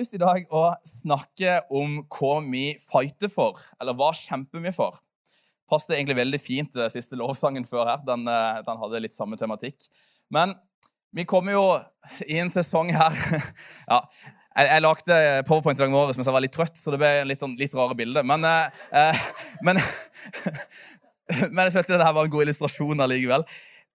lyst 0.00 0.16
i 0.16 0.20
dag 0.20 0.48
å 0.54 0.64
snakke 0.86 1.60
om 1.76 2.00
hva 2.08 2.40
vi 2.46 2.64
fighter 2.90 3.30
for, 3.32 3.60
eller 3.80 3.96
hva 3.98 4.10
kjemper 4.16 4.62
vi 4.64 4.72
for. 4.74 4.96
Passet 5.70 5.94
egentlig 5.94 6.18
veldig 6.18 6.40
fint 6.42 6.74
den 6.74 6.92
siste 6.92 7.18
lovsangen 7.18 7.66
før 7.68 7.86
her. 7.92 8.02
Den, 8.06 8.26
eh, 8.28 8.60
den, 8.66 8.80
hadde 8.80 9.02
litt 9.04 9.14
samme 9.14 9.38
tematikk. 9.38 9.86
Men 10.32 10.54
vi 11.14 11.26
kommer 11.28 11.54
jo 11.54 11.64
i 12.26 12.38
en 12.40 12.50
sesong 12.52 12.92
her 12.94 13.16
ja, 13.92 13.98
jeg, 14.56 14.66
jeg 14.66 14.82
lagde 14.82 15.18
powerpoint 15.46 15.78
i 15.78 15.82
dag 15.82 15.92
morges 15.92 16.18
mens 16.18 16.28
jeg 16.30 16.36
var 16.36 16.44
litt 16.44 16.54
trøtt, 16.54 16.78
så 16.78 16.94
det 16.94 17.00
ble 17.02 17.10
litt, 17.28 17.42
sånn, 17.42 17.56
litt 17.58 17.74
rare 17.76 17.96
bilder. 17.98 18.26
Men, 18.26 18.46
eh, 18.46 18.82
eh 19.02 19.22
men, 19.66 19.78
men, 21.52 21.64
jeg 21.66 21.76
følte 21.76 21.86
at 21.86 21.96
dette 21.98 22.14
var 22.16 22.26
en 22.26 22.34
god 22.34 22.46
illustrasjon 22.46 23.06
allikevel. 23.06 23.46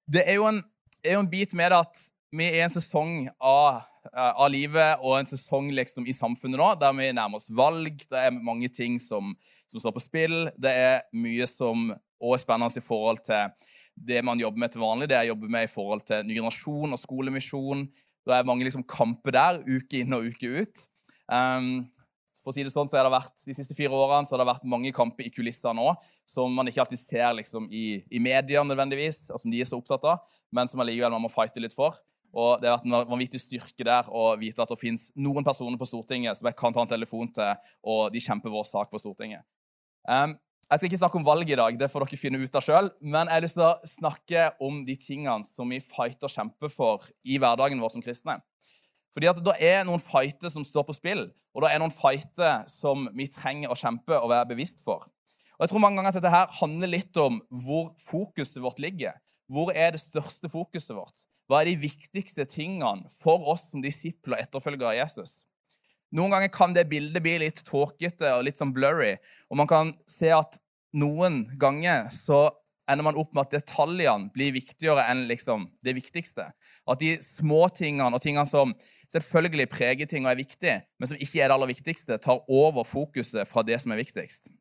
Det 0.06 0.24
er 0.28 0.40
jo 0.40 0.48
en, 0.52 0.62
er 1.04 1.18
jo 1.18 1.26
en 1.26 1.32
bit 1.32 1.56
med 1.58 1.74
det 1.74 1.82
at 1.82 2.02
vi 2.36 2.48
er 2.52 2.60
i 2.60 2.64
en 2.66 2.74
sesong 2.74 3.26
av, 3.40 3.82
eh, 3.82 3.92
av, 4.14 4.48
livet 4.52 5.02
og 5.02 5.18
en 5.20 5.30
sesong 5.30 5.72
liksom 5.74 6.08
i 6.08 6.16
samfunnet 6.16 6.60
nå 6.60 6.68
der 6.82 6.94
vi 6.98 7.12
nærmer 7.16 7.40
oss 7.40 7.50
valg. 7.54 8.04
Det 8.10 8.20
er 8.20 8.36
mange 8.36 8.70
ting 8.74 9.00
som, 9.02 9.34
som 9.72 9.82
står 9.82 9.96
på 9.96 10.04
spill. 10.04 10.38
Det 10.58 10.72
er 10.72 11.02
mye 11.16 11.48
som 11.50 11.90
også 11.92 12.38
er 12.38 12.44
spennende 12.44 12.82
i 12.82 12.86
forhold 12.86 13.24
til 13.26 13.72
det 13.96 14.22
man 14.28 14.40
jobber 14.42 14.64
med 14.64 14.74
til 14.74 14.84
vanlig. 14.84 15.10
Det 15.10 15.20
jeg 15.22 15.32
jobber 15.34 15.56
med 15.58 15.68
i 15.68 15.72
forhold 15.72 16.06
til 16.08 16.26
ny 16.28 16.38
generasjon 16.38 16.96
og 16.96 17.02
skolemisjon. 17.02 17.86
Det 18.26 18.34
er 18.36 18.48
mange 18.48 18.66
liksom, 18.66 18.86
kamper 18.90 19.36
der, 19.36 19.60
uke 19.66 20.02
inn 20.02 20.16
og 20.18 20.30
uke 20.32 20.64
ut. 20.64 20.88
Um, 21.32 21.86
for 22.46 22.54
å 22.54 22.56
si 22.56 22.62
det 22.66 22.70
sånn, 22.74 22.90
så 22.90 23.00
har 23.00 23.08
det 23.08 23.16
vært, 23.16 23.40
De 23.42 23.56
siste 23.58 23.74
fire 23.74 23.94
årene 23.98 24.30
så 24.30 24.36
har 24.36 24.44
det 24.44 24.52
vært 24.52 24.68
mange 24.70 24.92
kamper 24.94 25.26
i 25.26 25.32
kulissene 25.34 25.82
òg, 25.82 26.02
som 26.30 26.52
man 26.54 26.70
ikke 26.70 26.84
alltid 26.84 27.02
ser 27.02 27.32
liksom, 27.40 27.66
i, 27.74 28.04
i 28.14 28.22
media 28.22 28.62
nødvendigvis, 28.62 29.32
og 29.34 29.42
som 29.42 29.54
de 29.54 29.62
er 29.64 29.70
så 29.70 29.80
opptatt 29.80 30.06
av, 30.06 30.36
men 30.54 30.70
som 30.70 30.84
allikevel 30.84 31.16
man 31.16 31.24
må 31.26 31.32
fighte 31.34 31.64
litt 31.64 31.74
for. 31.74 31.98
Og 32.36 32.62
Det 32.62 32.68
har 32.68 32.82
vært 32.82 32.88
en 32.90 33.12
vanvittig 33.14 33.40
styrke 33.40 33.86
der 33.88 34.10
å 34.12 34.34
vite 34.40 34.60
at 34.60 34.72
det 34.72 34.80
finnes 34.80 35.08
noen 35.16 35.46
personer 35.48 35.80
på 35.80 35.88
Stortinget 35.88 36.36
som 36.36 36.50
jeg 36.50 36.58
kan 36.60 36.76
ta 36.76 36.84
en 36.84 36.92
telefon 36.92 37.32
til, 37.32 37.70
og 37.88 38.10
de 38.12 38.24
kjemper 38.24 38.52
vår 38.52 38.68
sak 38.68 38.92
på 38.92 39.00
Stortinget. 39.00 39.46
Um, 40.04 40.36
jeg 40.66 40.82
skal 40.82 40.90
ikke 40.90 40.98
snakke 40.98 41.20
om 41.20 41.26
valget 41.26 41.54
i 41.54 41.60
dag, 41.60 41.78
det 41.80 41.92
får 41.94 42.04
dere 42.04 42.20
finne 42.20 42.42
ut 42.42 42.58
av 42.58 42.66
sjøl. 42.66 42.90
Men 43.00 43.30
jeg 43.30 43.38
har 43.38 43.46
lyst 43.46 43.58
til 43.60 43.68
å 43.68 43.88
snakke 43.88 44.46
om 44.66 44.82
de 44.88 44.98
tingene 45.00 45.48
som 45.48 45.72
vi 45.72 45.80
fighter 45.80 46.28
og 46.28 46.34
kjemper 46.34 46.72
for 46.74 47.06
i 47.24 47.38
hverdagen 47.40 47.82
vår 47.82 47.94
som 47.94 48.04
kristne. 48.04 48.40
Fordi 49.16 49.30
at 49.32 49.44
Det 49.46 49.56
er 49.64 49.86
noen 49.88 50.02
fighter 50.04 50.52
som 50.52 50.66
står 50.66 50.84
på 50.90 50.98
spill, 50.98 51.30
og 51.56 51.64
det 51.64 51.70
er 51.72 51.80
noen 51.80 51.94
fighter 51.94 52.66
som 52.68 53.06
vi 53.16 53.30
trenger 53.32 53.72
å 53.72 53.78
kjempe 53.80 54.18
og 54.18 54.32
være 54.34 54.50
bevisst 54.52 54.82
for. 54.84 55.06
Og 55.56 55.64
jeg 55.64 55.72
tror 55.72 55.86
mange 55.86 56.02
ganger 56.02 56.12
at 56.12 56.18
dette 56.18 56.34
her 56.34 56.52
handler 56.60 56.92
litt 56.92 57.22
om 57.22 57.40
hvor 57.64 57.94
fokuset 58.10 58.60
vårt 58.60 58.82
ligger. 58.84 59.16
Hvor 59.48 59.72
er 59.72 59.94
det 59.96 60.02
største 60.02 60.52
fokuset 60.52 60.92
vårt? 60.98 61.24
Hva 61.46 61.62
er 61.62 61.70
de 61.70 61.78
viktigste 61.86 62.46
tingene 62.50 63.10
for 63.22 63.44
oss 63.52 63.70
som 63.70 63.84
disipler 63.84 64.38
og 64.38 64.42
etterfølgere 64.42 64.94
av 64.94 65.00
Jesus? 65.04 65.44
Noen 66.16 66.34
ganger 66.34 66.52
kan 66.54 66.74
det 66.74 66.88
bildet 66.90 67.24
bli 67.24 67.38
litt 67.42 67.62
tåkete 67.68 68.32
og 68.38 68.46
litt 68.48 68.60
sånn 68.60 68.74
blurry. 68.74 69.16
Og 69.52 69.60
man 69.60 69.70
kan 69.70 69.92
se 70.10 70.32
at 70.34 70.58
noen 70.96 71.44
ganger 71.60 72.08
så 72.14 72.48
ender 72.90 73.06
man 73.08 73.18
opp 73.18 73.34
med 73.34 73.48
at 73.48 73.56
detaljene 73.58 74.30
blir 74.34 74.54
viktigere 74.56 75.08
enn 75.10 75.26
liksom 75.30 75.68
det 75.86 75.96
viktigste. 75.98 76.48
At 76.86 77.02
de 77.02 77.16
små 77.22 77.66
tingene 77.74 78.14
og 78.14 78.22
tingene 78.24 78.46
som 78.50 78.76
selvfølgelig 79.12 79.70
preger 79.74 80.10
ting 80.10 80.26
og 80.26 80.34
er 80.34 80.42
viktige, 80.42 80.76
men 81.00 81.10
som 81.10 81.20
ikke 81.20 81.42
er 81.42 81.50
det 81.50 81.58
aller 81.58 81.74
viktigste, 81.74 82.20
tar 82.22 82.44
over 82.46 82.86
fokuset 82.88 83.50
fra 83.50 83.66
det 83.66 83.80
som 83.82 83.94
er 83.94 84.02
viktigst. 84.02 84.52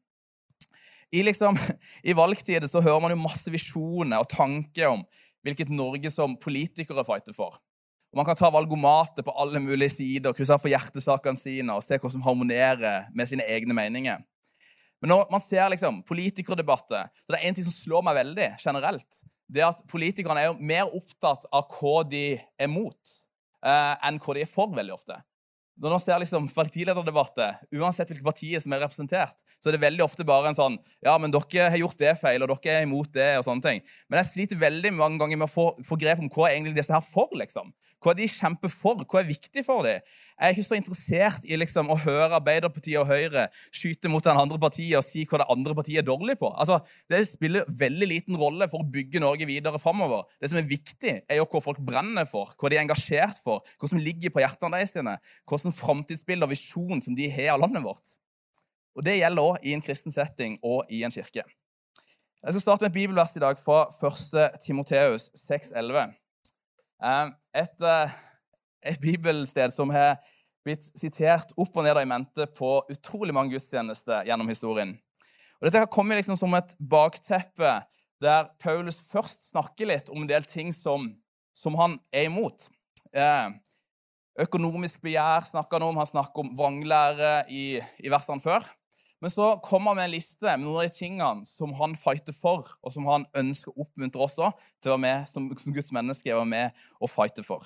I, 1.14 1.22
liksom, 1.22 1.58
i 2.02 2.16
valgtider 2.16 2.66
så 2.66 2.82
hører 2.82 3.02
man 3.04 3.14
jo 3.14 3.20
masse 3.22 3.52
visjoner 3.52 4.24
og 4.24 4.30
tanker 4.32 4.90
om 4.90 5.04
hvilket 5.44 5.72
Norge 5.72 6.10
som 6.12 6.36
politikere 6.40 7.04
fighter 7.06 7.36
for. 7.36 7.58
Og 8.14 8.20
Man 8.20 8.26
kan 8.28 8.38
ta 8.38 8.50
valgomater 8.50 9.26
på 9.26 9.34
alle 9.42 9.60
mulige 9.60 9.96
sider, 9.96 10.30
og 10.30 10.38
krysse 10.38 10.56
for 10.62 10.70
hjertesakene 10.70 11.40
sine 11.40 11.74
og 11.74 11.82
se 11.82 11.98
hva 11.98 12.10
som 12.12 12.22
harmonerer 12.22 13.10
med 13.14 13.26
sine 13.26 13.46
egne 13.50 13.74
meninger. 13.74 14.22
Men 15.02 15.10
når 15.10 15.26
man 15.34 15.42
ser 15.42 15.66
liksom, 15.68 15.98
politikerdebatter 16.06 17.10
så 17.12 17.28
Det 17.28 17.40
er 17.40 17.48
en 17.48 17.56
ting 17.56 17.66
som 17.66 17.74
slår 17.74 18.04
meg 18.06 18.14
veldig 18.22 18.48
generelt. 18.62 19.18
det 19.52 19.60
er 19.60 19.68
at 19.68 19.82
Politikerne 19.90 20.40
er 20.40 20.46
jo 20.46 20.56
mer 20.60 20.88
opptatt 20.94 21.44
av 21.52 21.66
hva 21.68 22.08
de 22.08 22.38
er 22.58 22.70
mot, 22.70 23.10
eh, 23.66 23.94
enn 24.06 24.18
hva 24.18 24.34
de 24.34 24.40
er 24.40 24.48
for. 24.48 24.72
veldig 24.72 24.94
ofte. 24.94 25.18
Når 25.74 25.90
man 25.90 26.02
ser 26.02 26.20
liksom 26.22 26.44
partilederdebatter, 26.54 27.56
uansett 27.74 28.10
hvilke 28.12 28.26
partier 28.28 28.62
som 28.62 28.74
er 28.76 28.84
representert, 28.84 29.40
så 29.58 29.68
er 29.68 29.74
det 29.74 29.82
veldig 29.82 30.04
ofte 30.04 30.26
bare 30.26 30.52
en 30.52 30.58
sånn 30.58 30.76
Ja, 31.02 31.16
men 31.18 31.34
dere 31.34 31.70
har 31.72 31.80
gjort 31.80 31.98
det 31.98 32.12
feil, 32.20 32.44
og 32.44 32.52
dere 32.52 32.76
er 32.76 32.86
imot 32.86 33.10
det, 33.16 33.32
og 33.40 33.46
sånne 33.48 33.64
ting. 33.64 33.82
Men 34.06 34.20
jeg 34.20 34.30
sliter 34.30 34.60
veldig 34.60 34.92
mange 34.94 35.18
ganger 35.18 35.40
med 35.40 35.48
å 35.48 35.50
få, 35.50 35.72
få 35.82 35.98
grep 35.98 36.22
om 36.22 36.30
hva 36.30 36.46
er 36.46 36.60
egentlig 36.60 36.76
disse 36.78 36.94
her 36.94 37.02
for, 37.02 37.34
liksom. 37.34 37.72
Hva 38.04 38.12
er 38.12 38.18
de 38.18 38.26
kjemper 38.28 38.68
for? 38.68 39.00
Hva 39.08 39.22
er 39.22 39.28
viktig 39.30 39.62
for 39.64 39.86
dem? 39.86 40.02
Jeg 40.34 40.44
er 40.44 40.52
ikke 40.52 40.66
så 40.66 40.76
interessert 40.76 41.46
i 41.48 41.56
liksom, 41.56 41.88
å 41.88 41.96
høre 42.02 42.36
Arbeiderpartiet 42.36 42.98
og 43.00 43.08
Høyre 43.08 43.46
skyte 43.72 44.10
mot 44.12 44.24
den 44.26 44.36
andre 44.36 44.58
partiet 44.60 44.98
og 44.98 45.06
si 45.06 45.22
hva 45.24 45.40
det 45.40 45.46
andre 45.54 45.76
partiet 45.78 46.02
er 46.02 46.06
dårlig 46.06 46.36
på. 46.40 46.50
Altså, 46.52 46.82
Det 47.08 47.22
spiller 47.30 47.64
veldig 47.66 48.08
liten 48.10 48.36
rolle 48.36 48.68
for 48.68 48.84
å 48.84 48.88
bygge 48.92 49.22
Norge 49.24 49.48
videre 49.48 49.80
framover. 49.80 50.28
Det 50.36 50.52
som 50.52 50.60
er 50.60 50.68
viktig, 50.68 51.14
er 51.24 51.40
jo 51.40 51.48
hva 51.48 51.62
folk 51.64 51.80
brenner 51.80 52.28
for, 52.28 52.52
hva 52.60 52.70
de 52.70 52.78
er 52.78 52.84
engasjert 52.84 53.40
for, 53.46 53.64
hva 53.80 53.90
som 53.90 54.02
ligger 54.02 54.34
på 54.34 54.44
hjertene 54.44 54.82
deres, 54.82 54.92
hvordan 55.64 55.78
framtidsbilde 55.78 56.46
og 56.46 56.52
visjon 56.52 57.02
som 57.02 57.16
de 57.16 57.28
har 57.32 57.54
av 57.54 57.64
landet 57.64 57.84
vårt. 57.84 58.14
Og 58.94 59.04
Det 59.04 59.18
gjelder 59.18 59.42
òg 59.42 59.64
i 59.66 59.74
en 59.74 59.82
kristen 59.82 60.12
setting 60.12 60.58
og 60.62 60.84
i 60.88 61.02
en 61.02 61.10
kirke. 61.10 61.42
Jeg 62.44 62.52
skal 62.52 62.60
starte 62.60 62.84
med 62.84 62.90
et 62.90 63.00
bibelvers 63.00 63.32
i 63.36 63.40
dag 63.40 63.58
fra 63.58 63.86
1. 63.88 64.60
Timoteus 64.60 65.30
6,11. 65.34 66.12
Eh, 67.02 67.30
et, 67.54 67.82
eh, 67.82 68.10
et 68.84 69.00
bibelsted 69.00 69.72
som 69.72 69.90
har 69.90 70.20
blitt 70.64 70.84
sitert 70.96 71.52
opp 71.56 71.76
og 71.76 71.84
ned 71.84 71.96
i 72.00 72.04
mente 72.04 72.46
på 72.46 72.84
utrolig 72.90 73.34
mange 73.34 73.50
gudstjenester 73.50 74.24
gjennom 74.28 74.48
historien. 74.48 74.94
Og 75.60 75.66
Dette 75.66 75.78
har 75.78 75.90
kommet 75.90 76.20
liksom 76.20 76.36
som 76.36 76.54
et 76.54 76.76
bakteppe 76.78 77.82
der 78.20 78.48
Paulus 78.60 79.02
først 79.10 79.50
snakker 79.50 79.88
litt 79.88 80.08
om 80.12 80.22
en 80.22 80.28
del 80.28 80.44
ting 80.44 80.72
som, 80.72 81.14
som 81.56 81.74
han 81.74 81.98
er 82.12 82.28
imot. 82.28 82.68
Eh, 83.12 83.50
Økonomisk 84.40 85.02
begjær 85.04 85.44
snakker 85.46 85.78
han 85.78 85.92
om. 85.92 86.00
Han 86.00 86.08
snakker 86.10 86.42
om 86.42 86.54
vranglære 86.58 87.44
i, 87.52 87.78
i 88.02 88.10
versene 88.10 88.42
før. 88.42 88.66
Men 89.22 89.30
så 89.30 89.54
kommer 89.64 89.92
han 89.92 90.00
med 90.00 90.08
en 90.08 90.14
liste 90.16 90.44
med 90.44 90.64
noen 90.66 90.82
av 90.82 90.88
de 90.88 90.96
tingene 90.96 91.46
som 91.48 91.70
han 91.78 91.94
fighter 91.96 92.34
for, 92.36 92.66
og 92.84 92.92
som 92.92 93.06
han 93.08 93.24
ønsker 93.40 93.70
å 93.72 93.86
oppmuntre 93.86 94.20
også 94.26 94.50
til 94.82 94.90
å 94.90 94.96
være 94.96 95.04
med 95.06 95.30
som, 95.30 95.46
som 95.56 95.72
Guds 95.72 95.94
menneske 95.96 96.28
være 96.28 96.50
med 96.50 96.84
og 96.98 97.12
fighte 97.12 97.46
for. 97.46 97.64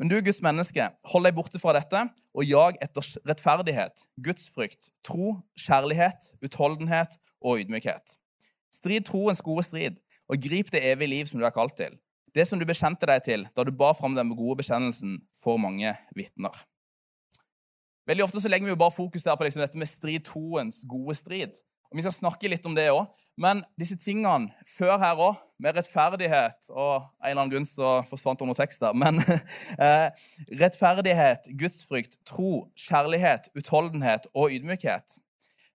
Men 0.00 0.10
du, 0.10 0.16
Guds 0.24 0.40
menneske, 0.42 0.88
hold 1.12 1.28
deg 1.28 1.36
borte 1.36 1.60
fra 1.62 1.76
dette 1.76 2.00
og 2.32 2.48
jag 2.48 2.80
etter 2.82 3.06
rettferdighet, 3.28 4.02
gudsfrykt, 4.26 4.90
tro, 5.06 5.36
kjærlighet, 5.60 6.32
utholdenhet 6.42 7.14
og 7.44 7.62
ydmykhet. 7.62 8.16
Strid 8.74 9.06
troens 9.06 9.44
gode 9.44 9.68
strid, 9.68 10.00
og 10.26 10.40
grip 10.42 10.72
det 10.72 10.82
evige 10.88 11.12
liv 11.12 11.28
som 11.30 11.38
du 11.38 11.46
er 11.46 11.54
kalt 11.54 11.76
til 11.78 11.94
det 12.34 12.46
som 12.48 12.60
du 12.60 12.66
bekjente 12.68 13.08
deg 13.08 13.24
til 13.26 13.46
da 13.56 13.64
du 13.64 13.72
ba 13.76 13.92
fram 13.96 14.16
den 14.16 14.32
gode 14.36 14.60
bekjennelsen 14.62 15.20
for 15.42 15.60
mange 15.60 15.94
vitner. 16.16 16.54
Veldig 18.08 18.24
ofte 18.24 18.40
så 18.42 18.50
legger 18.50 18.66
vi 18.66 18.74
jo 18.74 18.80
bare 18.80 18.94
fokus 18.94 19.22
der 19.26 19.36
på 19.38 19.46
liksom 19.46 19.62
dette 19.62 19.78
med 19.78 19.90
strid 19.90 20.24
troens 20.26 20.82
gode 20.90 21.14
strid. 21.14 21.60
Og 21.92 21.96
Vi 21.96 22.02
skal 22.02 22.14
snakke 22.16 22.48
litt 22.48 22.66
om 22.66 22.74
det 22.74 22.88
òg. 22.90 23.04
Men 23.40 23.62
disse 23.80 23.96
tingene 24.00 24.50
før 24.68 24.98
her 25.00 25.20
òg, 25.20 25.40
med 25.62 25.76
rettferdighet 25.76 26.72
og 26.72 27.04
En 27.22 27.30
eller 27.30 27.42
annen 27.44 27.52
grunn 27.52 27.68
så 27.68 28.00
forsvant 28.08 28.40
det 28.40 28.48
noen 28.48 28.58
tekst 28.58 28.80
der. 28.82 28.96
Men 28.98 29.20
eh, 29.84 30.08
rettferdighet, 30.60 31.52
gudsfrykt, 31.60 32.18
tro, 32.28 32.66
kjærlighet, 32.88 33.52
utholdenhet 33.54 34.26
og 34.34 34.50
ydmykhet 34.56 35.20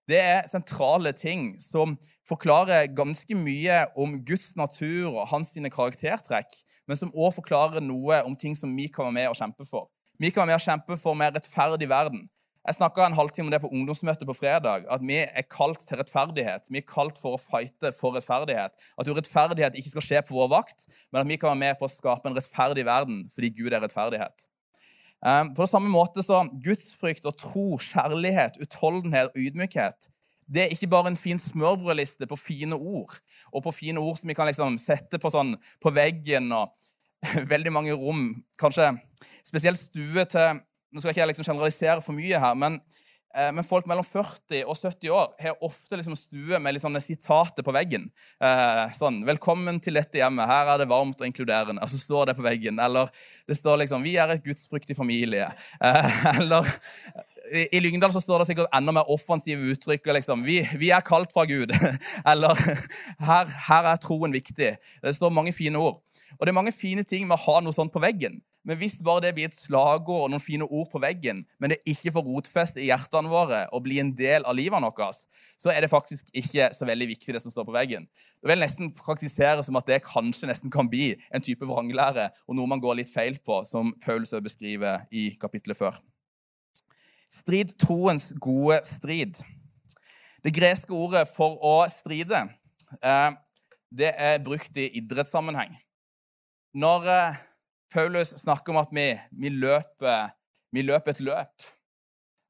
det 0.08 0.18
er 0.20 0.48
sentrale 0.48 1.12
ting 1.12 1.50
som 1.60 1.98
forklarer 2.28 2.88
ganske 2.96 3.36
mye 3.36 3.82
om 3.98 4.16
Guds 4.24 4.54
natur 4.56 5.12
og 5.12 5.28
hans 5.28 5.52
sine 5.52 5.70
karaktertrekk, 5.72 6.56
men 6.88 6.96
som 6.96 7.12
òg 7.12 7.34
forklarer 7.36 7.84
noe 7.84 8.22
om 8.24 8.36
ting 8.36 8.56
som 8.56 8.72
vi 8.76 8.88
kan 8.88 9.08
være 9.08 9.18
med 9.18 9.30
og 9.32 9.38
kjempe 9.38 9.68
for. 9.68 9.90
Vi 10.18 10.32
kan 10.32 10.42
være 10.42 10.54
med 10.54 10.60
og 10.60 10.64
kjempe 10.64 10.98
for 11.00 11.18
mer 11.18 11.34
rettferdig 11.36 11.90
verden. 11.90 12.24
Jeg 12.68 12.76
snakka 12.76 13.06
en 13.06 13.16
halvtime 13.16 13.48
om 13.48 13.52
det 13.52 13.60
på 13.62 13.70
ungdomsmøtet 13.72 14.28
på 14.28 14.34
fredag. 14.36 14.82
At 14.92 15.00
vi 15.00 15.22
er 15.22 15.44
kalt 15.48 15.80
til 15.88 15.96
rettferdighet. 15.96 16.66
Vi 16.68 16.82
er 16.82 16.88
kalt 16.88 17.16
for 17.20 17.36
å 17.36 17.40
fighte 17.40 17.94
for 17.96 18.12
rettferdighet. 18.16 18.74
At 19.00 19.08
urettferdighet 19.08 19.78
ikke 19.78 19.92
skal 19.94 20.04
skje 20.04 20.20
på 20.28 20.36
vår 20.36 20.50
vakt, 20.52 20.84
men 21.08 21.22
at 21.22 21.30
vi 21.30 21.38
kan 21.40 21.54
være 21.54 21.62
med 21.62 21.78
på 21.80 21.88
å 21.88 21.92
skape 21.92 22.28
en 22.28 22.36
rettferdig 22.36 22.84
verden 22.88 23.22
fordi 23.32 23.54
Gud 23.56 23.72
er 23.72 23.80
rettferdighet. 23.86 24.48
Ehm, 25.26 25.54
på 25.54 25.66
samme 25.66 25.90
måte 25.90 26.22
så 26.22 26.44
gudsfrykt 26.64 27.26
og 27.26 27.38
tro, 27.40 27.66
kjærlighet, 27.82 28.60
utholdenhet 28.62 29.32
og 29.32 29.42
ydmykhet 29.42 30.10
det 30.48 30.62
er 30.62 30.72
ikke 30.72 30.88
bare 30.88 31.10
en 31.12 31.16
fin 31.16 31.38
smørbrødliste 31.38 32.26
på 32.26 32.36
fine 32.36 32.76
ord, 32.76 33.12
og 33.52 33.62
på 33.62 33.72
fine 33.72 34.00
ord 34.00 34.16
som 34.16 34.28
vi 34.28 34.36
kan 34.36 34.48
liksom 34.48 34.78
sette 34.80 35.20
på, 35.20 35.30
sånn, 35.32 35.54
på 35.82 35.92
veggen 35.92 36.48
og 36.56 36.72
veldig 37.52 37.72
mange 37.74 37.96
rom. 37.96 38.30
Kanskje 38.60 38.94
spesielt 39.46 39.80
stue 39.80 40.24
til 40.30 40.64
Nå 40.88 41.02
skal 41.02 41.12
ikke 41.12 41.20
jeg 41.20 41.28
liksom 41.28 41.44
generalisere 41.44 42.00
for 42.00 42.16
mye 42.16 42.38
her, 42.40 42.54
men 42.56 42.78
eh, 42.78 43.02
men 43.54 43.66
folk 43.66 43.86
mellom 43.86 44.06
40 44.06 44.64
og 44.64 44.76
70 44.78 45.12
år 45.12 45.26
har 45.42 45.64
ofte 45.64 45.98
liksom 45.98 46.16
stue 46.16 46.58
med 46.58 46.74
litt 46.74 46.82
sånne 46.82 47.02
sitater 47.02 47.62
på 47.62 47.74
veggen. 47.76 48.08
Eh, 48.40 48.84
sånn 48.96 49.20
'Velkommen 49.26 49.80
til 49.84 49.94
dette 50.00 50.18
hjemmet. 50.18 50.48
Her 50.48 50.74
er 50.74 50.78
det 50.78 50.88
varmt 50.88 51.20
og 51.20 51.26
inkluderende.' 51.28 51.82
Og 51.82 51.90
så 51.92 52.00
står 52.00 52.26
det 52.26 52.36
på 52.36 52.46
veggen. 52.46 52.80
Eller 52.80 53.10
det 53.46 53.56
står 53.56 53.84
liksom 53.84 54.02
'Vi 54.02 54.16
er 54.16 54.32
et 54.32 54.44
gudsfryktig 54.44 54.96
familie'. 54.96 55.52
Eh, 55.80 56.38
eller 56.40 56.64
i 57.72 57.80
Lyngdal 57.80 58.12
så 58.12 58.20
står 58.20 58.42
det 58.42 58.50
sikkert 58.50 58.74
enda 58.76 58.92
mer 58.92 59.10
offensive 59.10 59.60
uttrykk. 59.72 60.06
liksom, 60.06 60.44
vi, 60.44 60.60
vi, 60.76 60.90
er 60.90 61.00
kalt 61.00 61.32
fra 61.32 61.44
Gud. 61.44 61.72
Eller 62.32 62.54
her, 63.18 63.46
her, 63.68 63.84
er 63.92 63.96
troen 63.96 64.32
viktig. 64.32 64.76
Det 65.02 65.14
står 65.14 65.30
mange 65.30 65.52
fine 65.52 65.78
ord. 65.78 66.02
Og 66.38 66.46
det 66.46 66.52
er 66.52 66.60
mange 66.60 66.72
fine 66.72 67.04
ting 67.04 67.26
med 67.26 67.38
å 67.38 67.44
ha 67.46 67.60
noe 67.60 67.72
sånt 67.72 67.92
på 67.92 68.02
veggen. 68.02 68.40
Men 68.68 68.76
hvis 68.76 68.98
bare 69.00 69.22
det 69.24 69.30
blir 69.32 69.48
et 69.48 69.56
slagord 69.56 70.26
og 70.26 70.32
noen 70.34 70.42
fine 70.44 70.66
ord 70.66 70.90
på 70.92 71.00
veggen, 71.00 71.40
men 71.56 71.72
det 71.72 71.78
ikke 71.88 72.12
får 72.12 72.26
rotfeste 72.26 72.82
i 72.82 72.90
hjertene 72.90 73.30
våre 73.32 73.62
og 73.72 73.80
bli 73.86 73.96
en 74.02 74.10
del 74.12 74.44
av 74.44 74.58
livet 74.58 74.84
vårt, 74.84 75.22
så 75.56 75.72
er 75.72 75.80
det 75.80 75.88
faktisk 75.88 76.28
ikke 76.36 76.68
så 76.76 76.84
veldig 76.88 77.08
viktig, 77.08 77.32
det 77.32 77.40
som 77.40 77.54
står 77.54 77.64
på 77.64 77.76
veggen. 77.78 78.04
Det 78.36 78.52
vil 78.52 78.60
nesten 78.60 78.92
praktisere 78.92 79.64
som 79.64 79.80
at 79.80 79.88
det 79.88 80.02
kanskje 80.04 80.50
nesten 80.52 80.72
kan 80.74 80.90
bli 80.92 81.14
en 81.32 81.44
type 81.44 81.64
vranglære 81.64 82.28
og 82.44 82.60
noe 82.60 82.68
man 82.68 82.84
går 82.84 83.00
litt 83.00 83.14
feil 83.14 83.40
på, 83.40 83.62
som 83.64 83.94
Paulus 84.04 84.36
beskriver 84.44 85.08
i 85.08 85.30
kapittelet 85.40 85.80
før. 85.80 85.96
Strid 87.32 87.72
troens 87.80 88.34
gode 88.36 88.82
strid. 88.84 89.40
Det 90.44 90.52
greske 90.54 90.92
ordet 90.92 91.24
for 91.32 91.56
å 91.64 91.76
stride 91.88 92.44
eh, 93.00 93.30
det 93.88 94.12
er 94.12 94.42
brukt 94.44 94.76
i 94.76 94.90
idrettssammenheng. 95.00 95.72
Når 96.76 97.08
eh, 97.08 97.38
Paulus 97.92 98.34
snakker 98.36 98.74
om 98.74 98.80
at 98.82 98.92
vi, 98.92 99.10
vi, 99.30 99.52
løper, 99.52 100.32
vi 100.74 100.84
løper, 100.84 101.14
et 101.14 101.24
løp. 101.24 101.68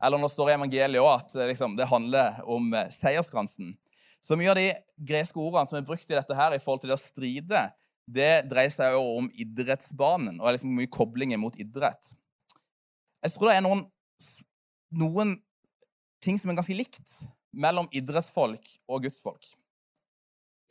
Eller 0.02 0.18
når 0.18 0.30
det 0.30 0.34
står 0.34 0.50
i 0.50 0.56
evangeliet 0.56 1.02
også 1.02 1.38
at 1.42 1.50
liksom, 1.50 1.76
det 1.78 1.90
handler 1.90 2.40
om 2.46 2.72
eh, 2.74 2.90
seierskransen. 2.94 3.74
Så 4.22 4.38
mye 4.38 4.50
av 4.50 4.58
de 4.58 4.70
greske 5.10 5.38
ordene 5.38 5.66
som 5.70 5.78
er 5.78 5.86
brukt 5.86 6.10
i 6.10 6.16
dette 6.16 6.34
her, 6.34 6.54
i 6.54 6.62
forhold 6.62 6.82
til 6.82 6.90
det 6.90 6.98
å 6.98 7.02
stride, 7.02 7.62
det 8.08 8.30
dreier 8.50 8.72
seg 8.72 8.94
jo 8.96 9.02
om 9.18 9.28
idrettsbanen 9.36 10.40
og 10.40 10.48
er 10.48 10.56
liksom 10.56 10.74
mye 10.74 10.90
koblinger 10.90 11.40
mot 11.40 11.54
idrett. 11.60 12.12
Jeg 13.22 13.34
tror 13.34 13.50
det 13.50 13.58
er 13.58 13.66
noen, 13.66 13.84
noen 14.96 15.36
ting 16.24 16.38
som 16.40 16.50
er 16.50 16.58
ganske 16.58 16.76
likt 16.76 17.18
mellom 17.54 17.88
idrettsfolk 17.94 18.70
og 18.88 19.04
gudsfolk. 19.06 19.50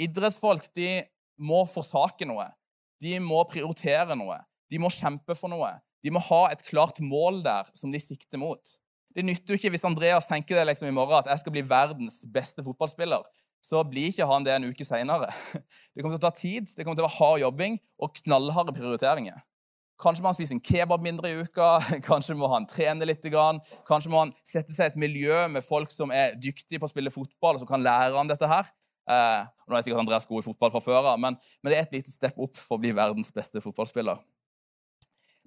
Idrettsfolk 0.02 0.68
de 0.78 0.90
må 1.38 1.64
forsake 1.70 2.28
noe. 2.28 2.50
De 3.02 3.18
må 3.22 3.40
prioritere 3.50 4.18
noe. 4.18 4.40
De 4.72 4.80
må 4.82 4.92
kjempe 4.94 5.36
for 5.38 5.52
noe. 5.52 5.72
De 6.04 6.14
må 6.14 6.22
ha 6.28 6.44
et 6.52 6.64
klart 6.68 7.00
mål 7.04 7.42
der 7.46 7.70
som 7.78 7.92
de 7.94 8.02
sikter 8.02 8.40
mot. 8.42 8.76
Det 9.18 9.26
nytter 9.26 9.54
jo 9.54 9.58
ikke 9.58 9.74
hvis 9.74 9.86
Andreas 9.88 10.28
tenker 10.30 10.60
det 10.60 10.68
liksom 10.70 10.90
i 10.90 10.94
morgen 10.94 11.18
at 11.18 11.30
jeg 11.32 11.42
skal 11.42 11.56
bli 11.56 11.66
verdens 11.66 12.22
beste 12.34 12.64
fotballspiller. 12.66 13.24
Så 13.66 13.82
blir 13.90 14.12
ikke 14.12 14.28
han 14.30 14.46
det 14.46 14.54
en 14.54 14.68
uke 14.70 14.86
seinere. 14.86 15.32
Det 15.94 16.04
kommer 16.04 16.14
til 16.14 16.22
å 16.22 16.28
ta 16.28 16.36
tid, 16.38 16.68
det 16.78 16.86
kommer 16.86 17.00
til 17.00 17.02
å 17.02 17.08
være 17.08 17.18
hard 17.18 17.40
jobbing 17.42 17.80
og 17.98 18.12
knallharde 18.20 18.76
prioriteringer. 18.76 19.40
Kanskje 19.98 20.22
må 20.22 20.30
han 20.30 20.38
spise 20.38 20.54
en 20.54 20.62
kebab 20.62 21.02
mindre 21.02 21.32
i 21.32 21.40
uka, 21.42 21.80
kanskje 22.06 22.36
må 22.38 22.52
han 22.52 22.68
trene 22.70 23.08
litt. 23.10 23.26
Kanskje 23.90 24.12
må 24.14 24.22
han 24.22 24.34
sette 24.46 24.76
seg 24.76 24.86
i 24.86 24.94
et 24.94 25.00
miljø 25.02 25.48
med 25.50 25.66
folk 25.66 25.90
som 25.90 26.14
er 26.14 26.38
dyktige 26.38 26.78
på 26.78 26.86
å 26.86 26.92
spille 26.92 27.14
fotball, 27.14 27.58
og 27.58 27.64
som 27.64 27.72
kan 27.72 27.82
lære 27.82 28.14
han 28.14 28.30
dette 28.30 28.52
her. 28.52 28.70
Eh, 29.10 29.42
nå 29.66 29.74
er 29.74 29.88
sikkert 29.88 30.04
Andreas 30.04 30.30
god 30.30 30.44
i 30.44 30.48
fotball 30.52 30.74
fra 30.76 30.84
før 30.84 31.14
men, 31.18 31.40
men 31.64 31.72
det 31.72 31.80
er 31.80 31.86
et 31.88 31.98
lite 31.98 32.14
step 32.14 32.38
opp 32.38 32.60
for 32.60 32.78
å 32.78 32.84
bli 32.84 32.94
verdens 32.94 33.34
beste 33.34 33.64
fotballspiller. 33.64 34.22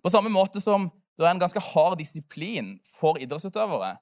På 0.02 0.12
samme 0.12 0.32
måte 0.32 0.62
som 0.62 0.88
det 1.18 1.26
er 1.26 1.34
en 1.34 1.42
ganske 1.42 1.60
hard 1.60 1.98
disiplin 2.00 2.78
for 2.96 3.20
idrettsutøvere, 3.20 3.94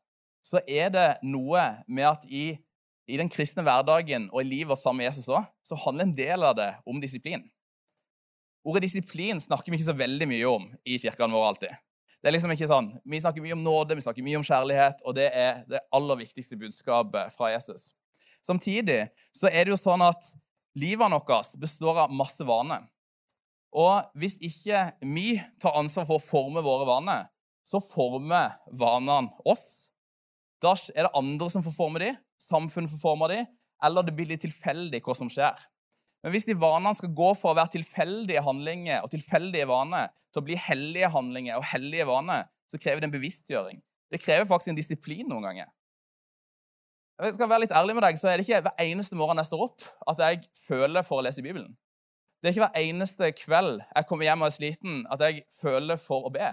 så 0.44 0.62
er 0.70 0.92
det 0.94 1.08
noe 1.26 1.64
med 1.90 2.06
at 2.06 2.26
i, 2.30 2.52
i 3.10 3.18
den 3.18 3.30
kristne 3.32 3.64
hverdagen 3.66 4.28
og 4.30 4.42
i 4.42 4.48
livet 4.48 4.70
vårt 4.70 4.82
sammen 4.82 5.02
med 5.02 5.10
Jesus 5.10 5.28
også, 5.28 5.42
så 5.66 5.80
handler 5.84 6.06
en 6.06 6.16
del 6.16 6.46
av 6.46 6.54
det 6.58 6.70
om 6.86 7.00
disiplin. 7.02 7.42
Ordet 8.68 8.84
disiplin 8.86 9.40
snakker 9.40 9.72
vi 9.72 9.78
ikke 9.78 9.90
så 9.90 9.96
veldig 9.98 10.28
mye 10.30 10.48
om 10.48 10.66
i 10.86 10.98
kirkene 11.00 11.34
våre 11.34 11.52
alltid. 11.52 11.74
Det 12.18 12.30
er 12.30 12.34
liksom 12.34 12.50
ikke 12.50 12.66
sånn, 12.68 12.88
Vi 13.06 13.20
snakker 13.22 13.42
mye 13.42 13.54
om 13.54 13.62
nåde, 13.62 13.94
vi 13.94 14.02
snakker 14.02 14.26
mye 14.26 14.40
om 14.40 14.46
kjærlighet, 14.46 15.02
og 15.06 15.14
det 15.14 15.28
er 15.30 15.62
det 15.70 15.84
aller 15.94 16.18
viktigste 16.18 16.58
budskapet 16.58 17.34
fra 17.34 17.52
Jesus. 17.52 17.92
Samtidig 18.42 19.06
så 19.34 19.50
er 19.50 19.64
det 19.64 19.74
jo 19.74 19.78
sånn 19.78 20.02
at 20.02 20.30
livet 20.78 21.14
vårt 21.14 21.54
består 21.58 22.04
av 22.04 22.14
masse 22.14 22.44
vaner. 22.46 22.86
Og 23.76 24.06
hvis 24.16 24.38
ikke 24.44 24.86
vi 25.04 25.36
tar 25.60 25.76
ansvar 25.76 26.06
for 26.08 26.16
å 26.16 26.24
forme 26.24 26.62
våre 26.64 26.86
vaner, 26.88 27.26
så 27.68 27.80
former 27.84 28.56
vanene 28.72 29.28
oss. 29.48 29.88
Da 30.62 30.72
er 30.94 31.06
det 31.06 31.16
andre 31.18 31.50
som 31.52 31.62
får 31.62 31.74
forme 31.76 32.00
dem, 32.02 32.20
samfunnet 32.40 32.90
får 32.94 33.02
forme 33.02 33.28
dem, 33.30 33.48
eller 33.84 34.06
det 34.06 34.14
blir 34.16 34.30
litt 34.30 34.42
tilfeldig 34.42 35.02
hva 35.04 35.14
som 35.14 35.28
skjer. 35.30 35.58
Men 36.24 36.34
hvis 36.34 36.48
de 36.48 36.56
vanene 36.58 36.96
skal 36.98 37.12
gå 37.14 37.28
for 37.38 37.52
å 37.52 37.58
være 37.58 37.76
tilfeldige 37.76 38.42
handlinger 38.42 39.04
og 39.04 39.12
tilfeldige 39.12 39.68
vaner 39.70 40.08
til 40.32 40.42
å 40.42 40.46
bli 40.48 40.56
hellige 40.58 41.10
handlinger 41.14 41.60
og 41.60 41.68
hellige 41.70 42.08
vaner, 42.08 42.48
så 42.68 42.80
krever 42.80 43.04
det 43.04 43.10
en 43.10 43.14
bevisstgjøring. 43.14 43.78
Det 44.10 44.22
krever 44.22 44.48
faktisk 44.48 44.72
en 44.72 44.80
disiplin 44.80 45.28
noen 45.28 45.46
ganger. 45.46 45.68
Jeg 47.18 47.34
skal 47.34 47.50
være 47.50 47.64
litt 47.64 47.74
ærlig 47.74 47.96
med 47.98 48.04
deg, 48.06 48.18
så 48.18 48.30
er 48.30 48.38
det 48.38 48.46
ikke 48.46 48.62
hver 48.66 48.82
eneste 48.82 49.18
morgen 49.18 49.40
jeg 49.40 49.48
står 49.50 49.64
opp, 49.68 49.86
at 50.10 50.20
jeg 50.22 50.42
føler 50.66 51.06
for 51.06 51.18
å 51.18 51.24
lese 51.26 51.42
Bibelen. 51.42 51.72
Det 52.38 52.48
er 52.48 52.54
ikke 52.54 52.66
hver 52.68 52.82
eneste 52.86 53.30
kveld 53.34 53.80
jeg 53.82 54.06
kommer 54.06 54.28
hjem 54.28 54.44
og 54.44 54.46
er 54.46 54.54
sliten, 54.54 55.00
at 55.10 55.22
jeg 55.26 55.42
føler 55.58 55.98
for 55.98 56.28
å 56.28 56.30
be. 56.30 56.52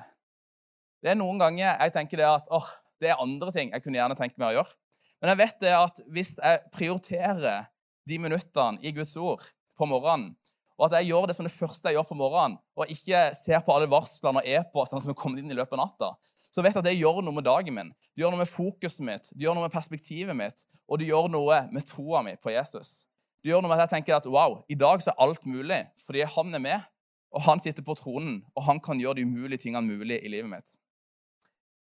Det 1.05 1.11
er 1.13 1.19
noen 1.19 1.37
ganger 1.37 1.67
jeg 1.67 1.93
tenker 1.93 2.21
det 2.21 2.25
at 2.25 2.49
oh, 2.53 2.69
det 3.01 3.11
er 3.11 3.21
andre 3.21 3.51
ting 3.53 3.69
jeg 3.69 3.83
kunne 3.83 3.99
gjerne 3.99 4.17
tenkt 4.17 4.39
meg 4.41 4.49
å 4.49 4.57
gjøre. 4.59 4.73
Men 5.21 5.31
jeg 5.31 5.41
vet 5.43 5.61
det 5.61 5.75
at 5.77 6.01
hvis 6.15 6.33
jeg 6.39 6.63
prioriterer 6.73 7.67
de 8.09 8.17
minuttene 8.21 8.81
i 8.81 8.93
Guds 8.95 9.13
ord 9.17 9.45
på 9.77 9.87
morgenen, 9.89 10.33
og 10.75 10.89
at 10.89 10.97
jeg 10.99 11.11
gjør 11.11 11.29
det 11.29 11.37
som 11.37 11.45
det 11.47 11.53
første 11.53 11.87
jeg 11.87 11.99
gjør 11.99 12.07
på 12.09 12.17
morgenen, 12.19 12.57
og 12.75 12.91
ikke 12.91 13.21
ser 13.37 13.61
på 13.63 13.75
alle 13.75 13.89
varslene 13.91 14.41
og 14.41 14.49
e-postene 14.57 15.03
som 15.03 15.13
er 15.13 15.19
kommet 15.19 15.43
inn 15.43 15.53
i 15.53 15.57
løpet 15.57 15.77
av 15.77 15.85
natta, 15.85 16.11
så 16.49 16.63
vet 16.63 16.73
jeg 16.73 16.81
at 16.81 16.87
det 16.89 16.97
gjør 16.97 17.21
noe 17.23 17.35
med 17.35 17.45
dagen 17.47 17.77
min. 17.77 17.93
Det 18.15 18.23
gjør 18.23 18.33
noe 18.33 18.41
med 18.41 18.51
fokuset 18.51 19.05
mitt, 19.05 19.29
det 19.31 19.45
gjør 19.45 19.57
noe 19.57 19.67
med 19.67 19.75
perspektivet 19.75 20.37
mitt, 20.37 20.65
og 20.89 20.99
det 20.99 21.09
gjør 21.09 21.29
noe 21.31 21.61
med 21.71 21.87
troa 21.87 22.21
mi 22.25 22.35
på 22.41 22.53
Jesus. 22.55 23.03
Det 23.45 23.51
gjør 23.51 23.61
noe 23.61 23.69
med 23.69 23.77
at 23.77 23.91
jeg 23.91 23.99
tenker 23.99 24.15
at 24.15 24.25
wow, 24.25 24.55
i 24.65 24.73
dag 24.73 25.03
så 25.03 25.11
er 25.11 25.19
alt 25.21 25.43
mulig 25.45 25.83
fordi 26.01 26.23
han 26.33 26.57
er 26.57 26.61
med, 26.63 26.85
og 27.29 27.43
han 27.45 27.59
sitter 27.61 27.85
på 27.85 27.93
tronen, 27.99 28.39
og 28.57 28.65
han 28.65 28.79
kan 28.81 28.97
gjøre 28.97 29.19
de 29.19 29.25
umulige 29.29 29.61
tingene 29.61 29.85
mulig 29.85 30.17
i 30.17 30.31
livet 30.33 30.49
mitt. 30.49 30.73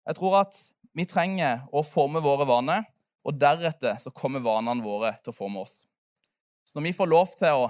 Jeg 0.07 0.21
tror 0.21 0.37
at 0.45 0.55
vi 0.95 1.03
trenger 1.11 1.65
å 1.75 1.83
forme 1.83 2.23
våre 2.23 2.47
vaner, 2.47 2.87
og 3.27 3.43
deretter 3.43 3.99
så 3.99 4.15
kommer 4.15 4.45
vanene 4.45 4.87
våre 4.87 5.17
til 5.19 5.35
å 5.35 5.35
forme 5.35 5.65
oss. 5.67 5.83
Så 6.63 6.79
når 6.79 6.87
vi 6.87 6.95
får 6.95 7.11
lov 7.11 7.35
til 7.35 7.65
å 7.65 7.67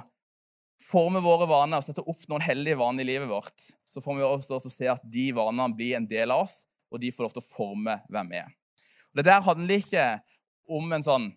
forme 0.85 1.25
våre 1.25 1.49
vaner 1.49 1.81
og 1.81 1.89
sette 1.89 2.05
opp 2.05 2.29
noen 2.29 2.45
hellige 2.45 2.77
vaner 2.77 3.07
i 3.07 3.09
livet 3.09 3.33
vårt, 3.33 3.71
så 3.89 4.05
får 4.05 4.21
vi 4.21 4.29
også 4.29 4.53
til 4.53 4.61
å 4.61 4.77
se 4.77 4.95
at 4.99 5.11
de 5.17 5.31
vanene 5.41 5.73
blir 5.81 5.97
en 5.97 6.12
del 6.12 6.37
av 6.37 6.45
oss, 6.45 6.67
og 6.93 7.01
de 7.01 7.09
får 7.15 7.25
lov 7.25 7.39
til 7.39 7.47
å 7.47 7.51
forme 7.57 8.01
hvem 8.12 8.37
vi 8.37 8.43
er. 8.45 8.53
Og 9.17 9.23
Det 9.23 9.31
der 9.33 9.49
handler 9.49 9.81
ikke 9.81 10.09
om 10.77 10.93
en 10.93 11.09
sånn 11.15 11.31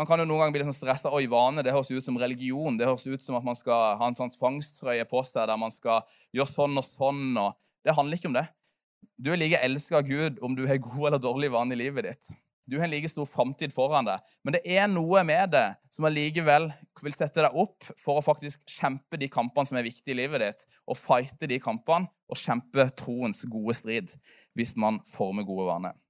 man 0.00 0.08
kan 0.08 0.22
jo 0.22 0.24
noen 0.24 0.46
ganger 0.46 0.54
bli 0.54 0.64
sånn 0.64 0.72
stressa. 0.72 1.10
Oi, 1.12 1.26
vane, 1.28 1.60
det 1.60 1.74
høres 1.74 1.90
ut 1.92 2.04
som 2.06 2.16
religion. 2.16 2.78
Det 2.80 2.86
høres 2.88 3.04
ut 3.04 3.20
som 3.20 3.36
at 3.36 3.44
man 3.44 3.58
skal 3.58 3.98
ha 4.00 4.06
en 4.08 4.16
sånn 4.16 4.32
tvangstrøye 4.32 5.04
på 5.10 5.20
seg 5.28 5.44
der 5.50 5.60
man 5.60 5.74
skal 5.74 6.06
gjøre 6.32 6.48
sånn 6.48 6.80
og 6.80 6.86
sånn. 6.86 7.26
og 7.36 7.58
Det 7.84 7.92
handler 7.98 8.16
ikke 8.16 8.30
om 8.30 8.38
det. 8.38 8.46
Du 9.20 9.28
er 9.28 9.36
like 9.36 9.60
elska 9.60 9.98
av 9.98 10.06
Gud 10.08 10.38
om 10.40 10.56
du 10.56 10.64
har 10.70 10.80
god 10.80 11.10
eller 11.10 11.20
dårlig 11.20 11.50
vane 11.52 11.76
i 11.76 11.82
livet 11.82 12.08
ditt. 12.08 12.30
Du 12.64 12.78
har 12.78 12.86
en 12.86 12.94
like 12.94 13.10
stor 13.12 13.28
framtid 13.28 13.74
foran 13.76 14.08
deg. 14.08 14.24
Men 14.40 14.56
det 14.56 14.62
er 14.72 14.88
noe 14.88 15.20
med 15.28 15.52
det 15.52 15.66
som 15.92 16.08
allikevel 16.08 16.70
vil 17.04 17.18
sette 17.18 17.44
deg 17.44 17.60
opp 17.60 17.92
for 18.00 18.22
å 18.22 18.24
faktisk 18.24 18.64
kjempe 18.72 19.20
de 19.20 19.28
kampene 19.28 19.68
som 19.68 19.76
er 19.76 19.84
viktige 19.84 20.16
i 20.16 20.20
livet 20.22 20.46
ditt, 20.46 20.64
og 20.88 20.96
fighte 20.96 21.50
de 21.50 21.60
kampene 21.60 22.08
og 22.30 22.40
kjempe 22.40 22.88
troens 22.96 23.44
gode 23.52 23.76
strid 23.76 24.16
hvis 24.56 24.72
man 24.80 25.02
former 25.12 25.44
gode 25.44 25.68
vaner. 25.68 26.00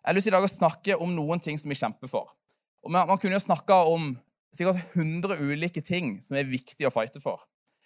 Jeg 0.00 0.10
har 0.10 0.18
lyst 0.18 0.30
i 0.30 0.34
dag 0.34 0.42
å 0.42 0.50
snakke 0.50 0.98
om 0.98 1.14
noen 1.14 1.42
ting 1.44 1.58
som 1.60 1.70
vi 1.70 1.78
kjemper 1.78 2.10
for. 2.10 2.34
Og 2.84 2.92
man, 2.92 3.08
man 3.10 3.20
kunne 3.20 3.36
jo 3.36 3.42
snakka 3.42 3.82
om 3.90 4.12
sikkert 4.56 4.80
100 4.96 5.38
ulike 5.40 5.82
ting 5.84 6.16
som 6.24 6.38
er 6.38 6.48
viktig 6.48 6.88
å 6.88 6.92
fighte 6.94 7.22
for. 7.22 7.44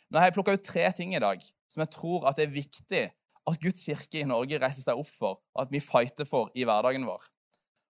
Men 0.09 0.21
jeg 0.21 0.31
har 0.31 0.37
plukka 0.37 0.55
ut 0.57 0.65
tre 0.65 0.87
ting 0.97 1.15
i 1.17 1.23
dag 1.23 1.43
som 1.73 1.83
jeg 1.83 1.93
tror 1.97 2.29
at 2.29 2.39
det 2.39 2.47
er 2.47 2.55
viktig 2.55 3.05
at 3.45 3.61
Guds 3.61 3.85
kirke 3.85 4.23
i 4.23 4.29
Norge 4.29 4.61
reiser 4.61 4.87
seg 4.87 5.01
opp 5.01 5.11
for, 5.11 5.41
og 5.53 5.65
at 5.67 5.73
vi 5.73 5.83
fighter 5.83 6.29
for 6.29 6.53
i 6.57 6.65
hverdagen 6.65 7.05
vår. 7.09 7.25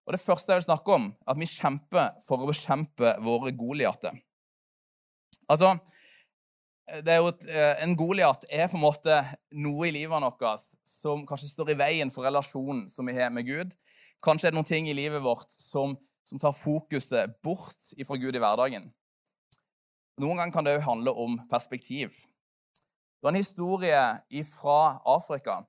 Og 0.04 0.16
Det 0.16 0.20
første 0.20 0.52
jeg 0.52 0.60
vil 0.60 0.66
snakke 0.66 0.96
om, 0.96 1.10
er 1.12 1.32
at 1.32 1.40
vi 1.40 1.48
kjemper 1.48 2.16
for 2.26 2.42
å 2.42 2.48
bekjempe 2.48 3.14
våre 3.24 3.52
Goliater. 3.56 4.16
Altså, 5.48 5.74
et, 6.88 7.08
eh, 7.08 7.82
En 7.82 7.94
Goliat 7.96 8.44
er 8.50 8.68
på 8.68 8.76
en 8.76 8.84
måte 8.84 9.38
noe 9.52 9.88
i 9.88 9.94
livet 9.94 10.20
vårt 10.20 10.64
som 10.84 11.24
kanskje 11.26 11.52
står 11.52 11.70
i 11.70 11.78
veien 11.78 12.10
for 12.10 12.24
relasjonen 12.24 12.88
som 12.88 13.06
vi 13.06 13.14
har 13.14 13.30
med 13.30 13.46
Gud. 13.46 13.74
Kanskje 14.22 14.48
er 14.48 14.50
det 14.50 14.58
noen 14.58 14.68
ting 14.68 14.88
i 14.88 14.96
livet 14.96 15.22
vårt 15.22 15.50
som 15.50 15.96
som 16.28 16.40
tar 16.40 16.56
fokuset 16.56 17.36
bort 17.44 17.90
fra 18.06 18.18
Gud 18.20 18.34
i 18.36 18.42
hverdagen. 18.42 18.88
Noen 20.22 20.38
ganger 20.38 20.54
kan 20.54 20.66
det 20.66 20.76
òg 20.78 20.86
handle 20.86 21.14
om 21.24 21.38
perspektiv. 21.50 22.14
Det 23.24 23.28
er 23.28 23.32
en 23.32 23.40
historie 23.40 24.44
fra 24.46 25.00
Afrika 25.08 25.62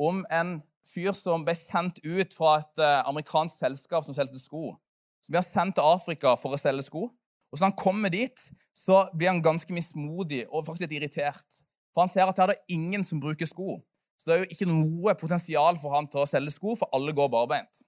om 0.00 0.22
en 0.32 0.60
fyr 0.88 1.12
som 1.16 1.44
ble 1.46 1.54
sendt 1.56 2.00
ut 2.04 2.34
fra 2.36 2.56
et 2.60 2.82
uh, 2.82 3.02
amerikansk 3.10 3.58
selskap 3.60 4.06
som 4.06 4.16
solgte 4.16 4.40
sko. 4.40 4.72
Som 5.22 5.36
ble 5.36 5.42
sendt 5.44 5.76
til 5.78 5.86
Afrika 5.86 6.34
for 6.40 6.54
å 6.54 6.60
selge 6.60 6.86
sko. 6.88 7.08
Og 7.52 7.58
så 7.58 7.68
han 7.68 7.76
kommer 7.76 8.10
dit, 8.12 8.46
så 8.74 9.04
blir 9.12 9.30
han 9.30 9.42
ganske 9.44 9.74
mismodig 9.74 10.46
og 10.48 10.64
faktisk 10.66 10.86
litt 10.86 11.02
irritert. 11.02 11.60
For 11.92 12.06
han 12.06 12.10
ser 12.10 12.30
at 12.30 12.38
her 12.40 12.50
er 12.50 12.56
det 12.56 12.76
ingen 12.78 13.04
som 13.04 13.20
bruker 13.20 13.46
sko. 13.46 13.76
Så 14.16 14.28
det 14.28 14.34
er 14.34 14.42
jo 14.44 14.54
ikke 14.54 14.70
noe 14.70 15.14
potensial 15.18 15.78
for 15.82 15.94
han 15.94 16.08
til 16.08 16.22
å 16.22 16.28
selge 16.30 16.54
sko, 16.54 16.76
for 16.78 16.90
alle 16.96 17.14
går 17.14 17.30
barbeint. 17.32 17.82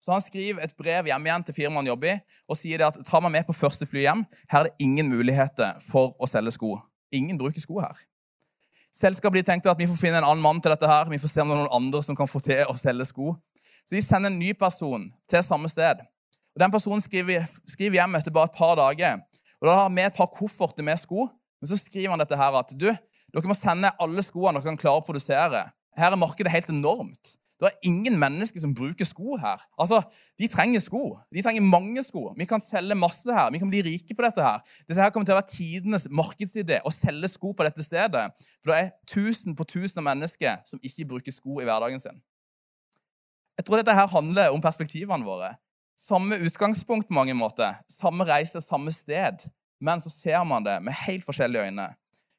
Så 0.00 0.12
han 0.14 0.22
skriver 0.22 0.62
et 0.62 0.76
brev 0.78 1.08
hjem 1.10 1.26
igjen 1.26 1.44
til 1.46 1.56
firmaet 1.56 1.82
han 1.82 1.90
jobber 1.90 2.12
i, 2.12 2.18
og 2.48 2.58
sier 2.58 2.84
at 2.86 3.00
ta 3.06 3.20
meg 3.24 3.34
med 3.34 3.48
på 3.48 3.56
første 3.56 3.86
fly 3.88 4.04
hjem. 4.04 4.22
Her 4.50 4.60
er 4.60 4.68
det 4.68 4.84
ingen 4.86 5.10
muligheter 5.10 5.80
for 5.84 6.14
å 6.18 6.28
selge 6.30 6.54
sko. 6.54 6.76
Ingen 7.14 7.40
bruker 7.40 7.62
sko 7.62 7.80
her. 7.82 7.98
Selskapet 8.94 9.42
de 9.42 9.46
tenkte 9.46 9.70
at 9.70 9.78
vi 9.78 9.86
får 9.86 9.98
finne 10.00 10.20
en 10.20 10.26
annen 10.26 10.42
mann 10.42 10.60
til 10.62 10.72
dette 10.72 10.88
her. 10.88 11.10
Vi 11.10 11.20
får 11.22 11.32
se 11.32 11.42
om 11.42 11.50
det 11.50 11.56
er 11.56 11.64
noen 11.64 11.76
andre 11.80 12.02
som 12.06 12.16
kan 12.18 12.30
få 12.30 12.40
til 12.42 12.62
å 12.66 12.76
selge 12.78 13.08
sko. 13.10 13.34
Så 13.86 13.96
de 13.96 14.02
sender 14.04 14.32
en 14.32 14.38
ny 14.40 14.52
person 14.58 15.06
til 15.30 15.44
samme 15.44 15.70
sted. 15.70 16.02
Og 16.54 16.62
Den 16.62 16.72
personen 16.74 17.02
skriver, 17.04 17.46
skriver 17.68 18.00
hjem 18.00 18.18
etter 18.18 18.34
bare 18.34 18.50
et 18.50 18.58
par 18.58 18.74
dager. 18.78 19.20
Og 19.60 19.68
Da 19.68 19.74
har 19.74 19.86
han 19.86 19.94
med 19.94 20.10
et 20.10 20.18
par 20.18 20.30
kofferter 20.34 20.82
med 20.82 20.98
sko. 20.98 21.28
Men 21.60 21.70
så 21.70 21.78
skriver 21.78 22.10
han 22.10 22.22
dette 22.22 22.38
her 22.38 22.58
at 22.58 22.74
du, 22.74 22.88
dere 22.90 23.50
må 23.50 23.56
sende 23.56 23.90
alle 24.00 24.22
skoene 24.22 24.58
dere 24.58 24.70
kan 24.70 24.80
klare 24.80 25.02
å 25.02 25.06
produsere. 25.06 25.64
Her 25.98 26.14
er 26.14 26.20
markedet 26.20 26.52
helt 26.52 26.70
enormt. 26.70 27.37
Det 27.58 27.66
er 27.66 27.88
ingen 27.90 28.14
mennesker 28.20 28.62
som 28.62 28.74
bruker 28.74 29.04
sko 29.04 29.36
her. 29.42 29.62
Altså, 29.80 30.02
De 30.38 30.46
trenger 30.48 30.78
sko. 30.80 31.18
De 31.34 31.42
trenger 31.42 31.64
mange 31.66 32.02
sko. 32.06 32.28
Vi 32.38 32.46
kan 32.46 32.62
selge 32.62 32.94
masse 32.94 33.34
her. 33.34 33.50
Vi 33.50 33.58
kan 33.58 33.70
bli 33.70 33.82
rike 33.82 34.14
på 34.14 34.22
dette 34.22 34.44
her. 34.44 34.62
Dette 34.86 35.02
her 35.02 35.10
kommer 35.10 35.26
til 35.26 35.34
å 35.34 35.40
være 35.40 35.50
tidenes 35.50 36.06
markedsidé 36.10 36.78
å 36.86 36.94
selge 36.94 37.32
sko 37.34 37.52
på 37.52 37.66
dette 37.66 37.82
stedet. 37.82 38.28
For 38.62 38.70
det 38.70 38.78
er 38.78 38.92
tusen 39.10 39.58
på 39.58 39.66
tusen 39.66 39.98
av 39.98 40.06
mennesker 40.06 40.62
som 40.70 40.82
ikke 40.82 41.08
bruker 41.10 41.34
sko 41.34 41.58
i 41.58 41.66
hverdagen 41.66 42.02
sin. 42.02 42.22
Jeg 43.58 43.66
tror 43.66 43.82
dette 43.82 43.94
her 43.94 44.06
handler 44.06 44.54
om 44.54 44.62
perspektivene 44.62 45.26
våre. 45.26 45.56
Samme 45.98 46.38
utgangspunkt 46.46 47.08
på 47.08 47.16
mange 47.16 47.34
måter. 47.34 47.74
Samme 47.90 48.22
reise, 48.28 48.62
samme 48.62 48.94
sted. 48.94 49.48
Men 49.82 50.02
så 50.02 50.10
ser 50.10 50.44
man 50.46 50.62
det 50.62 50.78
med 50.82 50.94
helt 51.06 51.26
forskjellige 51.26 51.66
øyne. 51.66 51.88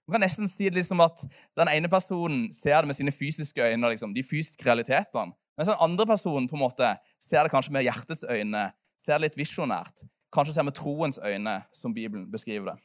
Man 0.09 0.15
kan 0.17 0.23
nesten 0.25 0.49
si 0.49 0.65
det 0.65 0.73
liksom 0.73 1.03
at 1.05 1.21
Den 1.53 1.69
ene 1.69 1.89
personen 1.89 2.47
ser 2.53 2.81
det 2.81 2.89
med 2.89 2.97
sine 2.97 3.11
fysiske 3.13 3.61
øyne, 3.61 3.91
liksom, 3.93 4.13
de 4.15 4.23
fysiske 4.25 4.65
realitetene. 4.65 5.35
Mens 5.57 5.69
den 5.69 5.77
andre 5.79 6.05
personen 6.09 6.47
på 6.49 6.55
en 6.57 6.63
måte 6.63 6.95
ser 7.21 7.43
det 7.43 7.51
kanskje 7.53 7.75
med 7.75 7.85
hjertets 7.85 8.23
øyne, 8.25 8.71
ser 8.97 9.19
det 9.19 9.27
litt 9.27 9.37
visjonært. 9.37 10.01
Kanskje 10.33 10.55
ser 10.55 10.65
med 10.65 10.73
troens 10.73 11.19
øyne, 11.21 11.59
som 11.73 11.93
Bibelen 11.93 12.25
beskriver 12.31 12.71
det. 12.71 12.75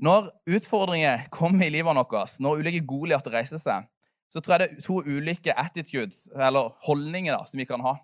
Når 0.00 0.30
utfordringer 0.56 1.26
kommer 1.30 1.66
i 1.66 1.74
livet 1.74 1.92
vårt, 1.98 2.40
når 2.40 2.62
ulike 2.62 2.80
Goliater 2.86 3.36
reiser 3.36 3.60
seg, 3.60 3.84
så 4.32 4.40
tror 4.40 4.56
jeg 4.56 4.62
det 4.62 4.78
er 4.78 4.86
to 4.86 5.02
ulike 5.04 5.58
attitudes, 5.60 6.24
eller 6.32 6.72
holdninger 6.86 7.36
da, 7.36 7.44
som 7.44 7.60
vi 7.60 7.68
kan 7.68 7.84
ha. 7.84 7.98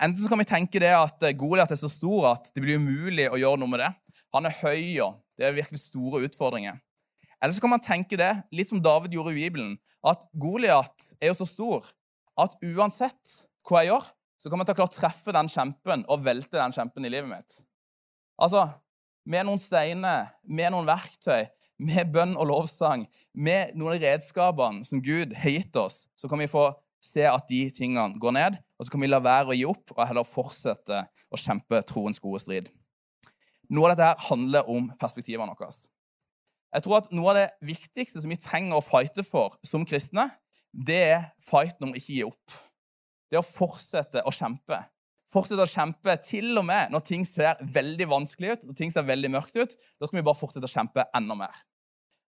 Enten 0.00 0.22
så 0.22 0.32
kan 0.32 0.40
vi 0.40 0.48
tenke 0.48 0.80
det 0.80 0.94
at 0.96 1.28
Goliat 1.36 1.70
er 1.70 1.80
så 1.80 1.92
stor 1.92 2.30
at 2.32 2.48
det 2.54 2.64
blir 2.64 2.80
umulig 2.80 3.28
å 3.28 3.36
gjøre 3.40 3.60
noe 3.60 3.74
med 3.76 3.84
det. 3.84 3.92
Han 4.34 4.48
er 4.48 4.56
høy, 4.62 5.00
og 5.04 5.20
det 5.36 5.46
er 5.46 5.56
virkelig 5.60 5.84
store 5.84 6.24
utfordringer. 6.24 6.80
Eller 7.44 7.52
så 7.52 7.60
kan 7.60 7.74
man 7.74 7.82
tenke 7.84 8.16
det, 8.16 8.30
litt 8.56 8.70
som 8.70 8.80
David 8.80 9.12
gjorde 9.12 9.34
i 9.34 9.42
Bibelen, 9.42 9.74
at 10.00 10.22
Goliat 10.40 11.10
er 11.20 11.28
jo 11.28 11.36
så 11.36 11.46
stor 11.48 11.84
at 12.40 12.56
uansett 12.64 13.34
hva 13.68 13.82
jeg 13.82 13.92
gjør, 13.92 14.06
så 14.40 14.48
kan 14.48 14.60
man 14.60 14.68
ta 14.68 14.74
klart 14.76 14.96
treffe 14.96 15.32
den 15.36 15.50
kjempen 15.52 16.06
og 16.08 16.24
velte 16.24 16.56
den 16.56 16.72
kjempen 16.72 17.04
i 17.04 17.12
livet 17.12 17.28
mitt. 17.28 17.58
Altså, 18.40 18.64
med 19.28 19.44
noen 19.44 19.60
steiner, 19.60 20.32
med 20.44 20.72
noen 20.72 20.88
verktøy, 20.88 21.44
med 21.84 22.10
bønn 22.14 22.34
og 22.40 22.48
lovsang, 22.48 23.04
med 23.36 23.76
noen 23.76 23.98
av 23.98 24.04
redskapene 24.06 24.84
som 24.88 25.04
Gud 25.04 25.36
har 25.36 25.52
gitt 25.52 25.76
oss, 25.80 26.06
så 26.16 26.30
kan 26.32 26.40
vi 26.40 26.48
få 26.48 26.70
se 27.04 27.26
at 27.28 27.48
de 27.50 27.66
tingene 27.76 28.20
går 28.20 28.36
ned, 28.36 28.56
og 28.80 28.86
så 28.86 28.94
kan 28.94 29.04
vi 29.04 29.12
la 29.12 29.20
være 29.20 29.52
å 29.52 29.58
gi 29.58 29.66
opp 29.68 29.92
og 29.96 30.06
heller 30.08 30.28
fortsette 30.28 31.04
å 31.28 31.40
kjempe 31.40 31.84
troens 31.88 32.22
gode 32.24 32.40
strid. 32.40 32.72
Noe 33.68 33.90
av 33.90 33.98
dette 33.98 34.28
handler 34.30 34.68
om 34.72 34.88
perspektivene 35.00 35.52
våre. 35.52 35.72
Jeg 36.74 36.82
tror 36.82 36.98
at 36.98 37.12
Noe 37.14 37.30
av 37.30 37.38
det 37.38 37.48
viktigste 37.62 38.22
som 38.22 38.32
vi 38.32 38.40
trenger 38.40 38.78
å 38.78 38.84
fighte 38.84 39.22
for 39.26 39.54
som 39.66 39.84
kristne, 39.86 40.26
det 40.74 41.02
er 41.12 41.28
fighten 41.44 41.86
om 41.86 41.94
å 41.94 41.98
ikke 41.98 42.16
gi 42.16 42.24
opp. 42.26 42.56
Det 43.30 43.38
å 43.38 43.46
fortsette 43.46 44.24
å 44.26 44.32
kjempe. 44.34 44.80
Fortsette 45.30 45.62
å 45.62 45.70
kjempe 45.70 46.16
til 46.22 46.50
og 46.58 46.66
med 46.66 46.90
når 46.92 47.04
ting 47.06 47.22
ser 47.26 47.60
veldig 47.62 48.08
vanskelig 48.10 48.52
ut, 48.52 48.66
når 48.68 48.78
ting 48.78 48.90
ser 48.94 49.06
veldig 49.06 49.30
mørkt 49.36 49.56
ut. 49.58 49.76
Da 49.98 50.08
skal 50.08 50.18
vi 50.18 50.26
bare 50.26 50.38
fortsette 50.38 50.66
å 50.66 50.74
kjempe 50.74 51.06
enda 51.14 51.36
mer. 51.38 51.62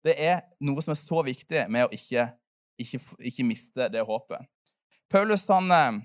Det 0.06 0.14
er 0.22 0.44
noe 0.62 0.84
som 0.86 0.94
er 0.94 1.00
så 1.02 1.24
viktig 1.25 1.66
med 1.74 1.88
å 1.88 1.94
ikke, 1.96 2.28
ikke, 2.82 3.02
ikke 3.32 3.48
miste 3.48 3.90
det 3.90 4.06
håpet. 4.06 4.46
Paulus 5.10 5.46
han, 5.50 5.72
eh, 5.74 5.98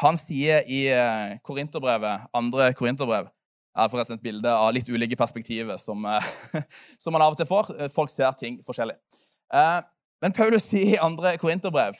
han 0.00 0.16
sier 0.20 0.64
i 0.64 0.86
eh, 0.92 1.36
Korinterbrevet, 1.44 2.30
andre 2.36 2.72
Korinterbrev 2.76 3.28
er 3.76 3.90
forresten 3.90 4.18
et 4.18 4.24
bilde 4.24 4.50
av 4.50 4.72
litt 4.74 4.88
ulike 4.90 5.18
perspektiver 5.18 5.78
som, 5.80 6.04
eh, 6.06 6.30
som 7.02 7.14
man 7.14 7.24
av 7.24 7.34
og 7.34 7.40
til 7.40 7.48
får. 7.50 7.74
Folk 7.94 8.12
ser 8.12 8.32
ting 8.40 8.60
forskjellig. 8.66 8.96
Men 10.20 10.34
Paulus 10.36 10.66
sier 10.68 10.94
i 10.94 11.02
andre 11.02 11.34
Korinterbrev 11.40 11.96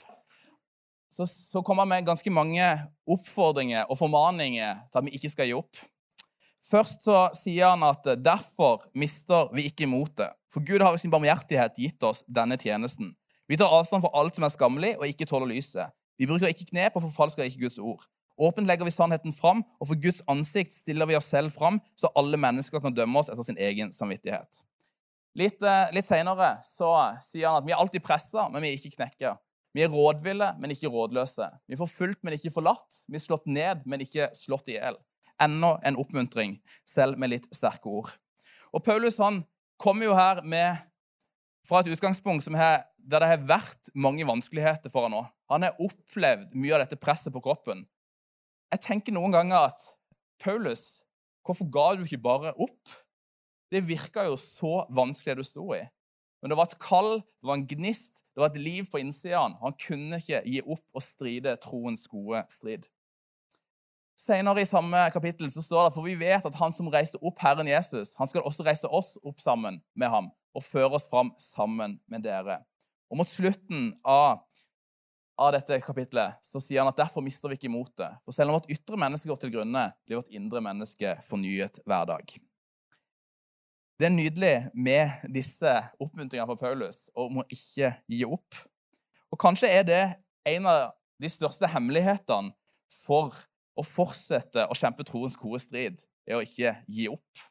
så, 1.10 1.26
så 1.26 1.62
kommer 1.66 1.82
han 1.82 1.90
med 1.90 2.06
ganske 2.06 2.30
mange 2.30 2.66
oppfordringer 3.10 3.88
og 3.90 3.98
formaninger 3.98 4.84
til 4.90 5.00
at 5.00 5.06
vi 5.08 5.16
ikke 5.18 5.32
skal 5.32 5.48
gi 5.48 5.56
opp. 5.58 5.80
Først 6.70 7.02
så 7.02 7.24
sier 7.34 7.72
han 7.72 7.82
at 7.82 8.06
derfor 8.22 8.84
mister 8.94 9.48
vi 9.56 9.66
ikke 9.66 9.88
motet. 9.90 10.30
For 10.52 10.62
Gud 10.62 10.84
har 10.84 10.94
i 10.94 11.00
sin 11.02 11.10
barmhjertighet 11.10 11.80
gitt 11.82 12.06
oss 12.06 12.22
denne 12.30 12.58
tjenesten. 12.60 13.10
Vi 13.50 13.58
tar 13.58 13.72
avstand 13.74 14.04
for 14.04 14.14
alt 14.14 14.38
som 14.38 14.46
er 14.46 14.54
skammelig 14.54 14.92
og 15.00 15.08
ikke 15.08 15.26
tåler 15.26 15.50
lyset. 15.50 15.90
Vi 16.20 16.28
bruker 16.30 16.52
ikke 16.52 16.68
knep 16.70 16.94
og 16.94 17.08
forfalsker 17.08 17.48
ikke 17.48 17.64
Guds 17.64 17.80
ord. 17.82 18.04
Åpent 18.40 18.66
legger 18.66 18.88
vi 18.88 18.92
sannheten 18.94 19.34
fram, 19.36 19.60
og 19.80 19.90
for 19.90 20.00
Guds 20.00 20.22
ansikt 20.32 20.72
stiller 20.72 21.08
vi 21.10 21.16
oss 21.18 21.28
selv 21.28 21.52
fram, 21.52 21.76
så 21.98 22.08
alle 22.16 22.40
mennesker 22.40 22.80
kan 22.80 22.94
dømme 22.96 23.20
oss 23.20 23.28
etter 23.28 23.44
sin 23.44 23.60
egen 23.60 23.92
samvittighet. 23.92 24.62
Litt, 25.36 25.62
eh, 25.62 25.92
litt 25.94 26.08
senere 26.08 26.54
sier 26.64 27.46
han 27.46 27.60
at 27.60 27.66
vi 27.66 27.74
er 27.74 27.78
alltid 27.78 28.02
pressa, 28.02 28.48
men 28.48 28.64
vi 28.64 28.72
er 28.72 28.78
ikke 28.78 28.96
knekka. 28.96 29.36
Vi 29.76 29.84
er 29.84 29.92
rådville, 29.92 30.54
men 30.58 30.72
ikke 30.72 30.90
rådløse. 30.90 31.46
Vi 31.68 31.76
er 31.76 31.82
forfulgt, 31.82 32.24
men 32.24 32.34
ikke 32.34 32.50
forlatt. 32.54 33.04
Vi 33.06 33.20
er 33.20 33.22
slått 33.22 33.46
ned, 33.46 33.84
men 33.86 34.02
ikke 34.02 34.32
slått 34.34 34.72
i 34.72 34.78
hjel. 34.78 34.96
Enda 35.40 35.76
en 35.86 36.00
oppmuntring, 36.00 36.56
selv 36.88 37.20
med 37.20 37.30
litt 37.30 37.46
sterke 37.54 37.86
ord. 37.86 38.10
Og 38.74 38.82
Paulus 38.82 39.20
han 39.22 39.44
kommer 39.80 40.08
jo 40.08 40.16
her 40.16 40.42
med, 40.42 40.80
fra 41.68 41.84
et 41.84 41.92
utgangspunkt 41.92 42.42
som 42.42 42.56
er 42.56 42.86
der 42.98 43.22
det 43.22 43.28
har 43.30 43.46
vært 43.46 43.92
mange 43.94 44.26
vanskeligheter 44.26 44.90
for 44.90 45.06
han 45.06 45.14
nå. 45.14 45.22
Han 45.52 45.64
har 45.66 45.78
opplevd 45.82 46.54
mye 46.58 46.74
av 46.74 46.82
dette 46.82 46.98
presset 47.00 47.32
på 47.32 47.42
kroppen. 47.44 47.84
Jeg 48.70 48.84
tenker 48.84 49.14
noen 49.14 49.34
ganger 49.34 49.66
at 49.70 49.80
Paulus, 50.42 51.00
hvorfor 51.44 51.66
ga 51.74 51.86
du 51.98 52.04
ikke 52.06 52.22
bare 52.22 52.52
opp? 52.54 52.92
Det 53.70 53.82
virka 53.86 54.24
jo 54.28 54.36
så 54.38 54.84
vanskelig 54.94 55.34
det 55.34 55.42
du 55.42 55.46
sto 55.46 55.66
i. 55.74 55.82
Men 56.40 56.52
det 56.52 56.58
var 56.58 56.70
et 56.70 56.78
kall, 56.82 57.18
det 57.20 57.50
var 57.50 57.58
en 57.58 57.66
gnist, 57.68 58.22
det 58.34 58.42
var 58.42 58.52
et 58.52 58.62
liv 58.62 58.86
på 58.90 59.02
innsida. 59.02 59.42
Han 59.60 59.76
kunne 59.86 60.20
ikke 60.22 60.42
gi 60.46 60.62
opp 60.62 60.84
og 60.94 61.04
stride 61.04 61.56
troens 61.62 62.06
gode 62.10 62.44
strid. 62.54 62.86
Senere 64.20 64.62
i 64.62 64.68
samme 64.68 65.02
kapittel 65.14 65.50
så 65.52 65.62
står 65.64 65.88
det 65.88 65.94
for 65.94 66.06
vi 66.06 66.14
vet 66.20 66.44
at 66.46 66.58
han 66.60 66.74
som 66.76 66.90
reiste 66.92 67.18
opp 67.24 67.40
Herren 67.40 67.68
Jesus, 67.68 68.12
han 68.18 68.28
skal 68.28 68.44
også 68.44 68.66
reise 68.66 68.88
oss 68.88 69.14
opp 69.24 69.40
sammen 69.40 69.80
med 69.96 70.12
ham 70.12 70.30
og 70.54 70.64
føre 70.66 70.92
oss 70.98 71.08
fram 71.10 71.32
sammen 71.40 71.98
med 72.10 72.26
dere. 72.26 72.60
Og 73.10 73.18
mot 73.18 73.28
slutten 73.28 73.94
av, 74.06 74.44
av 75.40 75.54
dette 75.54 75.80
kapitlet 75.80 76.44
så 76.44 76.60
sier 76.60 76.82
han 76.82 76.90
at 76.90 76.98
derfor 77.00 77.24
mister 77.24 77.48
vi 77.48 77.56
ikke 77.56 77.72
motet. 77.72 78.18
For 78.26 78.36
selv 78.36 78.52
om 78.52 78.58
vårt 78.58 78.70
ytre 78.72 78.98
menneske 79.00 79.30
går 79.30 79.40
til 79.40 79.52
grunne, 79.54 79.86
blir 80.04 80.20
vårt 80.20 80.36
indre 80.36 80.60
menneske 80.64 81.16
fornyet 81.24 81.80
hver 81.88 82.08
dag. 82.12 82.34
Det 84.00 84.08
er 84.08 84.14
nydelig 84.14 84.54
med 84.72 85.28
disse 85.32 85.72
oppmuntringene 86.00 86.48
fra 86.48 86.60
Paulus 86.60 87.06
om 87.16 87.40
å 87.40 87.46
ikke 87.52 87.92
gi 88.08 88.22
opp. 88.24 88.56
Og 89.32 89.40
kanskje 89.40 89.68
er 89.68 89.84
det 89.88 90.02
en 90.48 90.68
av 90.68 90.94
de 91.20 91.28
største 91.28 91.68
hemmelighetene 91.68 92.54
for 93.04 93.36
å 93.76 93.84
fortsette 93.84 94.66
å 94.68 94.76
kjempe 94.76 95.04
troens 95.08 95.36
gode 95.40 95.60
strid, 95.62 96.00
er 96.28 96.38
å 96.38 96.44
ikke 96.44 96.74
gi 96.88 97.08
opp 97.12 97.44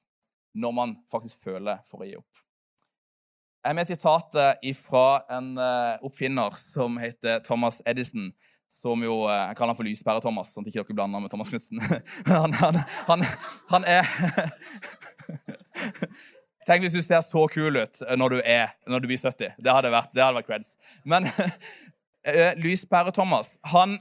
når 0.58 0.74
man 0.76 0.96
faktisk 1.10 1.42
føler 1.46 1.82
for 1.88 2.04
å 2.04 2.10
gi 2.10 2.18
opp. 2.18 2.49
Jeg 3.60 3.70
har 3.70 3.76
med 3.76 3.88
sitatet 3.90 4.78
fra 4.80 5.20
en 5.36 5.58
eh, 5.60 6.04
oppfinner 6.08 6.54
som 6.56 6.96
heter 6.98 7.42
Thomas 7.44 7.82
Edison. 7.86 8.32
Som 8.72 9.04
jo, 9.04 9.26
eh, 9.28 9.48
Jeg 9.50 9.58
kaller 9.58 9.74
han 9.74 9.76
for 9.76 9.88
Lyspære-Thomas, 9.88 10.54
sånn 10.54 10.64
at 10.64 10.70
ikke 10.72 10.86
dere 10.86 10.96
blander 10.96 11.20
med 11.20 11.32
Thomas 11.34 11.50
Knutsen. 11.52 11.82
Han, 12.30 12.54
han, 12.56 12.78
han, 13.10 13.26
han, 13.74 13.84
er 13.84 14.06
Tenk 16.70 16.86
hvis 16.86 16.96
du 16.96 17.02
ser 17.04 17.20
så 17.26 17.44
kul 17.52 17.82
ut 17.82 18.00
når 18.16 18.36
du, 18.36 18.38
er, 18.46 18.72
når 18.88 19.04
du 19.04 19.10
blir 19.10 19.20
70. 19.20 19.58
Det 19.60 19.74
hadde 19.76 19.92
vært, 19.92 20.14
det 20.14 20.24
hadde 20.24 20.38
vært 20.38 20.48
creds. 20.48 20.78
Men 21.04 21.28
eh, 22.30 22.56
Lyspære-Thomas 22.64 23.58
han, 23.74 23.98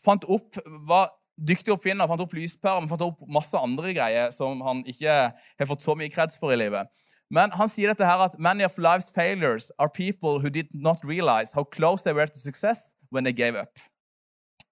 fant 0.00 0.24
opp 0.24 0.56
var 0.88 1.12
dyktig 1.36 1.74
oppfinner, 1.74 2.08
fant 2.08 2.24
opp 2.24 2.32
lyspærer, 2.38 2.80
men 2.80 2.88
fant 2.88 3.04
opp 3.04 3.20
masse 3.28 3.58
andre 3.58 3.92
greier 3.92 4.32
som 4.32 4.62
han 4.64 4.80
ikke 4.88 5.18
har 5.34 5.68
fått 5.68 5.84
så 5.84 5.98
mye 5.98 6.08
kreds 6.14 6.40
for 6.40 6.54
i 6.54 6.58
livet. 6.58 6.88
Men 7.30 7.52
han 7.52 7.68
sier 7.68 7.92
dette 7.92 8.06
her 8.08 8.22
at 8.24 8.38
many 8.40 8.64
of 8.64 8.78
life's 8.80 9.10
failures 9.12 9.68
are 9.78 9.92
people 9.92 10.40
who 10.40 10.48
did 10.48 10.72
not 10.72 11.04
realize 11.04 11.52
how 11.52 11.64
close 11.64 12.02
they 12.02 12.16
were 12.16 12.26
to 12.26 12.40
success 12.40 12.94
when 13.12 13.24
they 13.24 13.32
gave 13.32 13.58
up. 13.58 13.76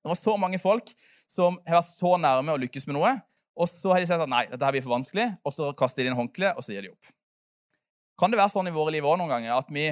Det 0.02 0.08
var 0.08 0.14
så 0.14 0.36
mange 0.36 0.58
folk 0.58 0.92
som 1.28 1.58
har 1.66 1.80
vært 1.80 1.98
så 1.98 2.16
nærme 2.20 2.54
å 2.54 2.60
lykkes 2.62 2.86
med 2.88 2.96
noe, 2.96 3.12
og 3.56 3.68
så 3.68 3.92
har 3.92 4.00
de 4.00 4.08
sett 4.08 4.22
at 4.22 4.30
nei, 4.30 4.44
dette 4.48 4.62
her 4.64 4.74
blir 4.76 4.84
for 4.84 4.94
vanskelig, 4.94 5.30
og 5.44 5.52
så 5.52 5.70
kaster 5.76 6.04
de 6.04 6.12
inn 6.12 6.18
håndkleet, 6.18 6.56
og 6.56 6.64
så 6.64 6.72
gir 6.72 6.86
de 6.86 6.92
opp. 6.92 7.12
Kan 8.20 8.32
det 8.32 8.38
være 8.40 8.52
sånn 8.54 8.70
i 8.70 8.74
våre 8.74 8.94
liv 8.94 9.04
også 9.04 9.20
noen 9.20 9.34
ganger 9.34 9.56
at 9.56 9.72
vi, 9.72 9.88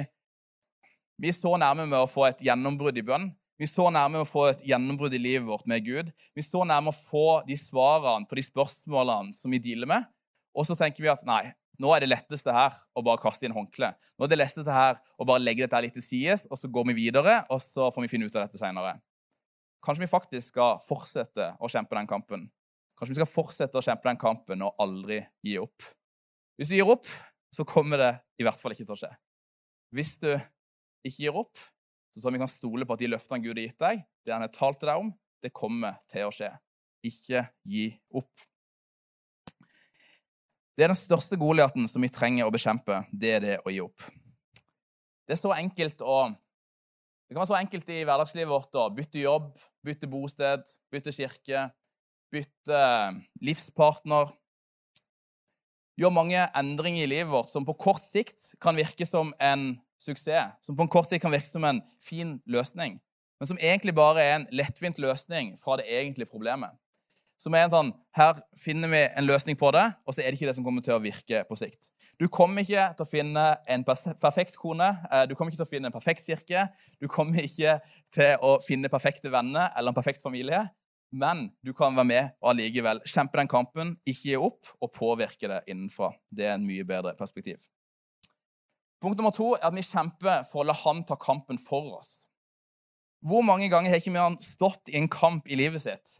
vi 1.21 1.29
er 1.29 1.35
så 1.37 1.51
nærme 1.61 1.85
med 1.89 1.99
å 1.99 2.09
få 2.09 2.29
et 2.29 2.41
gjennombrudd 2.45 2.97
i 2.97 3.05
bønn? 3.05 3.27
Vi 3.59 3.67
er 3.67 3.71
så 3.71 3.85
nærme 3.93 4.17
med 4.17 4.25
å 4.25 4.29
få 4.29 4.47
et 4.49 4.63
gjennombrudd 4.67 5.13
i 5.15 5.21
livet 5.21 5.45
vårt 5.47 5.67
med 5.69 5.85
Gud. 5.85 6.09
Vi 6.35 6.41
er 6.41 6.47
så 6.47 6.63
nærme 6.67 6.91
å 6.91 6.97
få 6.97 7.43
de 7.47 7.55
svarene 7.59 8.27
på 8.27 8.39
de 8.39 8.43
spørsmålene 8.43 9.35
som 9.35 9.53
vi 9.53 9.61
dealer 9.63 9.89
med. 9.91 10.09
Og 10.55 10.67
så 10.67 10.75
tenker 10.79 11.05
vi 11.05 11.11
at 11.11 11.23
nei, 11.27 11.53
nå 11.81 11.91
er 11.95 12.03
det 12.03 12.11
letteste 12.11 12.53
her 12.53 12.75
å 12.95 13.03
bare 13.05 13.21
kaste 13.21 13.47
inn 13.47 13.55
håndkle. 13.55 13.91
Nå 14.15 14.25
er 14.25 14.31
det 14.31 14.39
letteste 14.39 14.75
her 14.75 14.99
å 15.19 15.27
bare 15.27 15.43
legge 15.43 15.65
dette 15.65 15.81
litt 15.83 15.95
til 15.97 16.05
sides, 16.05 16.45
og 16.49 16.59
så 16.59 16.69
går 16.71 16.89
vi 16.91 16.97
videre, 17.05 17.41
og 17.51 17.61
så 17.63 17.89
får 17.93 18.05
vi 18.05 18.11
finne 18.11 18.29
ut 18.29 18.35
av 18.35 18.45
dette 18.45 18.59
seinere. 18.59 18.97
Kanskje 19.85 20.05
vi 20.05 20.09
faktisk 20.11 20.53
skal 20.53 20.79
fortsette 20.81 21.51
å 21.61 21.69
kjempe 21.69 21.97
den 21.97 22.09
kampen. 22.09 22.47
Kanskje 22.95 23.13
vi 23.13 23.19
skal 23.19 23.29
fortsette 23.29 23.77
å 23.77 23.85
kjempe 23.85 24.07
den 24.07 24.19
kampen 24.21 24.63
og 24.65 24.79
aldri 24.81 25.19
gi 25.45 25.59
opp. 25.61 25.85
Hvis 26.55 26.71
du 26.71 26.77
gir 26.77 26.89
opp, 26.89 27.07
så 27.53 27.67
kommer 27.67 27.99
det 28.01 28.11
i 28.39 28.45
hvert 28.47 28.59
fall 28.59 28.73
ikke 28.75 28.87
til 28.87 28.95
å 28.95 28.99
skje. 29.03 29.11
Hvis 29.95 30.15
du 30.21 30.31
ikke 30.31 31.27
gir 31.27 31.37
opp, 31.43 31.59
så 32.15 32.23
jeg 32.23 32.37
vi 32.37 32.39
kan 32.39 32.51
stole 32.51 32.87
på 32.87 32.95
at 32.95 33.01
de 33.03 33.11
løftene 33.11 33.43
Gud 33.43 33.57
har 33.59 33.65
gitt 33.65 33.81
deg, 33.83 34.03
det 34.23 34.33
han 34.33 34.43
har 34.45 34.53
talt 34.55 34.79
til 34.79 34.87
deg 34.87 35.03
om, 35.03 35.11
det 35.43 35.51
kommer 35.55 35.97
til 36.11 36.29
å 36.29 36.33
skje. 36.33 36.49
Ikke 37.05 37.43
gi 37.67 37.89
opp. 38.15 38.45
Det 40.75 40.83
er 40.83 40.91
den 40.91 40.99
største 40.99 41.37
Goliaten 41.39 41.87
som 41.87 42.03
vi 42.03 42.11
trenger 42.11 42.47
å 42.47 42.51
bekjempe. 42.51 42.99
Det 43.11 43.29
er 43.37 43.43
det 43.43 43.53
å 43.63 43.71
gi 43.71 43.79
opp. 43.83 44.03
Det 45.25 45.37
er 45.37 45.39
så 45.39 45.53
enkelt 45.55 46.03
å 46.03 46.17
Det 47.25 47.33
kan 47.33 47.41
være 47.41 47.49
så 47.49 47.57
enkelt 47.57 47.87
i 47.89 48.03
hverdagslivet 48.05 48.51
vårt 48.51 48.75
å 48.77 48.83
bytte 48.93 49.17
jobb, 49.17 49.47
bytte 49.81 50.05
bosted, 50.05 50.67
bytte 50.93 51.09
kirke, 51.15 51.63
bytte 52.29 52.81
livspartner. 53.41 54.29
Gjør 55.97 56.13
mange 56.13 56.43
endringer 56.53 57.07
i 57.07 57.09
livet 57.09 57.31
vårt 57.31 57.49
som 57.49 57.65
på 57.65 57.73
kort 57.81 58.03
sikt 58.05 58.51
kan 58.61 58.77
virke 58.77 59.07
som 59.09 59.33
en 59.41 59.71
suksess, 59.97 60.53
som 60.61 60.77
på 60.77 60.85
en 60.85 60.91
kort 60.91 61.09
sikt 61.09 61.23
kan 61.25 61.33
virke 61.33 61.49
som 61.49 61.65
en 61.65 61.81
fin 62.03 62.35
løsning, 62.45 62.99
men 63.39 63.49
som 63.49 63.57
egentlig 63.57 63.95
bare 63.97 64.21
er 64.21 64.35
en 64.35 64.47
lettvint 64.53 65.01
løsning 65.01 65.55
fra 65.57 65.79
det 65.81 65.89
egentlige 65.89 66.29
problemet. 66.29 66.77
Som 67.41 67.55
er 67.55 67.65
en 67.65 67.73
sånn 67.73 67.91
Her 68.15 68.37
finner 68.59 68.87
vi 68.91 69.01
en 69.03 69.27
løsning 69.27 69.57
på 69.59 69.69
det, 69.75 69.83
og 70.07 70.15
så 70.15 70.21
er 70.21 70.29
det 70.29 70.39
ikke 70.39 70.47
det 70.47 70.55
som 70.55 70.63
kommer 70.63 70.83
til 70.85 70.95
å 70.95 71.01
virke 71.03 71.41
på 71.49 71.57
sikt. 71.59 71.89
Du 72.15 72.29
kommer 72.31 72.63
ikke 72.63 72.85
til 72.95 73.03
å 73.03 73.09
finne 73.09 73.43
en 73.67 73.83
perfekt 73.83 74.55
kone, 74.55 74.87
eh, 75.11 75.25
du 75.27 75.35
kommer 75.35 75.51
ikke 75.51 75.59
til 75.59 75.67
å 75.67 75.73
finne 75.73 75.91
en 75.91 75.95
perfekt 75.95 76.29
kirke, 76.29 76.69
du 77.03 77.09
kommer 77.11 77.43
ikke 77.43 77.81
til 78.15 78.39
å 78.39 78.55
finne 78.63 78.91
perfekte 78.91 79.31
venner 79.33 79.67
eller 79.75 79.91
en 79.91 79.97
perfekt 79.97 80.23
familie, 80.23 80.63
men 81.11 81.49
du 81.63 81.73
kan 81.75 81.95
være 81.95 82.07
med 82.07 82.31
og 82.39 82.53
allikevel 82.53 83.03
kjempe 83.03 83.39
den 83.39 83.51
kampen, 83.51 83.93
ikke 84.07 84.29
gi 84.31 84.39
opp, 84.39 84.71
og 84.79 84.93
påvirke 84.95 85.51
det 85.51 85.61
innenfra. 85.67 86.13
Det 86.31 86.47
er 86.47 86.55
en 86.55 86.65
mye 86.67 86.87
bedre 86.87 87.15
perspektiv. 87.19 87.67
Punkt 89.03 89.19
nummer 89.19 89.35
to 89.35 89.53
er 89.57 89.67
at 89.67 89.75
vi 89.75 89.83
kjemper 89.85 90.47
for 90.47 90.63
å 90.63 90.69
la 90.69 90.75
han 90.85 91.03
ta 91.03 91.19
kampen 91.19 91.59
for 91.61 91.97
oss. 91.99 92.25
Hvor 93.25 93.43
mange 93.43 93.67
ganger 93.71 93.91
har 93.91 93.99
ikke 93.99 94.15
vi 94.15 94.45
stått 94.45 94.91
i 94.91 94.99
en 94.99 95.11
kamp 95.11 95.47
i 95.47 95.59
livet 95.59 95.83
sitt 95.83 96.15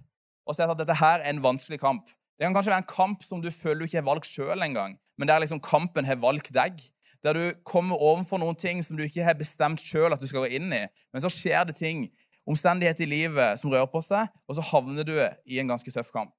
og 0.45 0.55
sett 0.57 0.71
at 0.71 0.79
dette 0.79 0.97
her 0.99 1.23
er 1.23 1.31
en 1.33 1.43
vanskelig 1.43 1.79
kamp. 1.81 2.09
Det 2.35 2.45
kan 2.45 2.55
kanskje 2.55 2.73
være 2.73 2.83
en 2.83 2.91
kamp 2.91 3.23
som 3.23 3.41
du 3.41 3.49
føler 3.51 3.83
du 3.83 3.87
ikke 3.87 4.01
har 4.01 4.09
valgt 4.09 4.29
sjøl 4.29 4.61
engang, 4.61 4.97
men 5.17 5.29
der 5.29 5.41
liksom 5.41 5.61
kampen 5.63 6.05
har 6.05 6.19
valgt 6.21 6.51
deg. 6.53 6.81
Der 7.23 7.33
du 7.33 7.45
kommer 7.65 7.97
overfor 7.97 8.37
noen 8.37 8.57
ting 8.59 8.83
som 8.85 8.97
du 8.97 9.03
ikke 9.05 9.23
har 9.25 9.37
bestemt 9.39 9.81
sjøl 9.81 10.13
at 10.13 10.21
du 10.21 10.27
skal 10.29 10.43
gå 10.45 10.59
inn 10.59 10.69
i. 10.75 10.83
Men 11.13 11.23
så 11.23 11.31
skjer 11.33 11.63
det 11.65 11.77
ting, 11.79 12.09
omstendigheter 12.45 13.07
i 13.07 13.09
livet 13.09 13.57
som 13.57 13.71
rører 13.73 13.89
på 13.89 14.03
seg, 14.05 14.29
og 14.45 14.57
så 14.57 14.65
havner 14.67 15.07
du 15.07 15.15
i 15.49 15.57
en 15.61 15.71
ganske 15.71 15.89
tøff 15.91 16.11
kamp. 16.13 16.35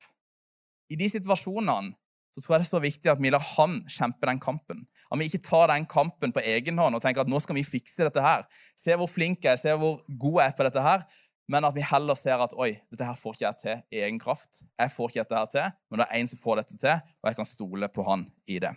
I 0.86 0.98
de 1.00 1.08
situasjonene 1.10 1.96
så 2.36 2.42
tror 2.42 2.54
jeg 2.54 2.60
det 2.60 2.66
er 2.66 2.68
så 2.68 2.82
viktig 2.84 3.10
at 3.10 3.20
vi 3.24 3.30
lar 3.32 3.44
han 3.56 3.78
kjempe 3.88 4.28
den 4.28 4.38
kampen. 4.38 4.82
At 5.08 5.18
vi 5.18 5.26
ikke 5.30 5.40
tar 5.40 5.70
den 5.72 5.86
kampen 5.88 6.34
på 6.36 6.42
egen 6.44 6.78
hånd 6.78 6.98
og 6.98 7.00
tenker 7.02 7.24
at 7.24 7.30
nå 7.32 7.40
skal 7.40 7.56
vi 7.56 7.64
fikse 7.64 8.04
dette 8.04 8.20
her. 8.20 8.44
Se 8.76 8.92
hvor 8.92 9.08
flink 9.08 9.40
jeg 9.46 9.56
er, 9.56 9.60
se 9.60 9.72
hvor 9.72 10.02
god 10.06 10.42
jeg 10.42 10.52
er 10.52 10.58
på 10.58 10.66
dette 10.68 10.82
her 10.84 11.06
men 11.48 11.64
at 11.64 11.74
vi 11.76 11.84
heller 11.86 12.18
ser 12.18 12.42
at 12.42 12.54
oi, 12.58 12.72
dette 12.90 13.06
her 13.06 13.18
får 13.18 13.36
ikke 13.36 13.44
jeg 13.46 13.58
til 13.60 13.80
i 13.94 14.02
egen 14.02 14.18
kraft. 14.22 14.62
Jeg 14.78 14.92
får 14.92 15.10
ikke 15.10 15.22
dette 15.22 15.38
her 15.38 15.50
til, 15.52 15.74
men 15.90 16.02
det 16.02 16.06
er 16.08 16.20
en 16.20 16.30
som 16.30 16.40
får 16.42 16.62
dette 16.62 16.78
til, 16.80 17.02
og 17.22 17.30
jeg 17.30 17.38
kan 17.38 17.48
stole 17.48 17.90
på 17.92 18.06
han 18.08 18.26
i 18.50 18.58
det. 18.62 18.72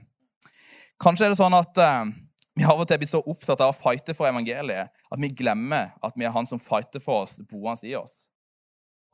Kanskje 1.01 1.29
er 1.29 1.34
det 1.34 1.39
sånn 1.39 1.55
at 1.58 1.82
uh, 1.82 2.12
vi 2.60 2.67
av 2.67 2.82
og 2.82 2.88
til 2.89 2.99
blir 3.01 3.10
så 3.10 3.23
opptatt 3.23 3.63
av 3.63 3.71
å 3.71 3.77
fighte 3.77 4.13
for 4.17 4.29
evangeliet 4.29 4.91
at 4.91 5.21
vi 5.23 5.32
glemmer 5.41 5.93
at 6.03 6.17
vi 6.19 6.27
er 6.27 6.36
han 6.36 6.49
som 6.49 6.62
fighter 6.62 7.01
for 7.03 7.23
oss, 7.23 7.38
boende 7.49 7.88
i 7.88 7.95
oss. 7.97 8.27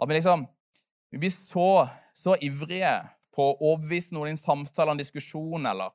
At 0.02 0.10
vi 0.10 0.18
liksom 0.18 0.48
vi 1.14 1.22
blir 1.22 1.32
så, 1.32 1.86
så 2.12 2.34
ivrige 2.44 2.92
på 3.36 3.46
å 3.46 3.56
overbevise 3.72 4.16
noen 4.16 4.32
i 4.32 4.34
en 4.34 4.40
samtale 4.40 4.92
en 4.92 5.00
diskusjon, 5.00 5.68
eller 5.70 5.94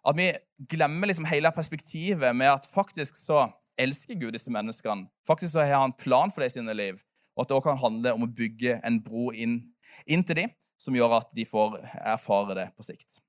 at 0.00 0.16
vi 0.16 0.28
glemmer 0.70 1.10
liksom 1.10 1.26
hele 1.28 1.50
perspektivet 1.54 2.36
med 2.36 2.52
at 2.52 2.68
faktisk 2.70 3.18
så 3.18 3.48
elsker 3.80 4.18
Gud 4.20 4.34
disse 4.36 4.52
menneskene. 4.52 5.08
Faktisk 5.26 5.54
så 5.54 5.64
har 5.64 5.82
han 5.82 5.96
plan 5.96 6.32
for 6.32 6.42
det 6.42 6.52
i 6.52 6.58
sine 6.58 6.74
liv. 6.76 7.00
Og 7.36 7.44
at 7.44 7.50
det 7.50 7.56
også 7.56 7.70
kan 7.70 7.80
handle 7.80 8.14
om 8.16 8.26
å 8.26 8.32
bygge 8.36 8.78
en 8.86 8.98
bro 9.02 9.30
inn, 9.32 9.60
inn 10.06 10.24
til 10.26 10.42
dem, 10.42 10.54
som 10.80 10.96
gjør 10.96 11.18
at 11.20 11.32
de 11.36 11.46
får 11.48 11.78
erfare 12.00 12.56
det 12.58 12.68
på 12.76 12.86
sikt. 12.86 13.20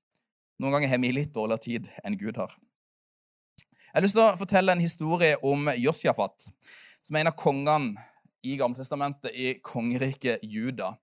Noen 0.60 0.76
ganger 0.76 0.92
har 0.92 1.00
vi 1.02 1.12
litt 1.14 1.34
dårligere 1.34 1.64
tid 1.64 1.90
enn 2.04 2.18
Gud 2.20 2.38
har. 2.40 2.52
Jeg 3.92 3.98
har 3.98 4.04
lyst 4.06 4.16
til 4.16 4.24
å 4.24 4.38
fortelle 4.40 4.72
en 4.72 4.80
historie 4.80 5.36
om 5.44 5.68
Josjafat, 5.76 6.46
som 7.04 7.16
er 7.16 7.24
en 7.24 7.32
av 7.32 7.36
kongene 7.36 8.06
i 8.42 8.56
Gammeltestamentet 8.60 9.34
i 9.36 9.54
kongeriket 9.64 10.44
Juda. 10.48 10.94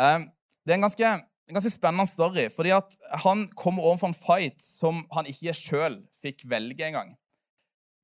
Ehm, 0.00 0.28
det 0.64 0.74
er 0.74 0.78
en 0.78 0.86
ganske, 0.86 1.10
en 1.10 1.58
ganske 1.58 1.72
spennende 1.74 2.06
story, 2.08 2.46
fordi 2.54 2.72
at 2.76 2.94
han 3.24 3.44
kommer 3.58 3.84
overfor 3.84 4.12
en 4.12 4.16
fight 4.16 4.62
som 4.62 5.02
han 5.16 5.28
ikke 5.28 5.56
sjøl 5.58 5.98
fikk 6.22 6.46
velge 6.50 6.86
engang. 6.86 7.16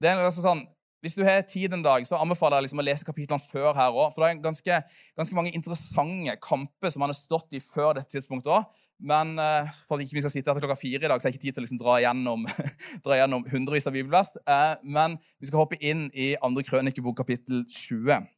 Det 0.01 0.09
er 0.09 0.21
altså 0.25 0.45
sånn, 0.45 0.63
Hvis 1.01 1.15
du 1.17 1.23
har 1.25 1.41
tid 1.49 1.73
en 1.73 1.81
dag, 1.81 2.05
så 2.05 2.19
anbefaler 2.21 2.59
jeg 2.59 2.67
liksom 2.67 2.81
å 2.83 2.85
lese 2.85 3.07
kapitlene 3.09 3.41
før 3.41 3.71
her 3.73 3.95
òg. 3.95 4.11
For 4.13 4.21
det 4.21 4.27
er 4.35 4.41
ganske, 4.45 4.81
ganske, 5.17 5.37
mange 5.39 5.53
interessante 5.57 6.35
kamper 6.45 6.93
som 6.93 7.01
han 7.01 7.09
har 7.09 7.17
stått 7.17 7.57
i 7.57 7.61
før 7.65 7.95
dette 7.97 8.13
tidspunktet 8.13 8.51
òg. 8.53 8.67
Men 9.01 9.31
uh, 9.41 9.71
for 9.87 9.97
at 9.97 10.05
ikke 10.05 10.19
vi 10.19 10.23
skal 10.27 10.35
sitte 10.35 10.53
her 10.53 10.59
til 10.59 10.67
klokka 10.67 10.77
fire 10.77 11.01
i 11.01 11.09
dag, 11.09 11.17
så 11.17 11.25
har 11.25 11.33
jeg 11.33 11.39
ikke 11.39 11.47
tid 11.47 11.57
til 11.57 11.63
å 11.63 11.65
liksom 11.65 11.79
dra, 11.81 11.95
gjennom, 12.05 12.45
dra 13.07 13.17
gjennom 13.17 13.47
hundrevis 13.49 13.89
av 13.89 13.97
bibelvers. 13.97 14.35
Uh, 14.45 14.75
men 14.85 15.17
vi 15.41 15.49
skal 15.49 15.63
hoppe 15.63 15.79
inn 15.81 16.11
i 16.13 16.35
andre 16.45 16.67
krønikebok, 16.69 17.17
kapittel 17.23 17.63
20. 17.65 18.29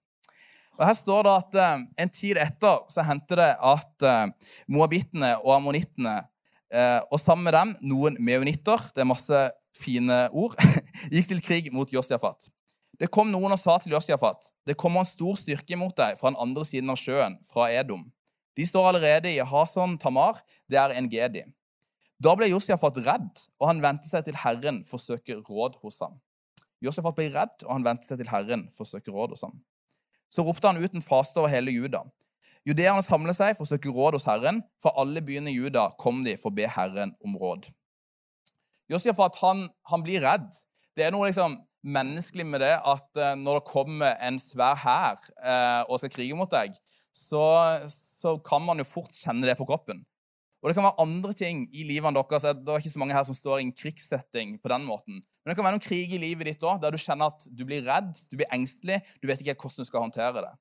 Og 0.79 0.85
Her 0.87 0.95
står 1.01 1.27
det 1.27 1.33
at 1.41 1.59
uh, 1.59 1.83
en 2.05 2.13
tid 2.15 2.39
etter 2.45 2.79
så 2.95 3.09
hendte 3.11 3.41
det 3.43 3.49
at 3.59 4.07
moabittene 4.71 5.35
og 5.43 5.57
ammonittene 5.59 6.21
og 7.11 7.19
sammen 7.21 7.45
med 7.45 7.53
dem 7.53 7.73
noen 7.85 8.15
meonitter 8.25 8.81
Det 8.97 9.03
er 9.03 9.09
masse 9.11 9.41
fine 9.83 10.19
ord, 10.33 10.57
gikk 11.15 11.31
til 11.33 11.43
krig 11.45 11.71
mot 11.75 11.91
Josjafat. 11.93 12.49
Det 13.01 13.09
kom 13.11 13.33
noen 13.33 13.55
og 13.55 13.61
sa 13.61 13.79
til 13.83 13.97
Josjafat, 13.97 14.51
det 14.69 14.79
kommer 14.79 15.03
en 15.03 15.09
stor 15.09 15.39
styrke 15.41 15.79
mot 15.81 15.95
deg 15.99 16.19
fra 16.21 16.31
den 16.31 16.41
andre 16.43 16.65
siden 16.69 16.93
av 16.93 17.01
sjøen, 17.01 17.39
fra 17.51 17.71
Edom. 17.75 18.05
De 18.59 18.67
står 18.69 18.91
allerede 18.91 19.33
i 19.33 19.41
Hason 19.49 19.97
Tamar, 19.99 20.39
det 20.71 20.79
er 20.79 20.95
en 20.95 21.09
gedi. 21.11 21.43
Da 22.23 22.37
ble 22.39 22.51
Josjafat 22.53 23.01
redd, 23.03 23.41
og 23.59 23.67
han 23.71 23.81
vendte 23.83 24.07
seg 24.07 24.29
til 24.29 24.37
Herren 24.39 24.83
for 24.87 25.01
å 25.01 25.03
søke 25.03 25.41
råd 25.41 25.81
hos 25.83 25.99
ham. 26.05 26.21
Josjafat 26.85 27.17
ble 27.19 27.31
redd, 27.35 27.63
og 27.67 27.73
han 27.75 27.87
vendte 27.87 28.07
seg 28.07 28.21
til 28.21 28.31
Herren 28.31 28.69
for 28.75 28.87
å 28.87 28.93
søke 28.93 29.15
råd 29.15 29.35
hos 29.35 29.43
ham. 29.47 29.57
Så 30.33 30.45
ropte 30.47 30.71
han 30.71 30.79
ut 30.79 30.95
en 30.95 31.05
faste 31.05 31.41
over 31.41 31.51
hele 31.53 31.75
Juda. 31.75 32.05
Judeerne 32.69 33.03
samlet 33.03 33.35
seg 33.35 33.57
for 33.57 33.67
å 33.67 33.73
søke 33.73 33.91
råd 33.91 34.17
hos 34.17 34.27
Herren. 34.29 34.61
Fra 34.83 34.95
alle 35.03 35.23
byene 35.25 35.51
i 35.51 35.57
Juda 35.57 35.89
kom 35.99 36.23
de 36.27 36.37
for 36.39 36.53
å 36.53 36.57
be 36.57 36.69
Herren 36.71 37.17
om 37.25 37.35
råd. 37.41 37.67
Josjafat 38.91 39.39
han, 39.43 39.67
han 39.91 40.03
blir 40.05 40.25
redd. 40.25 40.49
Det 40.97 41.07
er 41.07 41.15
noe 41.15 41.29
liksom 41.29 41.59
menneskelig 41.83 42.47
med 42.47 42.63
det 42.63 42.75
at 42.79 43.19
uh, 43.19 43.35
når 43.39 43.59
det 43.59 43.69
kommer 43.71 44.17
en 44.23 44.39
svær 44.43 44.79
hær 44.79 45.19
uh, 45.43 45.83
og 45.89 46.01
skal 46.01 46.13
krige 46.13 46.37
mot 46.39 46.51
deg, 46.51 46.77
så, 47.17 47.43
så, 47.87 48.37
kan 48.45 48.63
man 48.65 48.81
jo 48.81 48.89
fort 48.89 49.13
kjenne 49.19 49.47
det 49.47 49.59
på 49.59 49.67
kroppen. 49.69 50.05
Og 50.63 50.71
det 50.71 50.77
kan 50.77 50.87
være 50.87 51.03
andre 51.03 51.35
ting 51.35 51.65
i 51.75 51.83
livet 51.89 52.15
deres. 52.15 52.45
Det 52.47 52.71
er 52.71 52.83
ikke 52.83 52.93
så 52.93 53.01
mange 53.03 53.17
her 53.17 53.25
som 53.27 53.35
står 53.35 53.59
i 53.59 53.65
en 53.67 53.75
krigssetting 53.75 54.55
på 54.63 54.71
den 54.71 54.85
måten. 54.87 55.19
Men 55.19 55.51
det 55.51 55.57
kan 55.59 55.67
være 55.67 55.75
noen 55.75 55.83
krig 55.83 56.13
i 56.15 56.21
livet 56.23 56.47
ditt 56.47 56.63
også, 56.63 56.79
der 56.85 56.95
du 56.95 57.03
kjenner 57.03 57.33
at 57.33 57.49
du 57.51 57.65
blir 57.67 57.83
redd, 57.83 58.13
du 58.31 58.39
blir 58.39 58.51
engstelig, 58.55 59.01
du 59.19 59.27
vet 59.27 59.43
ikke 59.43 59.57
hvordan 59.59 59.83
du 59.83 59.89
skal 59.89 60.05
håndtere 60.05 60.45
det. 60.45 60.53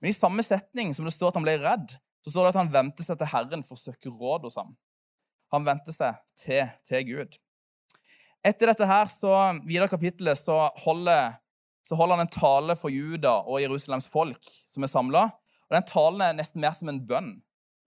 Men 0.00 0.12
i 0.12 0.16
samme 0.16 0.44
setning 0.46 0.94
som 0.94 1.08
det 1.08 1.16
står 1.16 1.32
at 1.32 1.40
han 1.40 1.48
ble 1.48 1.56
redd, 1.60 1.96
så 2.22 2.30
står 2.30 2.46
det 2.46 2.52
at 2.52 2.60
han 2.60 2.72
vendte 2.72 3.04
seg 3.04 3.18
til 3.18 3.32
Herren 3.32 3.66
for 3.66 3.74
å 3.74 3.82
søke 3.82 4.12
råd 4.12 4.46
hos 4.46 4.58
ham. 4.60 4.76
Han 5.50 5.66
vendte 5.66 5.92
seg 5.92 6.20
til, 6.38 6.70
til 6.86 7.06
Gud. 7.08 7.40
Etter 8.46 8.70
dette 8.70 8.88
her, 8.88 9.10
så 9.12 9.34
videre 9.66 9.90
kapittelet, 9.90 10.38
så 10.40 10.70
holder, 10.84 11.36
så 11.84 11.98
holder 11.98 12.16
han 12.16 12.24
en 12.24 12.32
tale 12.32 12.76
for 12.78 12.92
Juda 12.92 13.40
og 13.44 13.60
Jerusalems 13.60 14.08
folk 14.08 14.40
som 14.70 14.86
er 14.86 14.92
samla. 14.92 15.26
Den 15.70 15.86
talen 15.86 16.24
er 16.24 16.38
nesten 16.38 16.62
mer 16.62 16.74
som 16.76 16.90
en 16.90 17.02
bønn. 17.06 17.38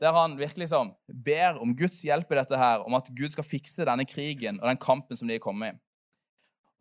der 0.02 0.12
han 0.12 0.34
virkelig 0.36 0.66
liksom 0.66 0.90
ber 1.24 1.62
om 1.64 1.72
Guds 1.78 2.02
hjelp 2.04 2.32
i 2.34 2.36
dette 2.36 2.58
her, 2.58 2.82
om 2.84 2.94
at 2.98 3.08
Gud 3.16 3.32
skal 3.32 3.46
fikse 3.46 3.86
denne 3.88 4.04
krigen 4.04 4.58
og 4.60 4.68
den 4.68 4.78
kampen 4.82 5.16
som 5.16 5.30
de 5.30 5.38
er 5.38 5.40
kommet 5.40 5.72
i. 5.72 5.78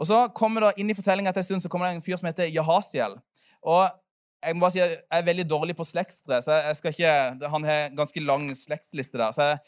Og 0.01 0.09
så 0.09 0.25
kommer 0.35 0.65
det 0.65 0.81
inn 0.83 0.91
i 0.91 0.97
fortellinga 0.97 1.31
etter 1.31 1.45
en 1.45 1.47
stund 1.47 1.63
så 1.63 1.71
kommer 1.71 1.87
det 1.87 2.01
en 2.01 2.03
fyr 2.03 2.19
som 2.19 2.27
heter 2.27 2.51
Jahasiel. 2.51 3.15
Og 3.63 3.85
jeg 4.43 4.57
må 4.57 4.65
bare 4.65 4.75
si 4.75 4.81
jeg 4.81 4.99
er 5.15 5.27
veldig 5.29 5.45
dårlig 5.47 5.77
på 5.79 5.87
slektstre, 5.87 6.41
så 6.43 6.59
jeg 6.59 6.79
skal 6.81 6.97
ikke, 6.97 7.13
han 7.53 7.69
har 7.69 7.95
ganske 7.95 8.25
lang 8.25 8.49
slektsliste 8.59 9.21
der. 9.21 9.31
så 9.37 9.53
jeg, 9.53 9.61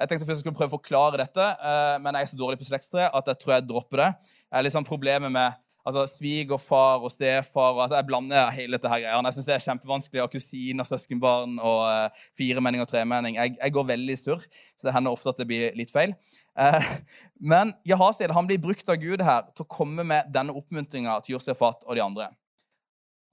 jeg 0.00 0.08
tenkte 0.08 0.26
først 0.26 0.40
jeg 0.40 0.44
skulle 0.46 0.56
prøve 0.56 0.72
å 0.72 0.78
forklare 0.78 1.18
dette, 1.20 1.46
eh, 1.60 1.96
men 2.00 2.16
jeg 2.16 2.24
er 2.24 2.30
så 2.30 2.38
dårlig 2.40 2.60
på 2.60 2.68
slektstre 2.70 3.10
at 3.12 3.26
jeg 3.28 3.40
tror 3.42 3.58
jeg 3.58 3.66
dropper 3.68 4.00
det. 4.00 4.12
Jeg 4.48 4.56
har 4.56 4.64
litt 4.64 4.76
sånn 4.76 4.88
problemer 4.88 5.32
med 5.32 5.58
altså, 5.84 6.06
svigerfar 6.08 7.04
og 7.04 7.12
stefar. 7.12 7.74
og 7.74 7.82
altså, 7.84 7.98
Jeg 7.98 8.08
blander 8.08 8.50
hele 8.56 8.78
dette 8.78 8.88
her 8.88 9.02
greiene. 9.02 9.28
Jeg 9.28 9.36
syns 9.36 9.50
det 9.50 9.56
er 9.56 9.66
kjempevanskelig 9.66 10.22
å 10.22 10.26
ha 10.26 10.32
kusiner, 10.32 10.88
søskenbarn 10.88 11.58
og 11.58 11.82
uh, 11.84 12.24
firemenning 12.38 12.84
og 12.84 12.88
tremenning. 12.90 13.36
Jeg, 13.36 13.56
jeg, 13.58 13.74
går 13.76 13.88
veldig 13.92 14.16
i 14.16 14.20
surr, 14.20 14.44
så 14.76 14.88
det 14.88 14.96
hender 14.96 15.16
ofte 15.16 15.32
at 15.32 15.40
det 15.40 15.48
blir 15.50 15.76
litt 15.78 15.92
feil. 15.94 16.16
Uh, 16.58 16.80
men 17.52 17.74
Jahasiel 17.88 18.34
han 18.36 18.48
blir 18.48 18.62
brukt 18.62 18.88
av 18.88 19.00
Gud 19.00 19.24
her 19.24 19.48
til 19.52 19.66
å 19.66 19.70
komme 19.70 20.06
med 20.06 20.32
denne 20.32 20.56
oppmuntringa 20.56 21.20
til 21.24 21.36
Josefat 21.36 21.84
og 21.86 21.96
de 21.98 22.04
andre. 22.04 22.30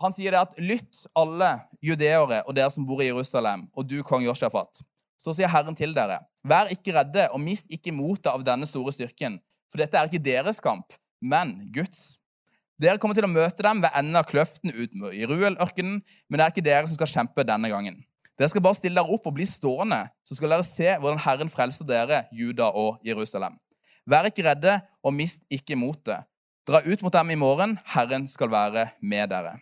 Han 0.03 0.13
sier 0.13 0.35
det 0.35 0.43
at 0.43 0.59
lytt, 0.61 1.07
alle 1.17 1.55
judeere 1.81 2.43
og 2.43 2.53
dere 2.53 2.69
som 2.69 2.85
bor 2.85 3.01
i 3.01 3.09
Jerusalem, 3.09 3.65
og 3.73 3.87
du, 3.89 3.97
kong 4.05 4.27
Josjafat. 4.27 4.83
Så 5.17 5.33
sier 5.33 5.49
Herren 5.49 5.73
til 5.77 5.95
dere, 5.97 6.19
vær 6.47 6.71
ikke 6.73 6.95
redde 6.95 7.27
og 7.33 7.41
mist 7.43 7.67
ikke 7.73 7.93
motet 7.95 8.31
av 8.31 8.45
denne 8.45 8.67
store 8.69 8.93
styrken, 8.95 9.37
for 9.71 9.81
dette 9.81 9.99
er 9.99 10.09
ikke 10.09 10.23
deres 10.23 10.61
kamp, 10.63 10.95
men 11.21 11.57
Guds. 11.75 12.17
Dere 12.77 13.01
kommer 13.01 13.17
til 13.17 13.25
å 13.25 13.31
møte 13.31 13.63
dem 13.65 13.81
ved 13.81 13.93
enden 13.97 14.19
av 14.19 14.27
kløften 14.29 14.69
ut 14.69 14.99
i 15.09 15.25
Ruel-ørkenen, 15.25 16.01
men 16.29 16.37
det 16.37 16.45
er 16.45 16.53
ikke 16.53 16.65
dere 16.67 16.85
som 16.85 16.97
skal 16.99 17.09
kjempe 17.09 17.45
denne 17.47 17.71
gangen. 17.71 18.03
Dere 18.37 18.51
skal 18.51 18.61
bare 18.61 18.77
stille 18.77 19.01
dere 19.01 19.15
opp 19.15 19.25
og 19.25 19.33
bli 19.33 19.47
stående, 19.49 20.03
så 20.21 20.37
skal 20.37 20.53
dere 20.53 20.65
se 20.65 20.91
hvordan 21.01 21.23
Herren 21.23 21.49
frelser 21.49 21.87
dere, 21.89 22.27
Juda 22.37 22.69
og 22.77 22.99
Jerusalem. 23.05 23.57
Vær 24.07 24.29
ikke 24.29 24.45
redde 24.45 24.77
og 25.01 25.15
mist 25.17 25.41
ikke 25.51 25.75
motet. 25.79 26.27
Dra 26.67 26.83
ut 26.85 27.01
mot 27.03 27.15
dem 27.15 27.33
i 27.33 27.39
morgen. 27.39 27.77
Herren 27.95 28.27
skal 28.29 28.51
være 28.51 28.89
med 29.01 29.31
dere. 29.31 29.57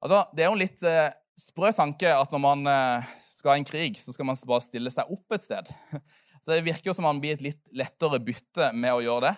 Altså, 0.00 0.24
Det 0.32 0.44
er 0.44 0.48
jo 0.48 0.56
en 0.56 0.62
litt 0.64 0.82
eh, 0.86 1.12
sprø 1.36 1.72
tanke 1.76 2.08
at 2.08 2.32
når 2.32 2.42
man 2.42 2.66
eh, 2.70 3.14
skal 3.46 3.54
ha 3.54 3.62
en 3.62 3.68
krig, 3.68 3.98
så 4.02 4.10
skal 4.10 4.26
man 4.26 4.38
bare 4.48 4.64
stille 4.64 4.90
seg 4.90 5.10
opp 5.14 5.36
et 5.36 5.44
sted. 5.46 5.70
Så 6.42 6.52
Det 6.54 6.66
virker 6.66 6.90
jo 6.90 6.94
som 6.94 7.06
man 7.06 7.18
blir 7.18 7.34
et 7.34 7.42
litt 7.42 7.72
lettere 7.74 8.20
bytte 8.22 8.68
med 8.76 8.92
å 8.94 9.00
gjøre 9.02 9.24
det. 9.24 9.32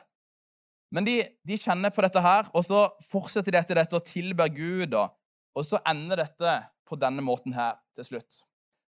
Men 0.93 1.07
de, 1.07 1.15
de 1.45 1.57
kjenner 1.57 1.93
på 1.93 2.03
dette 2.05 2.21
her, 2.21 2.51
og 2.53 2.65
så 2.67 2.83
fortsetter 3.09 3.55
de 3.55 3.61
etter 3.61 3.79
dette 3.79 3.97
og 3.97 4.05
tilber 4.05 4.51
Gud. 4.53 4.93
Og 5.57 5.65
så 5.65 5.81
ender 5.89 6.21
dette 6.21 6.53
på 6.89 6.99
denne 7.01 7.25
måten 7.25 7.57
her 7.57 7.79
til 7.97 8.11
slutt. 8.11 8.43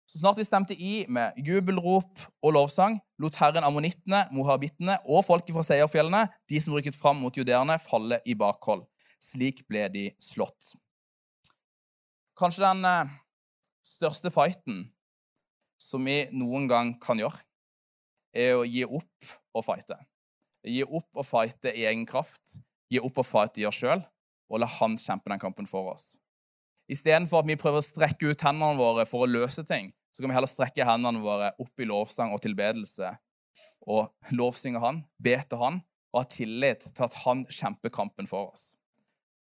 Så 0.08 0.20
snart 0.20 0.36
de 0.36 0.44
stemte 0.44 0.76
i 0.76 1.06
med 1.08 1.40
jubelrop 1.40 2.20
og 2.44 2.52
lovsang, 2.52 2.98
lot 3.22 3.38
Herren 3.40 3.64
ammonittene, 3.64 4.26
mohabittene 4.36 4.98
og 5.08 5.24
folket 5.24 5.56
fra 5.56 5.64
seierfjellene, 5.64 6.26
de 6.52 6.60
som 6.60 6.76
rykket 6.76 6.98
fram 7.00 7.20
mot 7.22 7.36
judeerne, 7.36 7.78
falle 7.80 8.20
i 8.28 8.36
bakhold. 8.36 8.84
Slik 9.24 9.64
ble 9.72 9.86
de 9.94 10.10
slått. 10.20 10.74
Kanskje 12.36 12.66
den 12.66 12.84
eh, 12.88 13.16
største 13.88 14.32
fighten 14.34 14.90
som 15.90 16.04
vi 16.06 16.24
noen 16.36 16.68
gang 16.70 16.94
kan 17.02 17.20
gjøre, 17.20 17.42
er 18.32 18.56
å 18.56 18.64
gi 18.64 18.84
opp 18.86 19.32
og 19.52 19.66
fighte. 19.66 19.98
Gi 20.64 20.82
opp 20.86 21.18
og 21.18 21.26
fighte 21.26 21.72
i 21.74 21.84
egen 21.90 22.06
kraft, 22.08 22.58
gi 22.92 23.00
opp 23.02 23.20
og 23.20 23.28
fighte 23.28 23.62
i 23.62 23.66
oss 23.68 23.80
sjøl, 23.82 24.02
og 24.52 24.62
la 24.62 24.68
han 24.78 24.98
kjempe 25.00 25.32
den 25.32 25.42
kampen 25.42 25.68
for 25.68 25.92
oss. 25.92 26.14
Istedenfor 26.92 27.42
at 27.42 27.48
vi 27.48 27.58
prøver 27.60 27.80
å 27.80 27.86
strekke 27.86 28.32
ut 28.32 28.44
hendene 28.44 28.78
våre 28.78 29.06
for 29.08 29.24
å 29.24 29.30
løse 29.30 29.64
ting, 29.68 29.92
så 30.12 30.22
kan 30.22 30.32
vi 30.32 30.36
heller 30.36 30.50
strekke 30.50 30.86
hendene 30.86 31.22
våre 31.24 31.52
opp 31.62 31.80
i 31.80 31.88
lovsang 31.88 32.34
og 32.34 32.42
tilbedelse 32.44 33.14
og 33.88 34.34
lovsynge 34.36 34.80
han, 34.82 35.02
be 35.18 35.36
til 35.40 35.60
han 35.60 35.80
og 36.12 36.20
ha 36.20 36.28
tillit 36.28 36.84
til 36.90 37.06
at 37.06 37.16
han 37.24 37.46
kjemper 37.48 37.92
kampen 37.92 38.28
for 38.28 38.52
oss. 38.52 38.72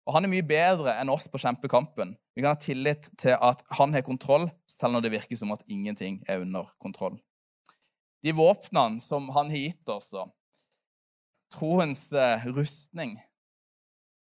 Og 0.04 0.16
han 0.16 0.26
er 0.26 0.32
mye 0.32 0.44
bedre 0.44 0.96
enn 1.00 1.12
oss 1.12 1.26
på 1.30 1.38
å 1.38 1.44
kjempe 1.46 1.70
kampen. 1.72 2.12
Vi 2.36 2.42
kan 2.44 2.52
ha 2.52 2.60
tillit 2.60 3.08
til 3.20 3.36
at 3.38 3.62
han 3.78 3.94
har 3.96 4.04
kontroll, 4.04 4.50
selv 4.68 4.96
når 4.96 5.06
det 5.06 5.14
virker 5.14 5.38
som 5.38 5.54
at 5.54 5.64
ingenting 5.70 6.20
er 6.28 6.42
under 6.44 6.68
kontroll. 6.82 7.16
De 8.24 8.32
våpnene 8.36 9.00
som 9.04 9.28
han 9.36 9.52
har 9.52 9.60
gitt 9.60 9.92
oss, 9.92 10.12
troens 11.54 12.06
eh, 12.12 12.46
rustning 12.56 13.18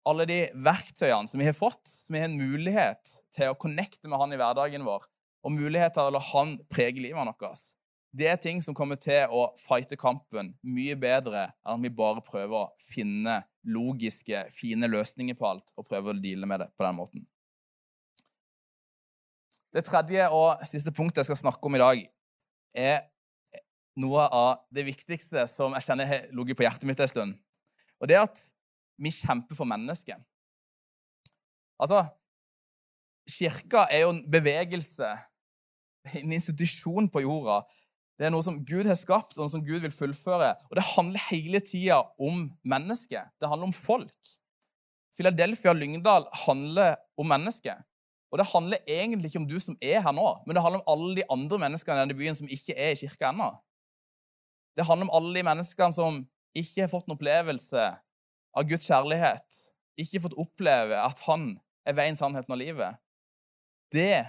Alle 0.08 0.24
de 0.28 0.38
verktøyene 0.64 1.28
som 1.28 1.40
vi 1.42 1.48
har 1.50 1.56
fått, 1.56 1.82
som 1.84 2.16
vi 2.16 2.22
har 2.22 2.30
en 2.30 2.40
mulighet 2.40 3.10
til 3.36 3.52
å 3.52 3.58
connecte 3.60 4.08
med 4.08 4.22
han 4.22 4.32
i 4.32 4.38
hverdagen 4.40 4.86
vår, 4.88 5.04
og 5.44 5.52
mulighet 5.52 5.98
til 5.98 6.08
å 6.08 6.14
la 6.16 6.22
han 6.30 6.54
prege 6.72 7.04
livet 7.04 7.20
vårt. 7.20 7.66
Det 8.16 8.30
er 8.32 8.40
ting 8.40 8.62
som 8.64 8.76
kommer 8.76 8.96
til 8.96 9.28
å 9.36 9.50
fighte 9.60 10.00
kampen 10.00 10.54
mye 10.64 10.96
bedre 10.96 11.50
enn 11.50 11.76
om 11.76 11.84
vi 11.84 11.92
bare 11.92 12.24
prøver 12.24 12.56
å 12.56 12.88
finne 12.88 13.42
logiske, 13.68 14.46
fine 14.54 14.88
løsninger 14.90 15.36
på 15.38 15.48
alt 15.50 15.74
og 15.76 15.88
prøve 15.88 16.14
å 16.14 16.18
deale 16.18 16.48
med 16.50 16.64
det 16.64 16.70
på 16.76 16.86
den 16.86 16.98
måten. 16.98 17.26
Det 19.76 19.84
tredje 19.86 20.30
og 20.34 20.64
siste 20.66 20.94
punktet 20.96 21.22
jeg 21.22 21.30
skal 21.30 21.42
snakke 21.44 21.68
om 21.68 21.76
i 21.78 21.82
dag, 21.82 22.04
er 22.78 23.02
noe 23.98 24.28
av 24.34 24.64
det 24.74 24.86
viktigste 24.88 25.44
som 25.50 25.74
jeg 25.76 25.88
kjenner 25.88 26.10
har 26.10 26.30
ligget 26.36 26.60
på 26.60 26.66
hjertet 26.66 26.88
mitt 26.90 27.02
en 27.04 27.12
stund. 27.12 27.36
Og 27.98 28.10
det 28.10 28.18
er 28.18 28.26
at 28.28 28.42
vi 29.02 29.12
kjemper 29.14 29.58
for 29.58 29.70
mennesket. 29.70 30.22
Altså, 31.82 32.06
Kirka 33.28 33.86
er 33.92 34.06
jo 34.06 34.14
en 34.16 34.24
bevegelse, 34.32 35.10
en 36.18 36.34
institusjon 36.38 37.10
på 37.12 37.26
jorda, 37.26 37.60
det 38.18 38.26
er 38.26 38.34
noe 38.34 38.46
som 38.46 38.58
Gud 38.66 38.88
har 38.90 38.98
skapt, 38.98 39.36
og 39.38 39.44
noe 39.44 39.54
som 39.54 39.64
Gud 39.66 39.84
vil 39.84 39.94
fullføre. 39.94 40.56
Og 40.72 40.80
det 40.80 40.86
handler 40.96 41.28
hele 41.30 41.62
tida 41.62 42.00
om 42.18 42.48
mennesket. 42.66 43.30
Det 43.38 43.50
handler 43.50 43.70
om 43.70 43.76
folk. 43.76 44.32
Philadelphia 45.18 45.74
og 45.74 45.78
Lyngdal 45.78 46.26
handler 46.46 46.96
om 47.18 47.30
mennesket. 47.30 47.86
Og 48.34 48.42
det 48.42 48.48
handler 48.50 48.90
egentlig 48.90 49.30
ikke 49.30 49.42
om 49.44 49.48
du 49.50 49.56
som 49.62 49.78
er 49.82 50.02
her 50.04 50.16
nå, 50.16 50.26
men 50.46 50.58
det 50.58 50.64
handler 50.64 50.82
om 50.82 50.90
alle 50.94 51.14
de 51.16 51.28
andre 51.32 51.60
menneskene 51.62 51.96
i 51.96 52.02
denne 52.02 52.18
byen 52.18 52.36
som 52.36 52.50
ikke 52.52 52.76
er 52.76 52.92
i 52.92 53.00
kirka 53.00 53.30
ennå. 53.30 53.52
Det 54.78 54.86
handler 54.86 55.08
om 55.08 55.14
alle 55.16 55.38
de 55.38 55.46
menneskene 55.48 55.96
som 55.96 56.20
ikke 56.58 56.84
har 56.84 56.92
fått 56.92 57.08
en 57.08 57.16
opplevelse 57.16 57.86
av 58.58 58.68
Guds 58.68 58.90
kjærlighet, 58.90 59.62
ikke 60.02 60.22
fått 60.26 60.38
oppleve 60.42 61.00
at 61.00 61.22
han 61.30 61.54
er 61.88 61.96
veien, 61.98 62.18
sannheten 62.20 62.54
og 62.54 62.60
livet. 62.60 63.00
Det 63.94 64.26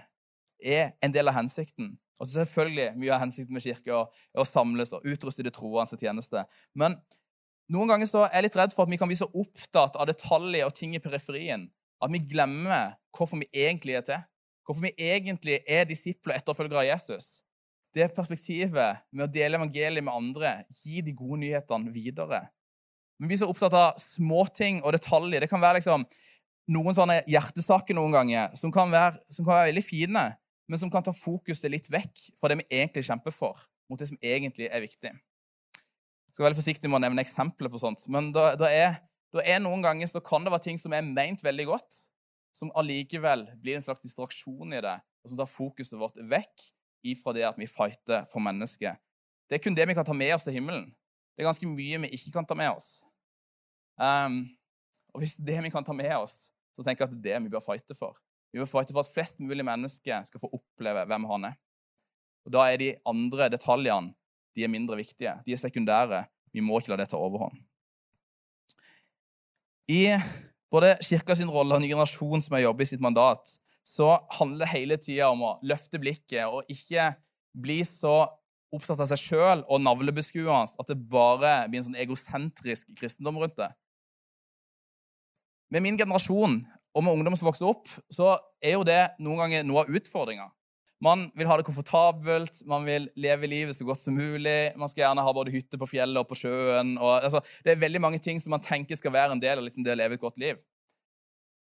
er 0.62 0.92
en 1.02 1.12
del 1.12 1.28
av 1.28 1.40
hensikten 1.40 1.96
og 2.18 2.26
selvfølgelig 2.26 2.92
Mye 2.98 3.14
av 3.14 3.22
hensikten 3.22 3.54
med 3.54 3.64
kirke 3.64 3.94
er 3.94 4.42
å 4.42 4.46
samles 4.46 4.92
og 4.96 5.06
utruste 5.06 5.44
de 5.46 5.52
troende 5.54 5.86
til 5.92 6.08
tjeneste. 6.08 6.44
Men 6.74 6.96
noen 7.72 7.90
ganger 7.92 8.08
så 8.10 8.24
er 8.26 8.38
jeg 8.38 8.48
litt 8.48 8.58
redd 8.58 8.74
for 8.74 8.86
at 8.86 8.92
vi 8.92 8.98
kan 9.00 9.10
bli 9.10 9.18
så 9.18 9.28
opptatt 9.28 9.98
av 10.00 10.08
detaljer 10.08 10.66
og 10.66 10.74
ting 10.76 10.96
i 10.96 11.02
periferien 11.02 11.68
at 11.98 12.12
vi 12.12 12.22
glemmer 12.22 12.94
hvorfor 13.14 13.40
vi 13.40 13.48
egentlig 13.52 13.98
er 13.98 14.06
til. 14.06 14.24
Hvorfor 14.66 14.84
vi 14.84 14.92
egentlig 15.00 15.60
er 15.66 15.86
disipler 15.88 16.36
og 16.36 16.42
etterfølgere 16.42 16.84
av 16.84 16.88
Jesus. 16.90 17.40
Det 17.94 18.10
perspektivet 18.14 19.02
med 19.10 19.24
å 19.24 19.32
dele 19.32 19.58
evangeliet 19.58 20.04
med 20.04 20.14
andre, 20.14 20.52
gi 20.82 21.00
de 21.02 21.14
gode 21.16 21.40
nyhetene 21.42 21.92
videre. 21.92 22.42
Vi 23.18 23.26
blir 23.26 23.40
så 23.40 23.48
opptatt 23.50 23.74
av 23.74 23.96
småting 23.98 24.82
og 24.84 24.94
detaljer. 24.94 25.42
Det 25.42 25.50
kan 25.50 25.62
være 25.62 25.80
liksom 25.80 26.04
noen 26.74 26.94
sånne 26.94 27.22
hjertesaker 27.26 27.96
noen 27.96 28.14
ganger 28.14 28.52
som 28.60 28.72
kan 28.72 28.92
være, 28.92 29.18
som 29.32 29.42
kan 29.42 29.56
være 29.56 29.70
veldig 29.72 29.86
fine 29.86 30.24
men 30.68 30.80
som 30.80 30.90
kan 30.92 31.04
ta 31.04 31.14
fokuset 31.16 31.70
litt 31.72 31.88
vekk 31.90 32.28
fra 32.38 32.50
det 32.50 32.60
vi 32.60 32.68
egentlig 32.80 33.06
kjemper 33.08 33.34
for, 33.34 33.58
mot 33.88 34.00
det 34.00 34.10
som 34.10 34.20
egentlig 34.20 34.68
er 34.68 34.84
viktig. 34.84 35.12
Jeg 35.12 36.36
skal 36.36 36.44
være 36.44 36.50
veldig 36.50 36.60
forsiktig 36.60 36.90
med 36.90 37.00
å 37.00 37.04
nevne 37.06 37.24
eksempler 37.24 37.72
på 37.72 37.80
sånt, 37.80 38.04
men 38.12 38.30
da, 38.36 38.50
da, 38.60 38.68
er, 38.68 38.98
da 39.34 39.44
er 39.44 39.62
noen 39.64 39.82
ganger 39.84 40.10
så 40.10 40.22
kan 40.24 40.44
det 40.44 40.52
være 40.52 40.68
ting 40.68 40.80
som 40.80 40.94
er 40.94 41.06
meint 41.06 41.42
veldig 41.44 41.68
godt, 41.70 42.02
som 42.54 42.72
allikevel 42.76 43.46
blir 43.62 43.78
en 43.78 43.84
slags 43.84 44.02
distraksjon 44.04 44.76
i 44.76 44.82
det, 44.84 44.96
og 45.24 45.32
som 45.32 45.40
tar 45.40 45.50
fokuset 45.50 45.98
vårt 45.98 46.20
vekk 46.30 46.68
ifra 47.08 47.34
det 47.36 47.46
at 47.48 47.58
vi 47.58 47.68
fighter 47.70 48.26
for 48.28 48.44
mennesket. 48.44 48.98
Det 49.48 49.56
er 49.56 49.64
kun 49.64 49.76
det 49.76 49.86
vi 49.88 49.96
kan 49.96 50.04
ta 50.04 50.16
med 50.16 50.34
oss 50.34 50.44
til 50.44 50.56
himmelen. 50.58 50.90
Det 51.32 51.44
er 51.44 51.48
ganske 51.48 51.70
mye 51.70 52.00
vi 52.04 52.12
ikke 52.16 52.34
kan 52.34 52.46
ta 52.48 52.56
med 52.58 52.74
oss. 52.74 52.98
Um, 53.96 54.42
og 55.14 55.22
hvis 55.22 55.36
det 55.38 55.58
vi 55.64 55.70
kan 55.72 55.86
ta 55.86 55.94
med 55.96 56.12
oss, 56.18 56.50
så 56.76 56.84
tenker 56.84 57.04
jeg 57.04 57.08
at 57.08 57.14
det 57.14 57.32
er 57.32 57.38
det 57.38 57.46
vi 57.46 57.52
bør 57.54 57.64
fighte 57.64 57.96
for. 57.96 58.18
Vi 58.52 58.60
må 58.60 58.66
fighte 58.68 58.94
for 58.96 59.04
at 59.04 59.12
flest 59.12 59.40
mulig 59.42 59.64
mennesker 59.66 60.24
skal 60.24 60.42
få 60.42 60.50
oppleve 60.56 61.04
hvem 61.08 61.26
han 61.32 61.50
er. 61.50 61.56
Og 62.46 62.54
Da 62.54 62.64
er 62.70 62.80
de 62.80 62.94
andre 63.06 63.50
detaljene 63.52 64.14
de 64.56 64.64
er 64.64 64.72
mindre 64.72 64.96
viktige. 64.98 65.36
De 65.46 65.52
er 65.52 65.60
sekundære. 65.60 66.24
Vi 66.52 66.64
må 66.64 66.80
ikke 66.80 66.94
la 66.94 67.02
det 67.02 67.10
ta 67.12 67.20
overhånd. 67.20 67.60
I 69.88 70.18
både 70.72 70.96
kirka 71.04 71.36
sin 71.36 71.50
rolle 71.52 71.76
og 71.76 71.82
ny 71.82 71.88
generasjon 71.92 72.42
som 72.44 72.56
har 72.56 72.66
jobbet 72.66 72.88
i 72.88 72.90
sitt 72.92 73.04
mandat, 73.04 73.52
så 73.86 74.18
handler 74.36 74.64
det 74.64 74.72
hele 74.72 74.98
tida 75.00 75.30
om 75.32 75.44
å 75.46 75.54
løfte 75.64 76.00
blikket 76.00 76.44
og 76.48 76.68
ikke 76.72 77.12
bli 77.56 77.80
så 77.86 78.26
opptatt 78.74 79.00
av 79.00 79.08
seg 79.08 79.22
sjøl 79.22 79.62
og 79.64 79.80
navlebeskuende 79.80 80.80
at 80.80 80.90
det 80.90 80.98
bare 81.08 81.52
blir 81.70 81.80
en 81.80 81.88
sånn 81.88 82.00
egosentrisk 82.02 82.90
kristendom 82.98 83.38
rundt 83.40 83.56
det. 83.56 83.70
Med 85.72 85.84
min 85.84 85.96
generasjon 86.00 86.60
og 86.98 87.04
med 87.06 87.14
ungdom 87.14 87.36
som 87.38 87.46
vokser 87.46 87.68
opp, 87.68 87.86
så 88.10 88.32
er 88.58 88.74
jo 88.74 88.86
det 88.86 89.00
noen 89.22 89.44
ganger 89.44 89.66
noe 89.66 89.84
av 89.84 89.92
utfordringa. 89.94 90.48
Man 91.04 91.28
vil 91.38 91.46
ha 91.46 91.54
det 91.60 91.66
komfortabelt, 91.68 92.56
man 92.66 92.82
vil 92.82 93.06
leve 93.14 93.46
livet 93.46 93.76
så 93.76 93.86
godt 93.86 94.00
som 94.02 94.16
mulig. 94.18 94.72
Man 94.74 94.90
skal 94.90 95.04
gjerne 95.04 95.22
ha 95.22 95.34
både 95.34 95.52
hytte 95.54 95.78
på 95.78 95.86
fjellet 95.86 96.18
og 96.18 96.26
på 96.26 96.40
sjøen. 96.40 96.96
Og, 96.98 97.12
altså, 97.20 97.38
det 97.62 97.76
er 97.76 97.84
veldig 97.84 98.02
mange 98.02 98.18
ting 98.22 98.42
som 98.42 98.50
man 98.50 98.64
tenker 98.64 98.98
skal 98.98 99.14
være 99.14 99.36
en 99.36 99.42
del 99.42 99.60
av 99.60 99.68
liksom, 99.68 99.86
det 99.86 99.94
å 99.94 100.00
leve 100.00 100.18
et 100.18 100.24
godt 100.24 100.42
liv. 100.42 100.58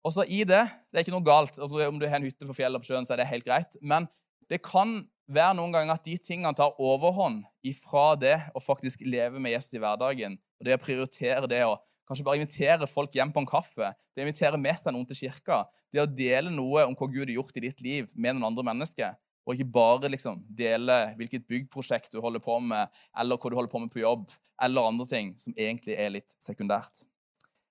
Og 0.01 0.15
så 0.17 0.25
i 0.25 0.41
det 0.49 0.63
Det 0.89 0.97
er 0.97 1.05
ikke 1.05 1.13
noe 1.13 1.27
galt. 1.27 1.59
Altså, 1.61 1.85
om 1.85 2.01
du 2.01 2.09
har 2.09 2.17
en 2.17 2.25
hytte 2.31 2.49
på 2.49 2.57
fjellet 2.57 2.81
og 2.81 2.87
på 2.87 2.95
sjøen, 2.95 3.05
så 3.05 3.13
er 3.13 3.21
det 3.21 3.29
helt 3.29 3.45
greit. 3.45 3.77
Men 3.85 4.09
det 4.49 4.63
kan 4.65 5.03
være 5.31 5.59
noen 5.59 5.77
ganger 5.77 6.01
at 6.01 6.09
de 6.09 6.17
tingene 6.17 6.57
tar 6.57 6.81
overhånd 6.81 7.45
ifra 7.67 8.15
det 8.19 8.39
å 8.57 8.65
faktisk 8.65 9.05
leve 9.05 9.37
med 9.37 9.53
gjest 9.53 9.77
i 9.77 9.83
hverdagen. 9.83 10.41
Og 10.61 10.67
det 10.67 10.81
å 10.81 10.83
prioritere 10.83 11.51
det 11.51 11.61
å 11.69 11.77
kanskje 12.11 12.27
bare 12.27 12.41
invitere 12.41 12.89
folk 12.91 13.15
hjem 13.15 13.31
på 13.33 13.45
en 13.45 13.49
kaffe. 13.49 13.93
Det 14.15 14.25
inviterer 14.25 14.57
invitere 14.57 14.63
med 14.63 14.79
seg 14.79 14.95
noen 14.95 15.07
til 15.07 15.21
kirka. 15.23 15.63
Det 15.95 16.03
å 16.03 16.09
dele 16.11 16.51
noe 16.51 16.85
om 16.89 16.97
hva 16.99 17.07
Gud 17.11 17.29
har 17.29 17.37
gjort 17.37 17.59
i 17.61 17.67
ditt 17.69 17.83
liv 17.87 18.11
med 18.15 18.35
noen 18.35 18.49
andre 18.51 18.67
mennesker. 18.67 19.15
Og 19.47 19.55
ikke 19.55 19.73
bare 19.73 20.11
liksom 20.13 20.43
dele 20.59 20.99
hvilket 21.19 21.47
byggprosjekt 21.51 22.13
du 22.13 22.21
holder 22.23 22.43
på 22.43 22.59
med, 22.63 22.91
eller 23.19 23.39
hva 23.39 23.51
du 23.51 23.57
holder 23.59 23.73
på 23.73 23.83
med 23.83 23.95
på 23.95 24.03
jobb, 24.03 24.27
eller 24.61 24.91
andre 24.91 25.07
ting 25.09 25.33
som 25.41 25.55
egentlig 25.57 25.97
er 25.97 26.13
litt 26.19 26.35
sekundært. 26.43 27.03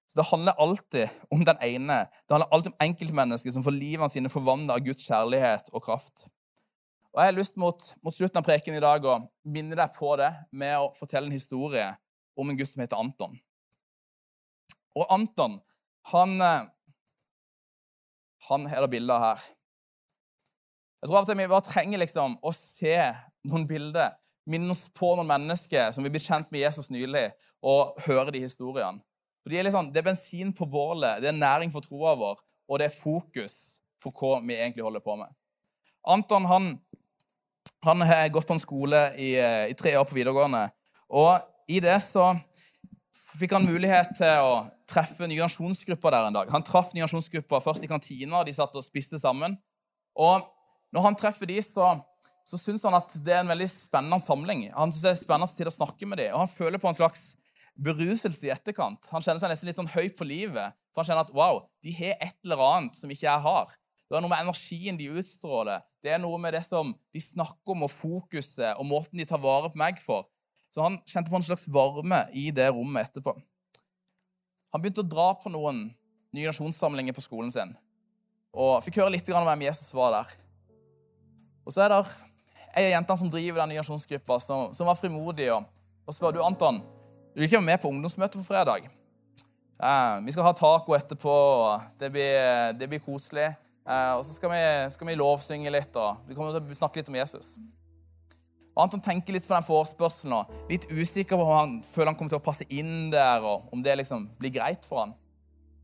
Så 0.10 0.18
Det 0.18 0.26
handler 0.32 0.58
alltid 0.58 1.10
om 1.30 1.44
den 1.46 1.60
ene. 1.62 2.00
Det 2.26 2.34
handler 2.34 2.50
alltid 2.52 2.72
om 2.72 2.86
enkeltmennesker 2.88 3.54
som 3.54 3.64
får 3.64 3.76
livene 3.76 4.10
sine 4.10 4.32
forvandla 4.32 4.80
av 4.80 4.86
Guds 4.88 5.06
kjærlighet 5.06 5.70
og 5.70 5.84
kraft. 5.86 6.26
Og 7.14 7.22
Jeg 7.22 7.30
har 7.30 7.38
lyst 7.38 7.58
mot, 7.58 7.84
mot 8.02 8.16
slutten 8.16 8.40
av 8.42 8.48
preken 8.48 8.78
i 8.78 8.82
dag 8.82 9.06
å 9.06 9.20
minne 9.44 9.78
deg 9.78 9.94
på 9.94 10.16
det 10.18 10.32
med 10.52 10.78
å 10.80 10.90
fortelle 10.98 11.30
en 11.30 11.38
historie 11.38 11.86
om 12.40 12.50
en 12.50 12.58
gutt 12.58 12.72
som 12.72 12.82
heter 12.82 12.98
Anton. 12.98 13.38
Og 14.98 15.06
Anton, 15.14 15.60
han 16.14 16.42
eh, 16.42 16.68
Han 18.50 18.66
er 18.68 18.82
det 18.82 18.90
bilder 18.90 19.20
her. 19.20 19.42
Jeg 21.02 21.10
tror 21.10 21.18
av 21.20 21.26
og 21.26 21.28
til 21.28 21.38
vi 21.38 21.48
bare 21.52 21.68
trenger 21.68 22.00
liksom 22.00 22.38
å 22.40 22.52
se 22.56 22.96
noen 23.48 23.66
bilder, 23.68 24.16
minne 24.50 24.72
oss 24.72 24.86
på 24.96 25.12
noen 25.16 25.28
mennesker 25.28 25.92
som 25.96 26.04
vi 26.04 26.12
ble 26.12 26.22
kjent 26.24 26.48
med 26.52 26.64
Jesus 26.64 26.88
nylig, 26.92 27.30
og 27.60 28.00
høre 28.08 28.32
de 28.32 28.42
historiene. 28.44 29.04
For 29.44 29.52
de 29.52 29.60
er 29.60 29.68
liksom, 29.68 29.92
Det 29.92 30.02
er 30.02 30.08
bensin 30.08 30.54
på 30.56 30.66
bålet, 30.66 31.22
det 31.22 31.30
er 31.30 31.38
næring 31.38 31.72
for 31.72 31.84
troa 31.84 32.16
vår, 32.16 32.40
og 32.68 32.80
det 32.80 32.88
er 32.88 32.96
fokus 32.96 33.82
for 34.00 34.16
hva 34.16 34.40
vi 34.40 34.56
egentlig 34.56 34.84
holder 34.88 35.04
på 35.04 35.16
med. 35.20 35.32
Anton 36.08 36.48
han, 36.48 36.68
han 37.84 38.02
har 38.08 38.32
gått 38.32 38.48
på 38.48 38.56
en 38.56 38.64
skole 38.64 39.02
i, 39.20 39.36
i 39.70 39.76
tre 39.76 39.98
år 40.00 40.08
på 40.08 40.16
videregående. 40.16 40.70
Og 41.10 41.40
i 41.70 41.80
det 41.84 41.98
så 42.04 42.32
fikk 43.38 43.54
han 43.54 43.68
mulighet 43.68 44.14
til 44.18 44.46
å 44.46 44.54
treffe 44.90 45.28
nye 45.30 45.48
der 46.16 46.30
en 46.30 46.38
dag. 46.38 46.52
Han 46.54 46.66
traff 46.66 46.94
nye 46.96 47.08
først 47.62 47.84
i 47.86 47.90
kantina, 47.90 48.44
de 48.44 48.54
satt 48.56 48.76
og 48.76 48.86
spiste 48.86 49.20
sammen. 49.22 49.58
Og 50.18 50.48
når 50.96 51.06
han 51.06 51.18
treffer 51.20 51.50
de, 51.50 51.60
så, 51.62 51.92
så 52.48 52.58
syns 52.58 52.86
han 52.88 52.98
at 52.98 53.14
det 53.22 53.36
er 53.36 53.44
en 53.44 53.52
veldig 53.54 53.70
spennende 53.70 54.22
samling. 54.26 54.66
Han 54.74 54.94
synes 54.94 55.06
det 55.06 55.12
er 55.12 55.22
spennende 55.22 55.58
tid 55.58 55.70
å 55.70 55.76
snakke 55.76 56.10
med 56.10 56.24
de, 56.24 56.32
og 56.34 56.42
han 56.46 56.52
føler 56.52 56.82
på 56.82 56.90
en 56.90 56.98
slags 56.98 57.34
beruselse 57.80 58.48
i 58.48 58.52
etterkant. 58.52 59.08
Han 59.14 59.24
kjenner 59.24 59.44
seg 59.44 59.54
nesten 59.54 59.70
litt 59.70 59.78
sånn 59.78 59.94
høy 59.94 60.10
på 60.16 60.28
livet, 60.28 60.76
for 60.92 61.04
han 61.04 61.12
kjenner 61.12 61.28
at 61.28 61.36
wow, 61.36 61.62
de 61.86 61.94
har 61.96 62.18
et 62.18 62.36
eller 62.44 62.66
annet 62.66 62.98
som 62.98 63.12
ikke 63.14 63.28
jeg 63.30 63.46
har. 63.46 63.78
Det 64.10 64.18
er 64.18 64.24
noe 64.26 64.32
med 64.32 64.42
energien 64.42 64.98
de 64.98 65.12
utstråler. 65.22 65.84
Det 66.02 66.12
er 66.16 66.22
noe 66.22 66.40
med 66.42 66.56
det 66.58 66.64
som 66.66 66.90
de 67.14 67.22
snakker 67.22 67.76
om, 67.76 67.86
og 67.86 67.94
fokuset 67.94 68.74
og 68.74 68.88
måten 68.90 69.22
de 69.22 69.28
tar 69.30 69.42
vare 69.44 69.70
på 69.70 69.80
meg 69.80 70.02
for. 70.02 70.26
Så 70.70 70.84
han 70.86 71.00
kjente 71.08 71.32
på 71.32 71.40
en 71.40 71.46
slags 71.46 71.68
varme 71.72 72.24
i 72.38 72.50
det 72.56 72.70
rommet 72.72 73.10
etterpå. 73.10 73.34
Han 74.74 74.82
begynte 74.82 75.02
å 75.02 75.10
dra 75.10 75.32
på 75.40 75.50
noen 75.52 75.88
nye 76.36 76.50
nasjonssamlinger 76.50 77.16
på 77.18 77.26
skolen 77.26 77.54
sin 77.54 77.74
og 78.50 78.80
fikk 78.82 78.98
høre 78.98 79.14
litt 79.14 79.28
om 79.30 79.46
hvem 79.46 79.68
Jesus 79.68 79.92
var 79.94 80.14
der. 80.14 80.32
Og 81.66 81.74
så 81.74 81.84
er 81.86 81.92
det 81.94 82.00
ei 82.74 82.88
av 82.88 82.96
jentene 82.96 83.22
som 83.22 83.30
driver 83.30 83.62
den 83.62 83.74
nye 83.74 83.84
nasjonsgruppa, 83.84 84.40
som, 84.42 84.72
som, 84.74 84.90
var 84.90 84.98
frimodig 84.98 85.52
og, 85.54 85.68
og 86.06 86.16
spør 86.16 86.34
du, 86.34 86.40
Anton, 86.42 86.80
du 86.82 87.38
vil 87.38 87.46
ikke 87.46 87.60
være 87.60 87.68
med 87.68 87.82
på 87.84 87.92
ungdomsmøtet 87.94 88.42
på 88.42 88.48
fredag. 88.48 88.88
Eh, 89.80 90.16
vi 90.26 90.34
skal 90.34 90.48
ha 90.50 90.54
taco 90.58 90.98
etterpå, 90.98 91.34
og 91.34 92.00
det 92.02 92.10
blir, 92.14 92.74
det 92.80 92.90
blir 92.90 93.04
koselig. 93.06 93.52
Eh, 93.86 94.14
og 94.18 94.26
så 94.26 94.34
skal 94.34 94.52
vi, 94.54 94.64
skal 94.96 95.12
vi 95.12 95.20
lovsynge 95.22 95.74
litt, 95.74 95.94
og 95.96 96.26
vi 96.28 96.38
kommer 96.38 96.58
til 96.58 96.74
å 96.74 96.82
snakke 96.82 97.02
litt 97.02 97.14
om 97.14 97.20
Jesus. 97.22 97.54
Anton 98.80 99.02
tenker 99.04 99.36
litt 99.36 99.48
på 99.48 99.56
den 99.56 99.66
forespørselen 99.68 100.36
og 100.38 100.54
litt 100.70 100.88
usikker 100.92 101.36
på 101.36 101.46
om 101.46 101.56
han 101.56 101.74
føler 101.84 102.12
han 102.12 102.20
kommer 102.20 102.34
til 102.34 102.40
å 102.40 102.46
passe 102.46 102.68
inn 102.72 103.10
der, 103.14 103.44
og 103.44 103.74
om 103.74 103.84
det 103.84 103.98
liksom 104.00 104.30
blir 104.40 104.54
greit 104.56 104.88
for 104.88 105.04
han. 105.04 105.14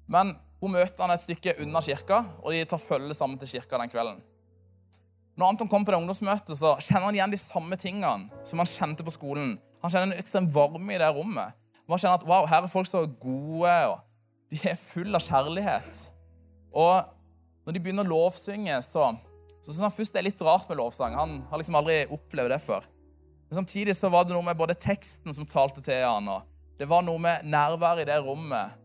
Men 0.08 0.36
hun 0.62 0.74
møter 0.76 1.04
han 1.04 1.14
et 1.14 1.24
stykke 1.24 1.58
unna 1.66 1.82
kirka, 1.84 2.22
og 2.42 2.56
de 2.56 2.64
tar 2.70 2.82
følge 2.82 3.18
sammen 3.18 3.40
til 3.42 3.52
kirka 3.56 3.82
den 3.82 3.92
kvelden. 3.92 4.24
Når 5.36 5.52
Anton 5.52 5.68
kommer 5.68 5.90
på 5.90 5.92
det 5.92 6.00
ungdomsmøtet, 6.00 6.56
så 6.56 6.78
kjenner 6.80 7.10
han 7.10 7.18
igjen 7.18 7.34
de 7.34 7.42
samme 7.42 7.76
tingene 7.80 8.46
som 8.48 8.62
han 8.62 8.70
kjente 8.70 9.04
på 9.04 9.14
skolen. 9.14 9.58
Han 9.84 9.92
kjenner 9.92 10.14
en 10.14 10.22
ekstrem 10.22 10.48
varme 10.54 10.96
i 10.96 11.00
det 11.02 11.12
rommet. 11.12 11.58
Han 11.90 12.00
kjenner 12.00 12.22
at 12.22 12.26
wow, 12.26 12.48
her 12.50 12.64
er 12.64 12.72
folk 12.72 12.88
så 12.88 13.04
gode, 13.20 13.74
og 13.92 14.00
de 14.54 14.62
er 14.72 14.80
fulle 14.80 15.20
av 15.20 15.26
kjærlighet. 15.26 16.00
Og 16.72 17.12
når 17.66 17.76
de 17.76 17.82
begynner 17.84 18.08
å 18.08 18.14
lovsynge, 18.14 18.80
så 18.86 19.12
så 19.66 19.72
synes 19.72 19.88
han 19.88 19.94
først 19.96 20.14
det 20.14 20.20
er 20.22 20.28
litt 20.28 20.42
rart 20.46 20.68
med 20.70 20.78
lovsang. 20.78 21.16
Han 21.18 21.40
har 21.50 21.58
liksom 21.58 21.78
aldri 21.80 22.04
opplevd 22.14 22.52
det 22.54 22.60
før. 22.62 22.84
Men 23.50 23.58
samtidig 23.58 23.96
så 23.98 24.12
var 24.14 24.28
det 24.28 24.36
noe 24.36 24.46
med 24.46 24.58
både 24.60 24.76
teksten 24.78 25.34
som 25.34 25.48
talte 25.50 25.82
til 25.82 26.04
han, 26.06 26.28
og 26.30 26.46
det 26.78 26.86
var 26.90 27.02
noe 27.06 27.18
med 27.22 27.48
nærværet 27.50 28.04
i 28.04 28.10
det 28.12 28.20
rommet 28.22 28.76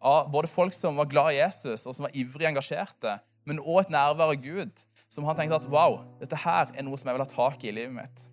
av 0.00 0.30
både 0.32 0.48
folk 0.48 0.72
som 0.72 0.96
var 0.96 1.08
glad 1.12 1.34
i 1.34 1.42
Jesus, 1.42 1.84
og 1.84 1.92
som 1.92 2.06
var 2.06 2.16
ivrig 2.16 2.48
engasjerte, 2.48 3.18
men 3.44 3.60
òg 3.60 3.82
et 3.82 3.92
nærvær 3.92 4.32
av 4.32 4.40
Gud, 4.40 4.84
som 5.12 5.26
han 5.28 5.36
tenkte 5.36 5.58
at 5.60 5.68
wow, 5.72 5.98
dette 6.20 6.38
her 6.40 6.72
er 6.72 6.86
noe 6.86 6.96
som 6.96 7.10
jeg 7.10 7.18
vil 7.18 7.24
ha 7.26 7.32
tak 7.34 7.64
i 7.64 7.68
i 7.68 7.74
livet 7.76 7.96
mitt. 7.98 8.24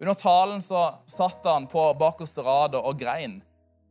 Under 0.00 0.16
talen 0.16 0.64
så 0.64 0.86
satt 1.08 1.44
han 1.48 1.68
på 1.68 1.84
bakerste 2.00 2.44
rad 2.44 2.76
og 2.80 2.96
grein. 3.00 3.42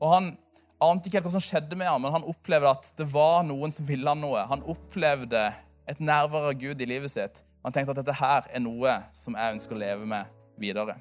Og 0.01 0.11
han 0.13 0.33
ante 0.81 1.09
ikke 1.09 1.19
helt 1.19 1.29
hva 1.29 1.35
som 1.37 1.45
skjedde 1.45 1.77
med 1.77 1.89
ham, 1.89 2.01
men 2.01 2.13
han 2.13 2.27
opplevde 2.29 2.73
at 2.73 2.89
det 2.97 3.07
var 3.09 3.45
noen 3.45 3.73
som 3.73 3.87
ville 3.87 4.09
han 4.09 4.21
noe. 4.21 4.43
Han 4.49 4.65
opplevde 4.69 5.47
et 5.89 5.99
nærvær 6.01 6.49
av 6.49 6.57
Gud 6.59 6.81
i 6.81 6.87
livet 6.89 7.13
sitt. 7.13 7.41
Han 7.65 7.73
tenkte 7.73 7.93
at 7.95 8.01
dette 8.01 8.17
her 8.19 8.47
er 8.53 8.61
noe 8.61 8.97
som 9.13 9.37
jeg 9.37 9.57
ønsker 9.57 9.77
å 9.77 9.81
leve 9.81 10.07
med 10.09 10.29
videre. 10.61 10.97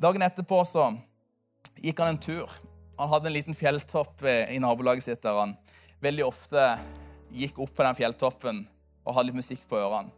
Dagen 0.00 0.24
etterpå 0.24 0.62
så 0.66 0.88
gikk 1.80 2.00
han 2.02 2.14
en 2.14 2.22
tur. 2.22 2.50
Han 3.00 3.10
hadde 3.12 3.30
en 3.30 3.36
liten 3.36 3.56
fjelltopp 3.56 4.24
i 4.26 4.58
nabolaget 4.62 5.06
sitt 5.06 5.22
der 5.24 5.38
han 5.38 5.54
veldig 6.02 6.24
ofte 6.26 6.64
gikk 7.36 7.60
opp 7.62 7.74
på 7.76 7.86
den 7.86 7.98
fjelltoppen 7.98 8.64
og 9.04 9.14
hadde 9.14 9.30
litt 9.30 9.40
musikk 9.40 9.62
på 9.68 9.78
ørene. 9.78 10.10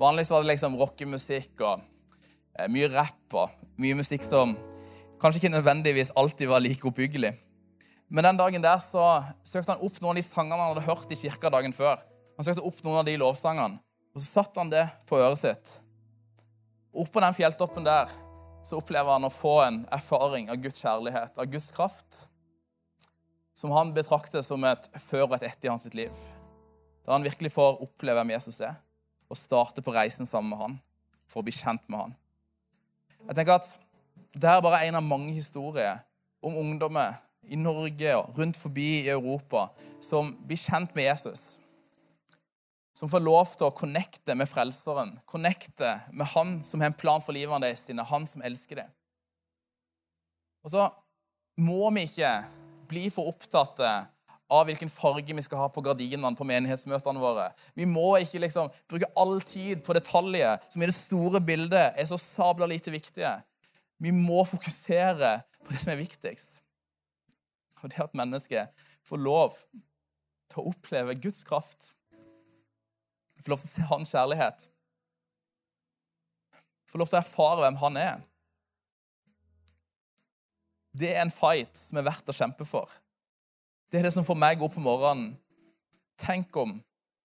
Vanligvis 0.00 0.30
var 0.32 0.42
det 0.42 0.50
liksom 0.50 0.76
rockemusikk 0.78 1.60
og 1.62 1.82
eh, 2.58 2.66
mye 2.72 2.88
rapp 2.90 3.36
og 3.38 3.52
mye 3.78 3.94
musikk 3.98 4.24
som 4.26 4.56
kanskje 5.22 5.44
ikke 5.44 5.54
nødvendigvis 5.54 6.10
alltid 6.18 6.50
var 6.50 6.62
like 6.62 6.86
oppbyggelig. 6.88 7.30
Men 8.10 8.26
den 8.26 8.40
dagen 8.40 8.64
der 8.64 8.80
så 8.82 9.22
søkte 9.46 9.74
han 9.74 9.84
opp 9.86 10.00
noen 10.02 10.18
av 10.18 10.20
de 10.20 10.26
sangene 10.26 10.58
han 10.58 10.74
hadde 10.74 10.86
hørt 10.88 11.14
i 11.14 11.18
kirka 11.18 11.50
dagen 11.50 11.72
før. 11.74 12.02
Han 12.36 12.46
søkte 12.46 12.64
opp 12.66 12.80
noen 12.82 13.00
av 13.00 13.06
de 13.06 13.14
lovsangene, 13.20 13.78
og 14.14 14.20
så 14.22 14.40
satte 14.40 14.60
han 14.60 14.70
det 14.72 14.84
på 15.08 15.18
øret 15.18 15.40
sitt. 15.40 15.74
Oppå 16.94 17.22
den 17.22 17.34
fjelltoppen 17.34 17.86
der 17.86 18.10
så 18.64 18.78
opplever 18.78 19.16
han 19.16 19.26
å 19.26 19.32
få 19.32 19.58
en 19.66 19.82
erfaring 19.92 20.48
av 20.50 20.60
Guds 20.62 20.80
kjærlighet, 20.80 21.36
av 21.38 21.50
Guds 21.50 21.68
kraft, 21.74 22.22
som 23.54 23.74
han 23.74 23.92
betrakter 23.94 24.42
som 24.42 24.64
et 24.66 24.88
før 25.04 25.28
og 25.28 25.36
et 25.36 25.48
etter 25.50 25.68
i 25.68 25.72
hans 25.72 25.86
liv. 25.94 26.22
Der 27.04 27.12
han 27.12 27.26
virkelig 27.26 27.52
får 27.54 27.82
oppleve 27.84 28.22
hvem 28.22 28.32
Jesus 28.34 28.62
er, 28.64 28.78
og 29.28 29.38
starte 29.38 29.84
på 29.84 29.94
reisen 29.94 30.26
sammen 30.26 30.54
med 30.54 30.62
han 30.62 30.78
for 31.30 31.42
å 31.42 31.46
bli 31.46 31.54
kjent 31.54 31.84
med 31.92 32.00
han. 32.00 32.16
Jeg 33.24 33.38
tenker 33.38 33.60
at 33.60 33.72
Det 34.34 34.48
er 34.50 34.62
bare 34.64 34.82
en 34.82 34.96
av 34.98 35.04
mange 35.06 35.30
historier 35.32 36.00
om 36.42 36.56
ungdommer 36.58 37.14
i 37.46 37.56
Norge 37.56 38.16
og 38.18 38.38
rundt 38.38 38.56
forbi 38.58 39.04
i 39.04 39.12
Europa 39.12 39.68
som 40.02 40.32
blir 40.42 40.58
kjent 40.58 40.94
med 40.96 41.06
Jesus 41.06 41.60
som 42.94 43.10
får 43.10 43.24
lov 43.26 43.54
til 43.58 43.66
å 43.66 43.74
connecte 43.74 44.36
med 44.38 44.48
Frelseren, 44.48 45.16
connecte 45.26 45.96
med 46.14 46.30
Han 46.34 46.56
som 46.62 46.80
har 46.80 46.92
en 46.92 46.98
plan 46.98 47.22
for 47.22 47.34
livet 47.34 47.62
deres, 47.64 47.82
sine, 47.82 48.06
Han 48.06 48.26
som 48.30 48.44
elsker 48.46 48.84
deg. 48.84 48.92
Og 50.64 50.72
så 50.72 50.88
må 51.60 51.90
vi 51.94 52.06
ikke 52.06 52.32
bli 52.88 53.08
for 53.12 53.30
opptatt 53.32 53.82
av 53.84 54.68
hvilken 54.68 54.90
farge 54.92 55.34
vi 55.34 55.42
skal 55.42 55.64
ha 55.64 55.68
på 55.72 55.82
gardinene 55.84 56.36
på 56.38 56.46
menighetsmøtene 56.46 57.20
våre. 57.20 57.48
Vi 57.74 57.86
må 57.88 58.14
ikke 58.22 58.42
liksom 58.44 58.70
bruke 58.90 59.10
all 59.18 59.40
tid 59.44 59.82
på 59.84 59.96
detaljer 59.96 60.60
som 60.70 60.82
i 60.82 60.88
det 60.88 60.96
store 60.96 61.42
bildet 61.44 61.98
er 61.98 62.08
så 62.08 62.18
sabla 62.20 62.68
lite 62.70 62.94
viktige. 62.94 63.32
Vi 63.98 64.12
må 64.14 64.44
fokusere 64.46 65.38
på 65.64 65.74
det 65.74 65.80
som 65.82 65.94
er 65.94 66.02
viktigst. 66.02 66.60
Og 67.82 67.90
det 67.92 68.00
at 68.00 68.16
mennesket 68.16 68.86
får 69.04 69.20
lov 69.20 69.58
til 70.52 70.62
å 70.62 70.70
oppleve 70.70 71.18
Guds 71.20 71.42
kraft 71.44 71.93
få 73.44 73.52
lov 73.52 73.60
til 73.60 73.68
å 73.68 73.74
se 73.74 73.88
hans 73.90 74.12
kjærlighet. 74.14 74.66
Få 76.88 77.00
lov 77.00 77.10
til 77.10 77.18
å 77.18 77.22
erfare 77.22 77.64
hvem 77.64 77.78
han 77.82 77.98
er. 78.00 78.22
Det 80.94 81.10
er 81.10 81.24
en 81.24 81.32
fight 81.34 81.76
som 81.76 81.98
er 81.98 82.06
verdt 82.06 82.30
å 82.30 82.36
kjempe 82.36 82.66
for. 82.68 82.90
Det 83.90 83.98
er 83.98 84.08
det 84.08 84.14
som 84.14 84.26
får 84.26 84.38
meg 84.38 84.62
opp 84.62 84.76
om 84.78 84.86
morgenen. 84.86 85.32
Tenk 86.20 86.54
om 86.56 86.76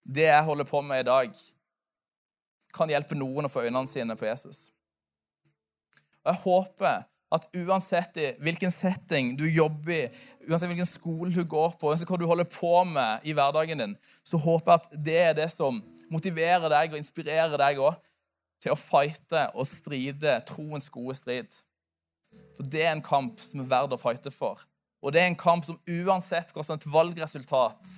det 0.02 0.26
jeg 0.26 0.46
holder 0.46 0.66
på 0.66 0.82
med 0.82 1.04
i 1.04 1.06
dag, 1.06 1.40
kan 2.74 2.90
hjelpe 2.90 3.18
noen 3.18 3.46
å 3.46 3.50
få 3.50 3.64
øynene 3.64 3.90
sine 3.90 4.16
på 4.18 4.26
Jesus. 4.26 4.68
Og 6.20 6.32
Jeg 6.32 6.42
håper 6.44 7.06
at 7.30 7.46
uansett 7.54 8.18
i 8.18 8.28
hvilken 8.42 8.72
setting 8.74 9.32
du 9.38 9.46
jobber 9.46 9.94
i, 9.94 10.00
uansett 10.48 10.70
hvilken 10.70 10.88
skole 10.88 11.30
du 11.34 11.44
går 11.46 11.76
på, 11.78 11.90
uansett 11.90 12.10
hva 12.10 12.18
du 12.18 12.26
holder 12.26 12.48
på 12.50 12.72
med 12.90 13.26
i 13.26 13.34
hverdagen 13.36 13.82
din, 13.84 13.96
så 14.26 14.38
håper 14.42 14.72
jeg 14.72 14.82
at 14.82 15.04
det 15.10 15.18
er 15.28 15.36
det 15.38 15.50
som 15.52 15.78
motiverer 16.10 16.68
deg 16.72 16.92
og 16.92 17.00
inspirerer 17.00 17.56
deg 17.60 17.80
òg 17.82 17.98
til 18.60 18.74
å 18.74 18.78
fighte 18.78 19.46
og 19.54 19.68
stride 19.68 20.36
troens 20.48 20.90
gode 20.92 21.16
strid. 21.16 21.54
For 22.56 22.66
det 22.68 22.84
er 22.84 22.92
en 22.92 23.04
kamp 23.04 23.40
som 23.42 23.62
er 23.62 23.70
verdt 23.70 23.96
å 23.96 24.00
fighte 24.00 24.32
for. 24.34 24.60
Og 25.00 25.14
det 25.14 25.22
er 25.22 25.30
en 25.30 25.38
kamp 25.38 25.64
som 25.64 25.80
uansett 25.88 26.52
hvordan 26.52 26.76
et 26.76 26.88
valgresultat 26.92 27.94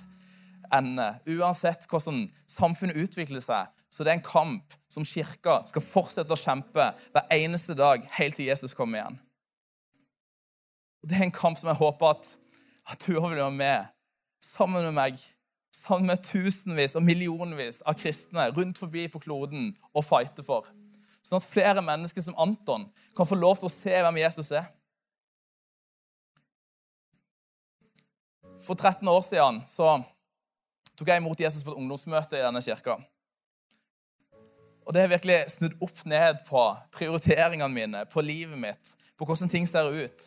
ender, 0.73 1.19
uansett 1.27 1.83
hvordan 1.91 2.25
samfunnet 2.49 2.97
utvikler 3.03 3.43
seg, 3.43 3.67
så 3.93 4.05
det 4.05 4.13
er 4.13 4.17
en 4.17 4.25
kamp 4.25 4.73
som 4.89 5.05
kirka 5.05 5.59
skal 5.69 5.85
fortsette 5.85 6.33
å 6.33 6.39
kjempe 6.39 6.87
hver 7.13 7.27
eneste 7.35 7.75
dag 7.77 8.05
helt 8.15 8.39
til 8.39 8.47
Jesus 8.47 8.73
kommer 8.73 9.01
igjen. 9.01 9.19
Og 11.03 11.09
Det 11.11 11.19
er 11.19 11.27
en 11.27 11.35
kamp 11.35 11.59
som 11.59 11.69
jeg 11.69 11.77
håper 11.81 12.15
at, 12.15 12.29
at 12.89 13.05
du 13.05 13.11
vil 13.11 13.35
være 13.35 13.51
med, 13.51 13.91
sammen 14.41 14.87
med 14.87 14.95
meg, 14.95 15.19
sammen 15.73 16.07
med 16.07 16.23
tusenvis 16.23 16.95
og 16.95 17.03
millionvis 17.03 17.81
av 17.87 17.97
kristne 17.99 18.47
rundt 18.53 18.79
forbi 18.79 19.07
på 19.11 19.21
kloden 19.23 19.71
og 19.93 20.05
fighte 20.05 20.45
for. 20.45 20.69
Sånn 21.23 21.39
at 21.39 21.47
flere 21.47 21.83
mennesker 21.83 22.23
som 22.23 22.37
Anton 22.39 22.85
kan 23.15 23.27
få 23.27 23.37
lov 23.39 23.59
til 23.59 23.69
å 23.69 23.73
se 23.73 23.93
hvem 24.05 24.19
Jesus 24.21 24.51
er. 24.53 24.67
For 28.63 28.79
13 28.79 29.07
år 29.11 29.23
siden 29.25 29.61
så 29.67 29.97
tok 30.95 31.09
jeg 31.09 31.19
imot 31.19 31.41
Jesus 31.41 31.65
på 31.65 31.73
et 31.73 31.79
ungdomsmøte 31.81 32.37
i 32.37 32.45
denne 32.45 32.61
kirka. 32.63 32.99
Og 34.83 34.93
det 34.93 35.03
har 35.03 35.11
virkelig 35.13 35.55
snudd 35.55 35.75
opp 35.83 36.03
ned 36.11 36.43
på 36.47 36.61
prioriteringene 36.95 37.71
mine, 37.71 38.03
på 38.11 38.23
livet 38.23 38.59
mitt, 38.59 38.91
på 39.17 39.27
hvordan 39.27 39.51
ting 39.51 39.67
ser 39.67 39.87
ut. 39.87 40.25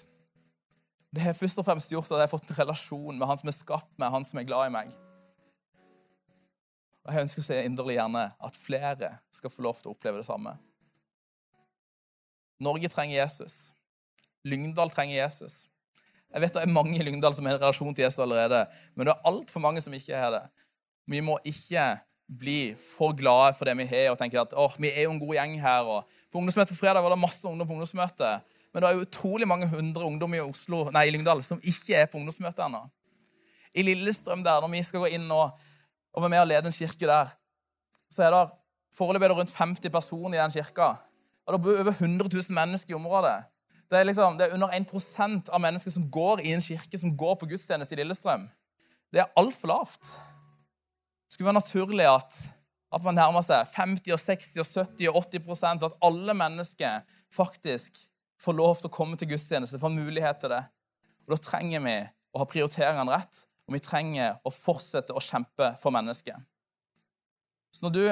Det 1.13 1.23
har 1.23 1.37
først 1.37 1.61
og 1.61 1.65
fremst 1.69 1.93
gjort 1.93 2.11
at 2.11 2.23
jeg 2.23 2.27
har 2.27 2.33
fått 2.33 2.49
en 2.51 2.59
relasjon 2.59 3.19
med 3.19 3.29
han 3.29 3.41
som 3.41 3.53
er 3.53 3.57
skapt 3.57 3.93
meg, 4.01 4.13
han 4.13 4.25
som 4.25 4.41
er 4.41 4.49
glad 4.49 4.71
i 4.71 4.75
meg. 4.75 4.97
Og 7.07 7.15
Jeg 7.15 7.27
ønsker 7.27 7.43
å 7.43 7.47
se 7.47 7.61
inderlig 7.63 7.97
gjerne 8.01 8.25
at 8.49 8.59
flere 8.59 9.13
skal 9.35 9.53
få 9.53 9.63
lov 9.63 9.79
til 9.79 9.93
å 9.93 9.95
oppleve 9.95 10.19
det 10.19 10.27
samme. 10.27 10.57
Norge 12.63 12.91
trenger 12.91 13.21
Jesus. 13.21 13.71
Lyngdal 14.47 14.91
trenger 14.91 15.21
Jesus. 15.21 15.67
Jeg 16.33 16.43
vet 16.43 16.57
det 16.57 16.65
er 16.67 16.73
mange 16.73 16.99
i 16.99 17.05
Lyngdal 17.07 17.35
som 17.37 17.47
har 17.47 17.57
en 17.57 17.63
relasjon 17.63 17.95
til 17.95 18.07
Jesus 18.07 18.23
allerede, 18.23 18.65
men 18.95 19.07
det 19.07 19.15
er 19.15 19.29
altfor 19.31 19.63
mange 19.63 19.81
som 19.85 19.95
ikke 19.95 20.19
har 20.19 20.35
det. 20.35 20.43
Vi 21.07 21.23
må 21.23 21.39
ikke 21.47 21.95
bli 22.27 22.75
for 22.75 23.15
glade 23.15 23.55
for 23.55 23.69
det 23.69 23.77
vi 23.79 23.87
har, 23.87 24.11
og 24.11 24.19
tenke 24.19 24.41
at 24.41 24.55
oh, 24.59 24.73
vi 24.83 24.91
er 24.91 25.07
jo 25.07 25.15
en 25.15 25.23
god 25.23 25.37
gjeng 25.39 25.55
her. 25.63 25.87
Og 25.87 26.19
på 26.33 26.41
ungdomsmøtet 26.41 26.75
på 26.75 26.81
fredag 26.81 27.05
var 27.05 27.15
det 27.15 27.23
masse 27.23 27.47
ungdom 27.47 27.69
på 27.69 27.77
ungdomsmøte. 27.77 28.33
Men 28.75 28.83
det 28.83 28.91
er 28.91 29.05
utrolig 29.07 29.49
mange 29.49 29.69
hundre 29.71 30.05
ungdom 30.05 30.35
i, 30.35 30.43
Oslo, 30.43 30.89
nei, 30.93 31.07
i 31.07 31.15
Lyngdal 31.15 31.45
som 31.47 31.63
ikke 31.63 31.95
er 31.95 32.11
på 32.11 32.19
ungdomsmøtet 32.19 32.67
ennå. 32.67 32.83
I 33.77 33.85
Lillestrøm, 33.87 34.43
der, 34.45 34.61
når 34.61 34.73
vi 34.75 34.83
skal 34.83 35.05
gå 35.05 35.13
inn 35.15 35.31
og, 35.33 35.55
og 36.17 36.25
være 36.25 36.33
med 36.33 36.43
og 36.43 36.49
lede 36.51 36.71
en 36.71 36.79
kirke 36.79 37.09
der, 37.09 37.35
så 38.11 38.25
er 38.25 38.33
det 38.33 38.45
foreløpig 38.97 39.31
rundt 39.37 39.53
50 39.55 39.93
personer 39.93 40.39
i 40.39 40.43
den 40.43 40.55
kirka. 40.57 40.95
Og 41.47 41.55
det 41.55 41.63
bor 41.63 41.83
over 41.83 41.93
100 41.93 42.31
000 42.33 42.55
mennesker 42.57 42.95
i 42.95 42.99
området. 42.99 43.45
Det 43.91 43.99
er, 43.99 44.07
liksom, 44.09 44.39
det 44.39 44.49
er 44.49 44.55
under 44.55 44.73
1% 44.75 45.53
av 45.53 45.61
mennesker 45.63 45.93
som 45.95 46.09
går 46.11 46.43
i 46.43 46.55
en 46.57 46.65
kirke, 46.65 46.99
som 46.99 47.13
går 47.17 47.37
på 47.39 47.47
gudstjeneste 47.47 47.95
i 47.95 48.01
Lillestrøm. 48.01 48.49
Det 49.13 49.23
er 49.23 49.31
altfor 49.39 49.71
lavt 49.71 50.11
skulle 51.37 51.51
være 51.51 51.61
naturlig 51.61 52.07
at, 52.09 52.37
at 52.97 53.05
man 53.05 53.19
nærmer 53.19 53.45
seg 53.45 53.69
50, 53.77 54.15
og 54.15 54.21
60, 54.25 54.55
og 54.63 54.69
70 54.73 55.09
og 55.11 55.19
80% 55.21 55.85
At 55.85 55.97
alle 56.09 56.35
mennesker 56.35 57.03
faktisk 57.35 57.99
får 58.41 58.57
lov 58.57 58.79
til 58.81 58.89
å 58.89 58.95
komme 58.95 59.19
til 59.21 59.29
gudstjeneste, 59.29 59.81
får 59.81 59.93
mulighet 59.93 60.41
til 60.41 60.55
det. 60.55 60.63
Og 61.27 61.35
Da 61.35 61.43
trenger 61.45 61.85
vi 61.85 61.97
å 62.33 62.41
ha 62.41 62.49
prioriteringene 62.49 63.13
rett, 63.13 63.43
og 63.67 63.75
vi 63.75 63.83
trenger 63.83 64.39
å 64.47 64.53
fortsette 64.55 65.15
å 65.15 65.23
kjempe 65.23 65.73
for 65.81 65.95
mennesket. 65.95 66.39
Så 67.75 67.85
når 67.85 67.95
du 67.97 68.05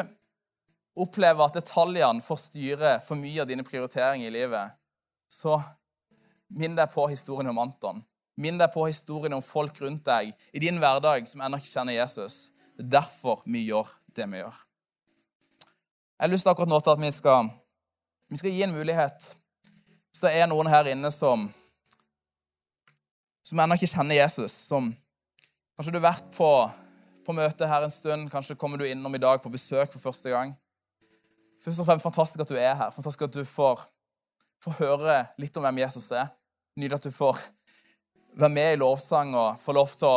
opplever 1.05 1.47
at 1.47 1.57
detaljene 1.57 2.23
får 2.23 2.40
styre 2.49 2.97
for 3.05 3.19
mye 3.19 3.43
av 3.43 3.51
dine 3.51 3.67
prioriteringer 3.67 4.29
i 4.29 4.35
livet, 4.35 4.75
så 5.31 5.61
minn 6.55 6.77
deg 6.79 6.90
på 6.93 7.07
historien 7.11 7.51
om 7.51 7.62
Anton. 7.62 8.03
Minn 8.38 8.59
deg 8.59 8.73
på 8.75 8.87
historien 8.88 9.35
om 9.37 9.43
folk 9.47 9.79
rundt 9.83 10.05
deg 10.07 10.33
i 10.53 10.62
din 10.62 10.81
hverdag 10.83 11.27
som 11.31 11.43
ennå 11.43 11.59
ikke 11.61 11.77
kjenner 11.79 11.97
Jesus. 11.97 12.51
Det 12.75 12.87
er 12.87 12.95
derfor 12.97 13.45
vi 13.47 13.67
gjør 13.69 13.90
det 14.14 14.27
vi 14.31 14.43
gjør. 14.43 14.57
Jeg 16.14 16.27
har 16.27 16.33
lyst 16.33 16.47
til 16.47 16.53
akkurat 16.55 16.71
nå 16.71 16.81
til 16.83 16.95
at 16.95 17.03
vi 17.03 17.11
skal, 17.14 17.51
vi 18.31 18.40
skal 18.40 18.55
gi 18.55 18.62
en 18.67 18.75
mulighet. 18.75 19.29
Hvis 20.11 20.23
det 20.23 20.35
er 20.35 20.51
noen 20.51 20.71
her 20.71 20.90
inne 20.90 21.11
som, 21.14 21.47
som 23.43 23.62
ennå 23.62 23.79
ikke 23.79 23.90
kjenner 23.97 24.19
Jesus, 24.19 24.55
som 24.67 24.93
Kanskje 25.75 25.91
du 25.91 25.99
har 25.99 26.13
vært 26.13 26.29
på, 26.37 26.49
på 27.27 27.35
møte 27.35 27.67
her 27.67 27.83
en 27.83 27.91
stund, 27.91 28.29
kanskje 28.31 28.55
kommer 28.59 28.79
du 28.79 28.87
innom 28.87 29.15
i 29.17 29.23
dag 29.23 29.41
på 29.43 29.51
besøk 29.51 29.91
for 29.91 30.03
første 30.03 30.31
gang. 30.31 30.53
Først 31.65 31.83
og 31.83 31.89
fremst 31.89 32.07
fantastisk 32.07 32.45
at 32.45 32.53
du 32.53 32.59
er 32.61 32.77
her. 32.79 32.93
Fantastisk 32.95 33.27
at 33.27 33.35
du 33.35 33.43
får, 33.49 33.83
får 34.63 34.79
høre 34.79 35.19
litt 35.43 35.57
om 35.59 35.67
hvem 35.67 35.83
Jesus 35.83 36.07
er. 36.15 36.31
Nydelig 36.79 37.01
at 37.01 37.09
du 37.09 37.15
får 37.15 37.43
være 38.39 38.55
med 38.55 38.77
i 38.77 38.79
lovsang 38.79 39.35
og 39.35 39.59
få 39.59 39.75
lov 39.75 39.91
til 39.99 40.11
å 40.11 40.17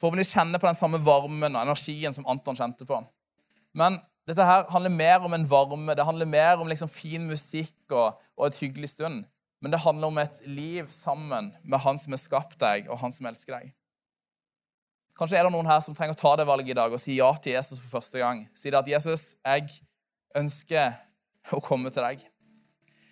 forhåpentligvis 0.00 0.34
kjenne 0.34 0.60
på 0.60 0.68
den 0.68 0.76
samme 0.76 1.00
varmen 1.04 1.56
og 1.56 1.62
energien 1.62 2.12
som 2.12 2.28
Anton 2.28 2.58
kjente 2.58 2.84
på. 2.88 3.00
Men 3.78 3.96
dette 4.28 4.44
her 4.44 4.66
handler 4.72 4.92
mer 4.92 5.24
om 5.24 5.32
en 5.36 5.48
varme, 5.48 5.96
det 5.96 6.04
handler 6.06 6.28
mer 6.28 6.60
om 6.60 6.68
liksom 6.68 6.90
fin 6.92 7.24
musikk 7.28 7.94
og, 7.94 8.20
og 8.36 8.48
et 8.48 8.60
hyggelig 8.60 8.92
stund. 8.92 9.24
Men 9.62 9.72
det 9.72 9.80
handler 9.84 10.10
om 10.10 10.18
et 10.18 10.42
liv 10.44 10.88
sammen 10.90 11.52
med 11.62 11.80
Han 11.80 11.98
som 11.98 12.12
har 12.12 12.20
skapt 12.20 12.58
deg, 12.60 12.90
og 12.90 12.98
Han 13.00 13.14
som 13.14 13.30
elsker 13.30 13.56
deg. 13.56 13.70
Kanskje 15.18 15.38
er 15.38 15.44
det 15.44 15.52
noen 15.52 15.68
her 15.68 15.80
som 15.84 15.94
trenger 15.94 16.16
å 16.16 16.20
ta 16.20 16.32
det 16.40 16.46
valget 16.48 16.72
i 16.72 16.78
dag 16.78 16.92
og 16.92 17.00
si 17.00 17.18
ja 17.18 17.28
til 17.36 17.52
Jesus 17.52 17.80
for 17.82 17.98
første 17.98 18.20
gang. 18.22 18.46
Si 18.56 18.70
det 18.70 18.78
at 18.78 18.88
'Jesus, 18.88 19.36
jeg 19.44 19.68
ønsker 20.36 20.94
å 21.52 21.60
komme 21.60 21.90
til 21.90 22.02
deg'. 22.02 22.24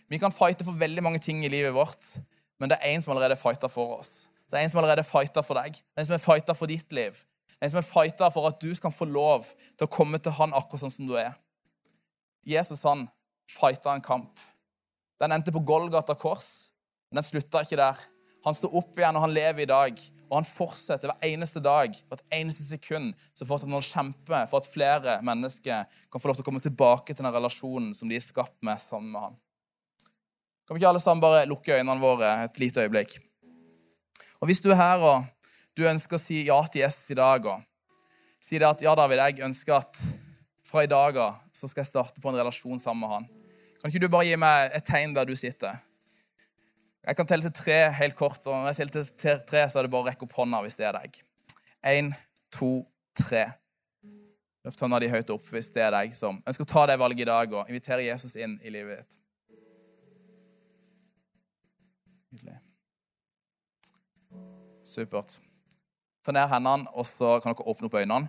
Vi 0.09 0.19
kan 0.19 0.33
fighte 0.33 0.65
for 0.65 0.73
veldig 0.73 1.03
mange 1.03 1.19
ting 1.19 1.45
i 1.45 1.49
livet 1.49 1.75
vårt, 1.75 2.19
men 2.59 2.71
det 2.71 2.79
er 2.81 2.97
én 2.97 3.03
som 3.03 3.13
allerede 3.13 3.37
fighter 3.37 3.69
for 3.69 3.99
oss. 3.99 4.27
Det 4.51 4.59
er 4.59 4.65
en 4.65 4.71
som 4.71 4.81
allerede 4.83 5.05
fighter 5.05 5.43
for 5.43 5.55
deg. 5.55 5.77
En 5.97 6.05
som 6.05 6.15
er 6.15 6.19
fighter 6.19 6.55
for 6.55 6.67
ditt 6.67 6.93
liv. 6.93 7.15
En 7.63 7.71
som 7.71 7.79
er 7.79 7.87
fighter 7.87 8.31
for 8.31 8.49
at 8.49 8.59
du 8.61 8.75
skal 8.75 8.91
få 8.91 9.05
lov 9.05 9.47
til 9.79 9.87
å 9.87 9.93
komme 9.93 10.19
til 10.19 10.33
han 10.33 10.55
akkurat 10.57 10.81
sånn 10.81 10.91
som 10.91 11.07
du 11.07 11.15
er. 11.21 11.37
Jesus 12.47 12.83
han 12.83 13.07
fighta 13.47 13.95
en 13.95 14.03
kamp. 14.03 14.41
Den 15.21 15.37
endte 15.37 15.53
på 15.53 15.61
Golgata 15.61 16.17
kors, 16.19 16.71
men 17.11 17.21
den 17.21 17.29
slutta 17.29 17.63
ikke 17.63 17.79
der. 17.79 18.01
Han 18.45 18.57
står 18.57 18.75
opp 18.81 18.99
igjen, 18.99 19.17
og 19.17 19.27
han 19.27 19.35
lever 19.37 19.63
i 19.63 19.69
dag. 19.69 20.03
Og 20.31 20.37
han 20.39 20.47
fortsetter 20.47 21.11
hver 21.11 21.25
eneste 21.27 21.59
dag, 21.63 21.95
hvert 22.07 22.35
eneste 22.35 22.63
sekund, 22.63 23.17
så 23.35 23.47
fortsetter 23.47 23.73
han 23.75 23.83
å 23.83 23.87
kjempe 23.87 24.43
for 24.47 24.61
at 24.61 24.69
flere 24.71 25.17
mennesker 25.27 25.89
kan 26.07 26.23
få 26.23 26.31
lov 26.31 26.39
til 26.39 26.45
å 26.45 26.47
komme 26.47 26.63
tilbake 26.63 27.17
til 27.17 27.27
den 27.27 27.35
relasjonen 27.35 27.91
som 27.99 28.09
de 28.11 28.15
er 28.15 28.23
skapt 28.23 28.55
med 28.67 28.79
sammen 28.83 29.11
med 29.11 29.25
han. 29.25 29.35
Kan 30.65 30.77
vi 30.77 30.85
ikke 30.85 30.93
alle 30.93 31.03
sammen 31.03 31.25
bare 31.25 31.49
lukke 31.51 31.81
øynene 31.81 31.99
våre 31.99 32.31
et 32.45 32.63
lite 32.63 32.85
øyeblikk? 32.87 33.19
Og 34.39 34.47
Hvis 34.47 34.63
du 34.63 34.71
er 34.71 34.79
her 34.79 35.03
og 35.03 35.27
du 35.77 35.83
ønsker 35.91 36.15
å 36.15 36.23
si 36.23 36.45
ja 36.47 36.61
til 36.71 36.85
Jesus 36.85 37.11
i 37.11 37.19
dag, 37.19 37.51
og 37.51 37.67
si 38.41 38.59
det 38.59 38.71
at 38.71 38.87
ja, 38.87 38.95
David, 38.95 39.19
jeg 39.19 39.45
ønsker 39.51 39.81
at 39.81 39.99
fra 40.63 40.87
i 40.87 40.91
dag 40.91 41.19
av 41.19 41.43
så 41.51 41.67
skal 41.67 41.83
jeg 41.83 41.91
starte 41.91 42.23
på 42.23 42.31
en 42.31 42.39
relasjon 42.39 42.79
sammen 42.79 43.03
med 43.03 43.15
han. 43.17 43.29
Kan 43.81 43.91
ikke 43.91 44.07
du 44.07 44.13
bare 44.13 44.29
gi 44.31 44.39
meg 44.39 44.77
et 44.79 44.87
tegn 44.87 45.17
der 45.17 45.27
du 45.27 45.35
sitter? 45.35 45.83
Jeg 47.07 47.17
kan 47.17 47.29
telle 47.29 47.49
til 47.49 47.57
tre 47.57 47.79
helt 47.97 48.17
kort. 48.17 48.43
og 48.47 48.53
Når 48.53 48.67
jeg 48.67 48.77
teller 48.77 49.13
til 49.23 49.41
tre, 49.49 49.65
så 49.71 49.79
er 49.79 49.87
det 49.87 49.93
bare 49.93 50.05
å 50.05 50.09
rekke 50.11 50.27
opp 50.27 50.37
hånda 50.37 50.61
hvis 50.65 50.77
det 50.77 50.87
er 50.89 50.99
deg. 50.99 51.17
Én, 51.87 52.13
to, 52.53 52.71
tre. 53.17 53.47
Løft 54.67 54.83
hånda 54.85 55.01
di 55.01 55.09
høyt 55.09 55.33
opp 55.33 55.47
hvis 55.49 55.71
det 55.73 55.87
er 55.87 55.95
deg 55.95 56.13
som 56.17 56.43
ønsker 56.45 56.67
å 56.67 56.73
ta 56.75 56.85
det 56.91 56.99
valget 57.01 57.25
i 57.25 57.31
dag 57.31 57.55
og 57.57 57.71
invitere 57.73 58.05
Jesus 58.05 58.37
inn 58.37 58.59
i 58.61 58.73
livet 58.75 59.01
ditt. 59.01 59.21
Nydelig. 62.31 62.59
Supert. 64.85 65.39
Ta 66.27 66.35
ned 66.37 66.51
hendene, 66.51 66.91
og 66.93 67.07
så 67.09 67.39
kan 67.41 67.55
dere 67.55 67.73
åpne 67.73 67.89
opp 67.89 67.97
øynene. 67.97 68.29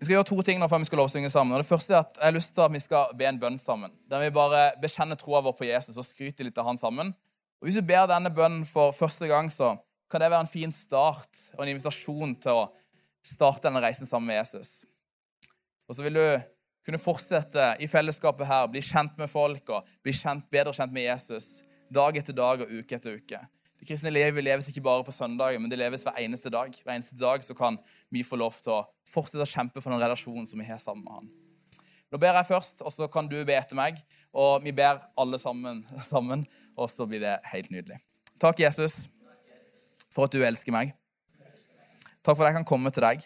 Vi 0.00 0.06
skal 0.06 0.14
gjøre 0.14 0.28
to 0.30 0.40
ting 0.40 0.56
nå 0.56 0.64
før 0.64 0.80
vi 0.80 0.86
skal 0.88 0.96
lovsynge 1.02 1.28
sammen. 1.28 1.52
Og 1.52 1.60
det 1.60 1.68
første 1.68 1.92
er 1.92 1.98
at 2.00 2.16
Jeg 2.16 2.24
har 2.24 2.32
lyst 2.32 2.54
til 2.56 2.64
at 2.64 2.72
vi 2.72 2.80
skal 2.80 3.10
be 3.20 3.26
en 3.28 3.40
bønn 3.40 3.58
sammen. 3.60 3.92
Der 4.08 4.22
vi 4.24 4.30
bare 4.32 4.70
bekjenner 4.80 5.18
troa 5.20 5.42
vår 5.44 5.52
på 5.58 5.66
Jesus 5.68 5.98
og 6.00 6.06
skryter 6.06 6.46
litt 6.46 6.56
av 6.56 6.70
han 6.70 6.80
sammen. 6.80 7.12
Og 7.60 7.68
Hvis 7.68 7.76
du 7.76 7.84
ber 7.84 8.06
denne 8.08 8.32
bønnen 8.32 8.64
for 8.64 8.96
første 8.96 9.28
gang, 9.28 9.50
så 9.52 9.74
kan 10.10 10.22
det 10.22 10.30
være 10.32 10.46
en 10.46 10.48
fin 10.48 10.72
start 10.72 11.42
og 11.52 11.60
en 11.66 11.74
invitasjon 11.74 12.32
til 12.40 12.62
å 12.62 12.64
starte 13.28 13.68
denne 13.68 13.82
reisen 13.84 14.08
sammen 14.08 14.32
med 14.32 14.40
Jesus. 14.40 14.86
Og 15.84 15.98
så 15.98 16.06
vil 16.06 16.16
du 16.16 16.24
kunne 16.86 17.02
fortsette 17.02 17.74
i 17.84 17.86
fellesskapet 17.86 18.48
her, 18.48 18.72
bli 18.72 18.80
kjent 18.80 19.20
med 19.20 19.28
folk 19.28 19.68
og 19.68 19.84
bli 20.00 20.16
kjent, 20.16 20.48
bedre 20.48 20.72
kjent 20.72 20.96
med 20.96 21.10
Jesus 21.10 21.58
dag 21.92 22.16
etter 22.16 22.32
dag 22.32 22.64
og 22.64 22.72
uke 22.72 22.96
etter 22.96 23.20
uke. 23.20 23.44
Det 23.80 23.86
kristne 23.88 24.10
livet 24.12 24.44
leves 24.44 24.66
ikke 24.68 24.82
bare 24.84 25.04
på 25.04 25.12
søndager, 25.14 25.56
men 25.58 25.70
det 25.72 25.78
leves 25.80 26.02
hver 26.04 26.18
eneste 26.20 26.50
dag. 26.52 26.74
Hver 26.84 26.92
eneste 26.92 27.16
dag 27.16 27.40
så 27.40 27.54
kan 27.56 27.78
vi 28.12 28.20
få 28.26 28.36
lov 28.36 28.58
til 28.60 28.74
å 28.74 28.80
fortsette 29.08 29.46
å 29.46 29.48
kjempe 29.48 29.80
for 29.80 29.94
den 29.94 30.02
relasjonen 30.02 30.44
som 30.48 30.60
vi 30.60 30.66
har 30.68 30.76
sammen 30.82 31.06
med 31.06 31.14
han. 31.16 31.30
Nå 32.12 32.18
ber 32.20 32.36
jeg 32.36 32.48
først, 32.50 32.82
og 32.84 32.92
så 32.92 33.08
kan 33.08 33.28
du 33.30 33.38
be 33.46 33.56
etter 33.56 33.78
meg. 33.78 33.96
Og 34.36 34.60
vi 34.66 34.74
ber 34.76 35.00
alle 35.16 35.40
sammen, 35.40 35.80
sammen 36.12 36.44
og 36.76 36.90
så 36.92 37.06
blir 37.08 37.22
det 37.24 37.38
helt 37.54 37.70
nydelig. 37.72 37.96
Takk, 38.40 38.60
Jesus, 38.60 39.06
for 40.12 40.28
at 40.28 40.34
du 40.36 40.44
elsker 40.44 40.76
meg. 40.76 40.92
Takk 42.20 42.36
for 42.36 42.44
at 42.44 42.50
jeg 42.50 42.60
kan 42.60 42.68
komme 42.68 42.92
til 42.92 43.06
deg 43.06 43.24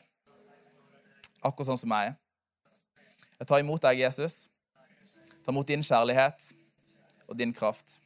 akkurat 1.45 1.73
sånn 1.73 1.81
som 1.83 1.93
jeg 1.93 2.13
er. 2.13 2.15
Jeg 3.41 3.51
tar 3.51 3.61
imot 3.61 3.83
deg, 3.83 4.05
Jesus. 4.05 4.47
Ta 5.43 5.51
imot 5.53 5.69
din 5.69 5.83
kjærlighet 5.85 6.47
og 7.27 7.37
din 7.37 7.53
kraft. 7.53 7.99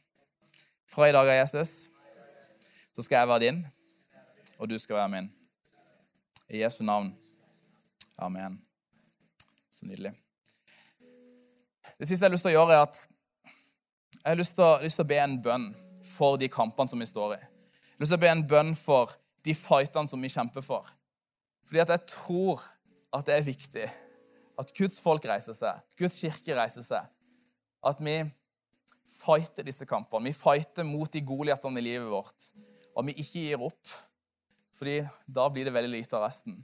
Fra 0.89 1.07
i 1.07 1.13
dag, 1.13 1.29
Jesus, 1.29 1.88
så 2.99 3.03
skal 3.03 3.15
jeg 3.15 3.27
være 3.27 3.39
din, 3.39 3.59
og 4.57 4.69
du 4.69 4.77
skal 4.77 4.95
være 4.95 5.09
min. 5.09 5.27
I 6.49 6.63
Jesu 6.63 6.83
navn. 6.83 7.13
Amen. 8.17 8.61
Så 9.71 9.85
nydelig. 9.85 10.11
Det 11.99 12.07
siste 12.07 12.25
jeg 12.25 12.27
har 12.27 12.33
lyst 12.33 12.43
til 12.43 12.51
å 12.51 12.57
gjøre, 12.57 12.75
er 12.75 12.83
at 12.83 12.97
jeg 14.17 14.25
har 14.25 14.35
lyst 14.35 14.57
til, 14.57 14.65
å, 14.65 14.81
lyst 14.83 14.99
til 14.99 15.05
å 15.05 15.11
be 15.13 15.19
en 15.23 15.37
bønn 15.45 15.69
for 16.09 16.35
de 16.41 16.49
kampene 16.51 16.91
som 16.91 16.99
vi 16.99 17.07
står 17.07 17.37
i. 17.37 17.39
Jeg 17.39 17.95
har 17.95 18.03
lyst 18.03 18.11
til 18.11 18.19
å 18.19 18.25
be 18.25 18.33
en 18.33 18.43
bønn 18.51 18.75
for 18.75 19.15
de 19.47 19.55
fightene 19.55 20.11
som 20.11 20.27
vi 20.27 20.35
kjemper 20.35 20.65
for. 20.65 20.91
Fordi 21.69 21.85
at 21.85 21.93
jeg 21.95 22.07
tror 22.17 22.65
at 23.15 23.31
det 23.31 23.37
er 23.37 23.47
viktig 23.47 23.87
at 24.59 24.75
Guds 24.75 24.99
folk 24.99 25.23
reiser 25.31 25.55
seg, 25.55 25.79
Guds 25.95 26.19
kirke 26.19 26.59
reiser 26.59 26.83
seg. 26.83 27.07
At 27.79 28.03
vi 28.03 28.19
fighter 29.21 29.63
disse 29.63 29.87
kampene. 29.87 30.27
Vi 30.27 30.35
fighter 30.35 30.83
mot 30.83 31.07
de 31.07 31.23
goliatene 31.23 31.79
i 31.79 31.87
livet 31.93 32.11
vårt. 32.11 32.51
Og 32.97 33.05
vi 33.07 33.15
ikke 33.17 33.45
gir 33.45 33.65
opp. 33.69 33.93
Fordi 34.79 35.01
da 35.27 35.47
blir 35.51 35.67
det 35.67 35.75
veldig 35.75 35.91
lite 35.91 36.17
av 36.17 36.25
resten. 36.27 36.57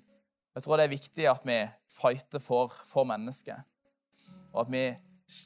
Jeg 0.56 0.64
tror 0.64 0.80
det 0.80 0.86
er 0.86 0.94
viktig 0.94 1.26
at 1.28 1.44
vi 1.48 1.58
fighter 1.92 2.40
for, 2.40 2.72
for 2.88 3.08
mennesket. 3.08 3.60
Og 4.54 4.62
at 4.64 4.72
vi 4.72 4.86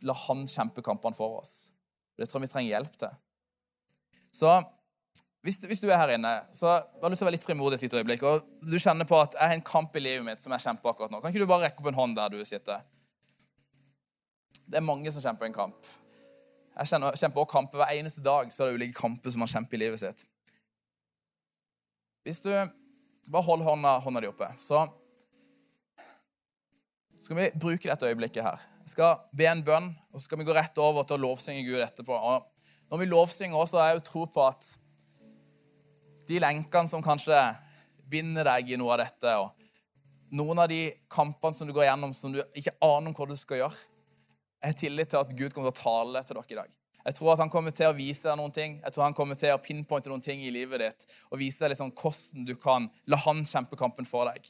lar 0.06 0.20
han 0.28 0.46
kjempe 0.50 0.84
kampene 0.86 1.18
for 1.18 1.40
oss. 1.40 1.72
Det 2.20 2.28
tror 2.28 2.42
jeg 2.42 2.50
vi 2.50 2.52
trenger 2.54 2.76
hjelp 2.76 3.00
til. 3.00 3.16
Så 4.36 4.52
hvis, 5.42 5.56
hvis, 5.64 5.80
du 5.80 5.88
er 5.88 5.98
her 5.98 6.14
inne, 6.18 6.34
så 6.52 6.68
har 6.68 6.86
du 7.02 7.14
lyst 7.14 7.22
til 7.22 7.26
å 7.26 7.30
være 7.30 7.38
litt 7.38 7.48
frimodig 7.48 7.80
et 7.80 7.86
lite 7.88 8.02
øyeblikk, 8.02 8.26
og 8.28 8.50
du 8.68 8.76
kjenner 8.76 9.08
på 9.08 9.18
at 9.18 9.38
jeg 9.38 9.48
har 9.48 9.56
en 9.56 9.66
kamp 9.66 9.96
i 9.96 10.04
livet 10.04 10.26
mitt 10.28 10.44
som 10.44 10.52
jeg 10.52 10.66
kjemper 10.66 10.92
akkurat 10.92 11.14
nå, 11.14 11.22
kan 11.24 11.32
ikke 11.32 11.46
du 11.46 11.50
bare 11.50 11.70
rekke 11.70 11.80
opp 11.80 11.88
en 11.94 12.00
hånd 12.02 12.18
der 12.20 12.34
du 12.34 12.42
sitter? 12.44 12.84
Det 14.70 14.78
er 14.78 14.86
mange 14.86 15.14
som 15.16 15.24
kjemper 15.24 15.48
en 15.48 15.56
kamp. 15.56 15.94
Jeg 16.76 16.92
kjemper 16.92 17.42
også 17.42 17.52
kamper 17.56 17.82
hver 17.82 17.96
eneste 17.96 18.22
dag. 18.24 18.52
så 18.52 18.64
er 18.64 18.70
det 18.70 18.82
ulike 18.82 19.00
kamper 19.00 19.32
som 19.34 19.42
man 19.42 19.52
kjemper 19.52 19.80
i 19.80 19.82
livet 19.82 20.04
sitt. 20.04 20.28
Hvis 22.28 22.42
du 22.44 22.52
bare 23.30 23.46
holder 23.46 23.70
hånda, 23.70 23.94
hånda 24.04 24.24
di 24.24 24.30
oppe, 24.30 24.50
så 24.60 24.86
skal 27.20 27.38
vi 27.38 27.48
bruke 27.60 27.90
dette 27.90 28.08
øyeblikket 28.08 28.46
her. 28.46 28.62
Jeg 28.84 28.94
skal 28.96 29.20
be 29.38 29.48
en 29.50 29.64
bønn, 29.66 29.92
og 30.10 30.20
så 30.20 30.26
skal 30.26 30.40
vi 30.42 30.48
gå 30.48 30.56
rett 30.56 30.78
over 30.82 31.06
til 31.06 31.20
å 31.20 31.24
lovsynge 31.28 31.66
Gud 31.68 31.84
etterpå. 31.84 32.16
Og 32.16 32.48
når 32.90 33.04
vi 33.04 33.10
lovsynger 33.12 33.60
også, 33.60 33.78
har 33.78 33.92
jeg 33.92 34.00
jo 34.00 34.06
tro 34.08 34.26
på 34.34 34.46
at 34.48 34.66
de 36.30 36.40
lenkene 36.42 36.90
som 36.90 37.04
kanskje 37.06 37.38
binder 38.10 38.48
deg 38.48 38.74
i 38.74 38.80
noe 38.80 38.96
av 38.96 39.04
dette, 39.04 39.36
og 39.38 39.54
noen 40.34 40.64
av 40.64 40.70
de 40.72 40.82
kampene 41.12 41.58
som 41.58 41.70
du 41.70 41.74
går 41.76 41.90
gjennom 41.90 42.16
som 42.18 42.34
du 42.34 42.42
ikke 42.58 42.76
aner 42.86 43.12
om 43.12 43.16
hva 43.18 43.30
du 43.30 43.38
skal 43.38 43.64
gjøre. 43.64 43.86
Jeg 44.60 44.74
har 44.74 44.82
tillit 44.82 45.14
til 45.14 45.22
at 45.22 45.38
Gud 45.38 45.54
kommer 45.56 45.72
til 45.72 45.80
å 45.80 45.84
tale 45.86 46.24
til 46.26 46.38
dere 46.38 46.54
i 46.54 46.60
dag. 46.64 46.76
Jeg 47.06 47.16
tror 47.18 47.34
at 47.34 47.44
han 47.44 47.52
kommer 47.52 47.74
til 47.76 47.90
å 47.90 47.96
vise 47.96 48.26
deg 48.26 48.38
noen 48.40 48.54
ting. 48.54 48.80
Jeg 48.84 48.96
tror 48.96 49.06
han 49.08 49.16
kommer 49.18 49.38
til 49.40 49.54
å 49.56 49.62
pinpointe 49.64 50.12
noen 50.12 50.24
ting 50.24 50.42
i 50.44 50.52
livet 50.54 50.82
ditt 50.84 51.06
og 51.30 51.40
vise 51.42 51.62
deg 51.62 51.74
liksom 51.74 51.94
hvordan 51.96 52.48
du 52.48 52.56
kan 52.60 52.90
la 53.10 53.20
han 53.24 53.46
kjempe 53.48 53.80
kampen 53.80 54.08
for 54.10 54.30
deg. 54.30 54.50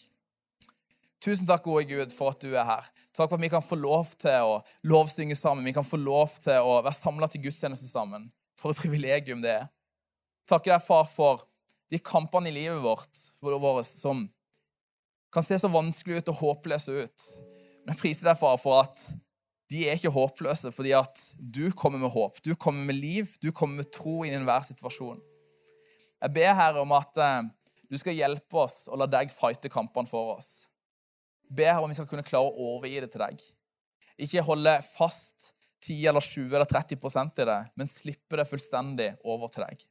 Tusen 1.20 1.48
takk, 1.48 1.66
gode 1.66 1.84
Gud, 1.90 2.14
for 2.16 2.32
at 2.32 2.40
du 2.40 2.54
er 2.54 2.64
her. 2.64 2.86
Takk 3.12 3.28
for 3.28 3.36
at 3.36 3.44
vi 3.44 3.52
kan 3.52 3.64
få 3.64 3.76
lov 3.76 4.14
til 4.22 4.46
å 4.48 4.60
lovsynge 4.88 5.36
sammen. 5.36 5.68
Vi 5.68 5.76
kan 5.76 5.84
få 5.84 6.00
lov 6.00 6.32
til 6.40 6.64
å 6.64 6.78
være 6.80 6.96
samla 6.96 7.28
til 7.28 7.44
gudstjeneste 7.44 7.90
sammen. 7.92 8.30
For 8.60 8.72
et 8.72 8.80
privilegium 8.80 9.44
det 9.44 9.52
er. 9.58 9.68
Takker 10.48 10.72
deg, 10.72 10.86
far, 10.86 11.04
for 11.12 11.44
de 11.92 12.00
kampene 12.00 12.50
i 12.50 12.56
livet 12.56 12.80
vårt, 12.82 13.20
våre, 13.44 13.84
som 13.84 14.24
kan 15.34 15.46
se 15.46 15.60
så 15.60 15.70
vanskelig 15.72 16.22
ut 16.22 16.32
og 16.32 16.40
håpløse 16.40 17.04
ut. 17.04 17.26
Men 17.84 17.94
jeg 17.94 18.02
priser 18.02 18.30
deg, 18.32 18.40
far, 18.40 18.56
for 18.62 18.86
at 18.86 19.04
de 19.70 19.84
er 19.86 19.98
ikke 19.98 20.12
håpløse, 20.14 20.72
fordi 20.74 20.96
at 20.98 21.20
du 21.38 21.70
kommer 21.78 22.02
med 22.02 22.10
håp. 22.10 22.40
Du 22.46 22.56
kommer 22.56 22.88
med 22.90 22.98
liv, 22.98 23.30
du 23.42 23.52
kommer 23.52 23.84
med 23.84 23.92
tro 23.94 24.24
i 24.26 24.32
enhver 24.34 24.66
situasjon. 24.66 25.20
Jeg 26.20 26.34
ber 26.36 26.58
Herre 26.58 26.82
om 26.82 26.96
at 26.98 27.22
eh, 27.22 27.44
du 27.90 27.98
skal 27.98 28.18
hjelpe 28.18 28.64
oss 28.66 28.88
og 28.90 29.00
la 29.00 29.08
deg 29.10 29.32
fighte 29.34 29.70
kampene 29.72 30.10
for 30.10 30.36
oss. 30.36 30.66
Be 31.50 31.66
her 31.70 31.82
om 31.82 31.90
vi 31.90 31.98
skal 31.98 32.10
kunne 32.10 32.26
klare 32.26 32.50
å 32.50 32.74
overgi 32.76 33.00
det 33.02 33.12
til 33.14 33.24
deg. 33.24 33.46
Ikke 34.20 34.44
holde 34.46 34.76
fast 34.98 35.54
10 35.86 36.10
eller 36.12 36.26
20 36.26 36.50
eller 36.50 36.68
30 36.68 36.98
i 37.42 37.48
det, 37.48 37.60
men 37.80 37.90
slippe 37.90 38.38
det 38.38 38.48
fullstendig 38.50 39.14
over 39.24 39.54
til 39.54 39.64
deg. 39.64 39.86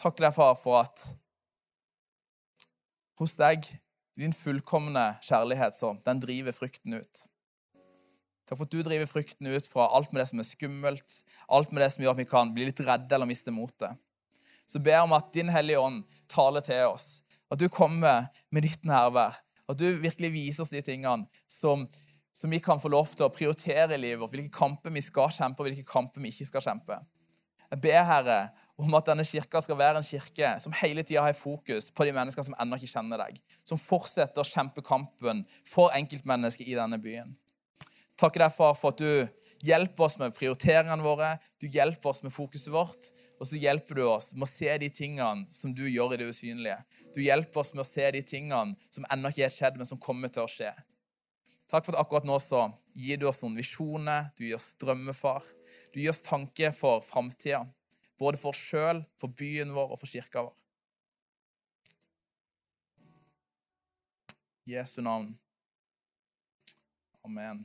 Takk 0.00 0.18
deg, 0.18 0.32
far, 0.34 0.56
for 0.58 0.80
at 0.80 1.04
hos 3.20 3.36
deg, 3.38 3.68
din 4.18 4.34
fullkomne 4.34 5.12
kjærlighet, 5.22 5.76
så 5.76 5.94
den 6.04 6.20
driver 6.24 6.56
frykten 6.56 6.98
ut. 6.98 7.22
Takk 8.48 8.58
for 8.58 8.66
at 8.66 8.74
du 8.74 8.82
driver 8.82 9.08
frykten 9.10 9.48
ut 9.48 9.68
fra 9.70 9.88
alt 9.96 10.12
med 10.12 10.22
det 10.22 10.28
som 10.30 10.42
er 10.42 10.48
skummelt, 10.48 11.18
alt 11.48 11.72
med 11.72 11.84
det 11.84 11.92
som 11.94 12.04
gjør 12.04 12.16
at 12.16 12.22
vi 12.22 12.28
kan 12.28 12.50
bli 12.54 12.66
litt 12.68 12.82
redde 12.82 13.14
eller 13.14 13.30
miste 13.30 13.54
motet. 13.54 13.98
Så 14.66 14.80
ber 14.82 14.96
jeg 14.96 15.06
om 15.06 15.14
at 15.16 15.32
Din 15.34 15.52
Hellige 15.52 15.80
Ånd 15.82 16.02
taler 16.32 16.64
til 16.64 16.86
oss. 16.88 17.20
At 17.52 17.60
du 17.60 17.68
kommer 17.68 18.28
med 18.50 18.64
ditt 18.64 18.86
nærvær. 18.88 19.36
At 19.68 19.78
du 19.78 19.86
virkelig 20.00 20.32
viser 20.32 20.64
oss 20.64 20.72
de 20.72 20.80
tingene 20.84 21.28
som, 21.50 21.84
som 22.32 22.50
vi 22.50 22.60
kan 22.62 22.80
få 22.80 22.90
lov 22.92 23.12
til 23.12 23.26
å 23.26 23.32
prioritere 23.32 23.94
i 23.94 24.00
livet 24.00 24.22
vårt. 24.22 24.32
Hvilke 24.32 24.54
kamper 24.56 24.94
vi 24.94 25.04
skal 25.04 25.32
kjempe, 25.34 25.60
og 25.60 25.68
hvilke 25.68 25.86
kamper 25.86 26.24
vi 26.24 26.32
ikke 26.32 26.48
skal 26.48 26.64
kjempe. 26.64 26.98
Jeg 27.72 27.80
ber, 27.84 28.00
Herre, 28.04 28.40
om 28.80 28.96
at 28.96 29.06
denne 29.08 29.24
kirka 29.24 29.60
skal 29.64 29.78
være 29.78 30.00
en 30.00 30.06
kirke 30.06 30.54
som 30.60 30.74
hele 30.80 31.04
tida 31.06 31.22
har 31.24 31.36
fokus 31.36 31.90
på 31.92 32.04
de 32.08 32.12
menneskene 32.16 32.48
som 32.48 32.56
ennå 32.60 32.76
ikke 32.80 32.90
kjenner 32.90 33.22
deg. 33.22 33.38
Som 33.68 33.80
fortsetter 33.80 34.42
å 34.42 34.48
kjempe 34.48 34.84
kampen 34.84 35.44
for 35.68 35.92
enkeltmennesket 35.96 36.68
i 36.68 36.76
denne 36.76 36.98
byen. 37.00 37.36
Takker 38.22 38.44
deg, 38.44 38.54
far, 38.54 38.76
for 38.78 38.94
at 38.94 39.00
du 39.02 39.66
hjelper 39.66 40.06
oss 40.06 40.14
med 40.20 40.34
prioriteringene 40.36 41.02
våre, 41.02 41.32
du 41.58 41.66
hjelper 41.66 42.12
oss 42.12 42.22
med 42.22 42.30
fokuset 42.34 42.70
vårt, 42.70 43.08
og 43.40 43.48
så 43.50 43.58
hjelper 43.58 43.98
du 43.98 44.04
oss 44.06 44.30
med 44.36 44.46
å 44.46 44.50
se 44.50 44.70
de 44.78 44.90
tingene 44.94 45.48
som 45.54 45.74
du 45.74 45.82
gjør 45.88 46.14
i 46.14 46.20
det 46.20 46.28
usynlige. 46.30 46.78
Du 47.14 47.18
hjelper 47.22 47.64
oss 47.64 47.72
med 47.74 47.82
å 47.82 47.88
se 47.88 48.06
de 48.14 48.22
tingene 48.22 48.78
som 48.94 49.06
ennå 49.10 49.32
ikke 49.32 49.48
er 49.48 49.54
skjedd, 49.54 49.80
men 49.80 49.88
som 49.88 49.98
kommer 50.02 50.30
til 50.30 50.44
å 50.44 50.50
skje. 50.50 50.70
Takk 51.72 51.86
for 51.88 51.96
at 51.96 52.04
akkurat 52.04 52.26
nå 52.28 52.36
så 52.42 52.66
gir 52.94 53.18
du 53.18 53.26
oss 53.26 53.40
noen 53.42 53.58
visjoner, 53.58 54.30
du 54.36 54.44
gir 54.44 54.58
oss 54.58 54.74
drømmefar. 54.82 55.46
Du 55.90 55.98
gir 56.02 56.12
oss 56.12 56.22
tanke 56.22 56.70
for 56.76 57.02
framtida. 57.02 57.64
Både 58.20 58.38
for 58.38 58.52
oss 58.52 58.60
sjøl, 58.60 59.02
for 59.18 59.32
byen 59.34 59.72
vår 59.74 59.94
og 59.94 60.02
for 60.02 60.10
kirka 60.10 60.44
vår. 60.46 60.58
Jesu 64.68 65.00
navn. 65.02 65.32
Amen. 67.24 67.64